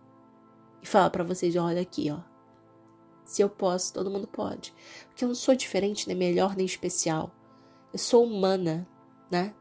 E 0.82 0.88
falar 0.88 1.10
para 1.10 1.24
vocês, 1.24 1.56
olha 1.56 1.82
aqui, 1.82 2.10
ó. 2.12 2.20
Se 3.24 3.44
eu 3.44 3.50
posso, 3.50 3.94
todo 3.94 4.10
mundo 4.10 4.28
pode. 4.28 4.74
Porque 5.08 5.24
eu 5.24 5.28
não 5.28 5.36
sou 5.36 5.56
diferente, 5.56 6.08
nem 6.08 6.18
melhor, 6.18 6.56
nem 6.56 6.66
especial. 6.66 7.32
Eu 7.94 8.00
sou 8.00 8.24
humana, 8.24 8.88
né? 9.30 9.54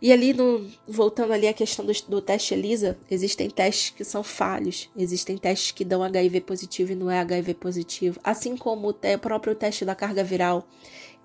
E 0.00 0.12
ali, 0.12 0.34
no, 0.34 0.66
voltando 0.86 1.32
ali 1.32 1.48
à 1.48 1.54
questão 1.54 1.84
do, 1.84 1.92
do, 2.08 2.20
teste 2.20 2.52
ELISA, 2.52 2.98
existem 3.10 3.48
testes 3.48 3.90
que 3.90 4.04
são 4.04 4.22
falhos, 4.22 4.90
existem 4.96 5.38
testes 5.38 5.70
que 5.70 5.84
dão 5.84 6.02
HIV 6.02 6.42
positivo 6.42 6.92
e 6.92 6.94
não 6.94 7.10
é 7.10 7.18
HIV 7.18 7.54
positivo. 7.54 8.20
Assim 8.22 8.56
como 8.56 8.88
o, 8.88 8.92
te, 8.92 9.14
o 9.14 9.18
próprio 9.18 9.54
teste 9.54 9.86
da 9.86 9.94
carga 9.94 10.22
viral, 10.22 10.68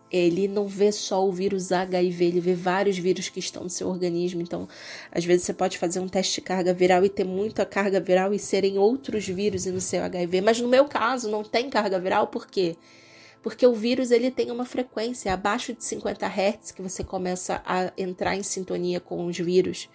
ele 0.09 0.47
não 0.47 0.67
vê 0.67 0.89
só 0.91 1.25
o 1.25 1.31
vírus 1.31 1.71
HIV, 1.71 2.25
ele 2.25 2.39
vê 2.39 2.53
vários 2.53 2.97
vírus 2.97 3.27
que 3.27 3.39
estão 3.39 3.63
no 3.63 3.69
seu 3.69 3.89
organismo. 3.89 4.41
Então, 4.41 4.67
às 5.11 5.25
vezes 5.25 5.45
você 5.45 5.53
pode 5.53 5.77
fazer 5.77 5.99
um 5.99 6.07
teste 6.07 6.35
de 6.35 6.41
carga 6.41 6.73
viral 6.73 7.03
e 7.03 7.09
ter 7.09 7.25
muita 7.25 7.65
carga 7.65 7.99
viral 7.99 8.33
e 8.33 8.39
serem 8.39 8.77
outros 8.77 9.27
vírus 9.27 9.65
no 9.65 9.81
seu 9.81 10.01
HIV. 10.03 10.39
Mas 10.41 10.61
no 10.61 10.69
meu 10.69 10.85
caso, 10.85 11.29
não 11.29 11.43
tem 11.43 11.69
carga 11.69 11.99
viral, 11.99 12.27
por 12.27 12.47
quê? 12.47 12.75
Porque 12.77 13.00
porque 13.41 13.65
o 13.65 13.73
vírus 13.73 14.11
ele 14.11 14.29
tem 14.29 14.51
uma 14.51 14.65
frequência 14.65 15.33
abaixo 15.33 15.73
de 15.73 15.83
50 15.83 16.27
Hz 16.27 16.71
que 16.71 16.81
você 16.81 17.03
começa 17.03 17.61
a 17.65 17.91
entrar 17.97 18.35
em 18.35 18.43
sintonia 18.43 18.99
com 18.99 19.25
os 19.25 19.37
vírus. 19.37 19.89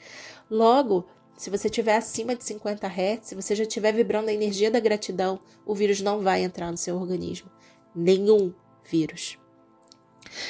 Logo, 0.51 1.07
se 1.36 1.51
você 1.51 1.68
estiver 1.68 1.97
acima 1.97 2.34
de 2.34 2.44
50 2.44 2.86
Hz, 2.86 3.26
se 3.26 3.34
você 3.34 3.55
já 3.55 3.62
estiver 3.62 3.92
vibrando 3.92 4.30
a 4.30 4.32
energia 4.32 4.70
da 4.70 4.80
gratidão, 4.80 5.38
o 5.64 5.74
vírus 5.74 6.01
não 6.01 6.20
vai 6.20 6.42
entrar 6.42 6.70
no 6.70 6.76
seu 6.76 6.97
organismo. 6.97 7.51
Nenhum 7.94 8.53
vírus. 8.84 9.38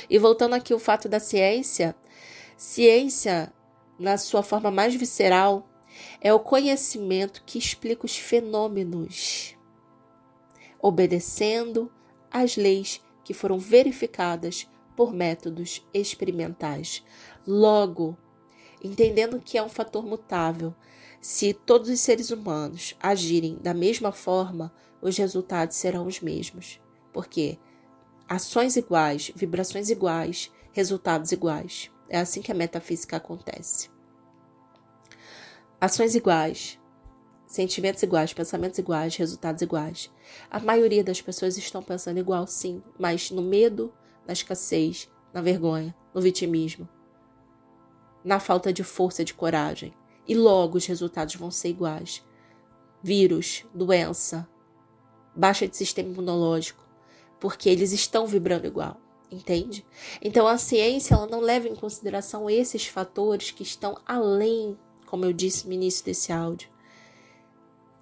E 0.09 0.19
voltando 0.19 0.55
aqui 0.55 0.73
ao 0.73 0.79
fato 0.79 1.09
da 1.09 1.21
ciência, 1.21 1.95
ciência, 2.57 3.53
na 3.99 4.17
sua 4.17 4.43
forma 4.43 4.71
mais 4.71 4.95
visceral, 4.95 5.69
é 6.21 6.33
o 6.33 6.41
conhecimento 6.41 7.43
que 7.45 7.59
explica 7.59 8.07
os 8.07 8.17
fenômenos, 8.17 9.57
obedecendo 10.81 11.91
as 12.43 12.57
leis 12.57 13.03
que 13.25 13.35
foram 13.35 13.59
verificadas 13.59 14.69
por 14.97 15.13
métodos 15.13 15.87
experimentais. 15.93 17.05
Logo, 17.47 18.17
entendendo 18.83 19.41
que 19.41 19.59
é 19.59 19.63
um 19.63 19.69
fator 19.69 20.05
mutável, 20.05 20.75
se 21.21 21.53
todos 21.53 21.89
os 21.89 22.01
seres 22.01 22.31
humanos 22.31 22.95
agirem 23.01 23.57
da 23.57 23.75
mesma 23.75 24.13
forma, 24.13 24.73
os 25.03 25.17
resultados 25.17 25.77
serão 25.77 26.07
os 26.07 26.21
mesmos. 26.21 26.81
Porque 27.13 27.59
ações 28.29 28.77
iguais, 28.77 29.33
vibrações 29.35 29.91
iguais, 29.91 30.53
resultados 30.73 31.33
iguais. 31.33 31.91
É 32.09 32.19
assim 32.19 32.41
que 32.41 32.53
a 32.53 32.55
metafísica 32.55 33.17
acontece. 33.17 33.91
Ações 35.81 36.15
iguais, 36.15 36.79
Sentimentos 37.47 38.03
iguais, 38.03 38.33
pensamentos 38.33 38.79
iguais, 38.79 39.17
resultados 39.17 39.63
iguais. 39.63 40.11
A 40.51 40.59
maioria 40.59 41.05
das 41.05 41.23
pessoas 41.23 41.57
estão 41.57 41.83
pensando 41.83 42.19
igual, 42.19 42.47
sim, 42.47 42.83
mas 42.99 43.31
no 43.31 43.43
medo, 43.43 43.93
na 44.27 44.33
escassez, 44.33 45.09
na 45.33 45.41
vergonha, 45.41 45.95
no 46.13 46.21
vitimismo, 46.21 46.89
na 48.25 48.41
falta 48.41 48.73
de 48.73 48.83
força, 48.83 49.25
de 49.25 49.33
coragem. 49.33 49.95
E 50.27 50.35
logo 50.35 50.77
os 50.77 50.87
resultados 50.87 51.37
vão 51.37 51.51
ser 51.53 51.69
iguais. 51.69 52.25
Vírus, 53.01 53.65
doença, 53.73 54.49
baixa 55.37 55.69
de 55.69 55.77
sistema 55.77 56.09
imunológico, 56.09 56.85
porque 57.39 57.69
eles 57.69 57.93
estão 57.93 58.27
vibrando 58.27 58.67
igual, 58.67 58.97
entende? 59.31 59.87
Então 60.21 60.49
a 60.49 60.59
ciência 60.59 61.15
ela 61.15 61.29
não 61.29 61.39
leva 61.39 61.69
em 61.69 61.77
consideração 61.77 62.51
esses 62.51 62.87
fatores 62.87 63.53
que 63.53 63.63
estão 63.63 64.01
além, 64.05 64.77
como 65.07 65.25
eu 65.25 65.33
disse 65.33 65.69
no 65.69 65.73
início 65.73 66.05
desse 66.05 66.33
áudio. 66.33 66.69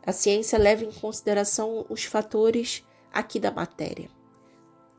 A 0.07 0.13
ciência 0.13 0.59
leva 0.59 0.85
em 0.85 0.93
consideração 0.93 1.87
os 1.89 2.05
fatores 2.05 2.85
aqui 3.13 3.41
da 3.41 3.51
matéria. 3.51 4.11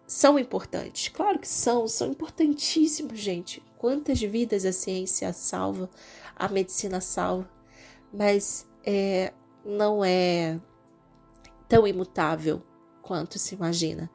São 0.08 0.38
importantes, 0.38 1.08
claro 1.08 1.40
que 1.40 1.48
são, 1.48 1.88
são 1.88 2.10
importantíssimos, 2.10 3.20
gente. 3.20 3.62
Quantas 3.78 4.22
vidas 4.22 4.66
a 4.66 4.72
ciência 4.72 5.32
salva, 5.34 5.90
a 6.36 6.48
medicina 6.48 7.02
salva, 7.02 7.50
mas 8.14 8.68
é, 8.84 9.34
não 9.64 10.04
é 10.04 10.60
tão 11.68 11.88
imutável 11.88 12.62
quanto 13.02 13.38
se 13.38 13.56
imagina. 13.56 14.10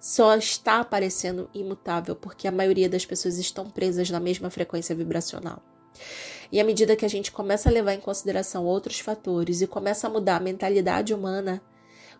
Só 0.00 0.36
está 0.36 0.80
aparecendo 0.80 1.48
imutável 1.54 2.14
porque 2.14 2.46
a 2.46 2.52
maioria 2.52 2.88
das 2.88 3.06
pessoas 3.06 3.38
estão 3.38 3.70
presas 3.70 4.10
na 4.10 4.20
mesma 4.20 4.50
frequência 4.50 4.94
vibracional. 4.94 5.62
E 6.50 6.60
à 6.60 6.64
medida 6.64 6.96
que 6.96 7.04
a 7.04 7.08
gente 7.08 7.32
começa 7.32 7.68
a 7.68 7.72
levar 7.72 7.94
em 7.94 8.00
consideração 8.00 8.64
outros 8.64 9.00
fatores 9.00 9.60
e 9.60 9.66
começa 9.66 10.06
a 10.06 10.10
mudar 10.10 10.36
a 10.36 10.40
mentalidade 10.40 11.14
humana, 11.14 11.62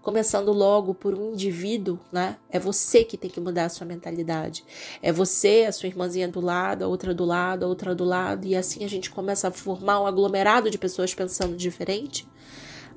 começando 0.02 0.52
logo 0.52 0.94
por 0.94 1.14
um 1.14 1.32
indivíduo, 1.32 1.98
né? 2.12 2.36
É 2.50 2.58
você 2.58 3.04
que 3.04 3.16
tem 3.16 3.30
que 3.30 3.40
mudar 3.40 3.64
a 3.64 3.68
sua 3.70 3.86
mentalidade. 3.86 4.62
É 5.02 5.10
você, 5.10 5.64
a 5.66 5.72
sua 5.72 5.88
irmãzinha 5.88 6.28
do 6.28 6.40
lado, 6.40 6.84
a 6.84 6.88
outra 6.88 7.14
do 7.14 7.24
lado, 7.24 7.64
a 7.64 7.68
outra 7.68 7.94
do 7.94 8.04
lado, 8.04 8.46
e 8.46 8.54
assim 8.54 8.84
a 8.84 8.88
gente 8.88 9.10
começa 9.10 9.48
a 9.48 9.50
formar 9.50 10.00
um 10.00 10.06
aglomerado 10.06 10.70
de 10.70 10.76
pessoas 10.76 11.14
pensando 11.14 11.56
diferente. 11.56 12.28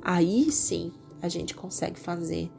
Aí 0.01 0.51
sim 0.51 0.91
a 1.21 1.29
gente 1.29 1.55
consegue 1.55 1.99
fazer 1.99 2.51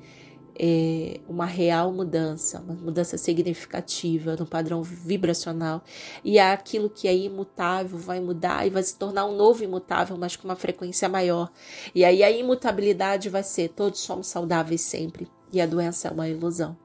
é, 0.58 1.20
uma 1.28 1.46
real 1.46 1.92
mudança, 1.92 2.60
uma 2.60 2.74
mudança 2.74 3.16
significativa 3.16 4.34
no 4.34 4.44
padrão 4.44 4.82
vibracional. 4.82 5.82
E 6.24 6.38
aquilo 6.38 6.90
que 6.90 7.06
é 7.06 7.16
imutável 7.16 7.96
vai 7.96 8.20
mudar 8.20 8.66
e 8.66 8.70
vai 8.70 8.82
se 8.82 8.96
tornar 8.96 9.24
um 9.26 9.36
novo 9.36 9.62
imutável, 9.62 10.16
mas 10.16 10.34
com 10.34 10.48
uma 10.48 10.56
frequência 10.56 11.08
maior. 11.08 11.50
E 11.94 12.04
aí 12.04 12.22
a 12.22 12.30
imutabilidade 12.30 13.28
vai 13.28 13.42
ser: 13.42 13.68
todos 13.68 14.00
somos 14.00 14.26
saudáveis 14.26 14.80
sempre. 14.80 15.28
E 15.52 15.60
a 15.60 15.66
doença 15.66 16.08
é 16.08 16.10
uma 16.10 16.28
ilusão. 16.28 16.76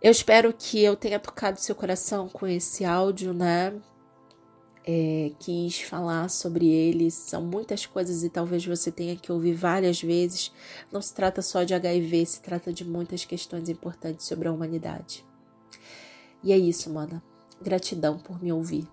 Eu 0.00 0.10
espero 0.10 0.52
que 0.52 0.82
eu 0.82 0.96
tenha 0.96 1.18
tocado 1.18 1.60
seu 1.60 1.74
coração 1.74 2.28
com 2.28 2.46
esse 2.46 2.84
áudio, 2.84 3.32
né? 3.32 3.72
É, 4.86 5.32
quis 5.38 5.80
falar 5.80 6.28
sobre 6.28 6.68
ele. 6.68 7.10
São 7.10 7.42
muitas 7.42 7.86
coisas 7.86 8.22
e 8.22 8.28
talvez 8.28 8.64
você 8.64 8.90
tenha 8.90 9.16
que 9.16 9.30
ouvir 9.30 9.54
várias 9.54 10.02
vezes. 10.02 10.52
Não 10.90 11.00
se 11.00 11.14
trata 11.14 11.42
só 11.42 11.62
de 11.62 11.74
HIV, 11.74 12.26
se 12.26 12.40
trata 12.40 12.72
de 12.72 12.84
muitas 12.84 13.24
questões 13.24 13.68
importantes 13.68 14.26
sobre 14.26 14.48
a 14.48 14.52
humanidade. 14.52 15.24
E 16.42 16.52
é 16.52 16.58
isso, 16.58 16.90
mana. 16.90 17.22
Gratidão 17.62 18.18
por 18.18 18.42
me 18.42 18.52
ouvir. 18.52 18.86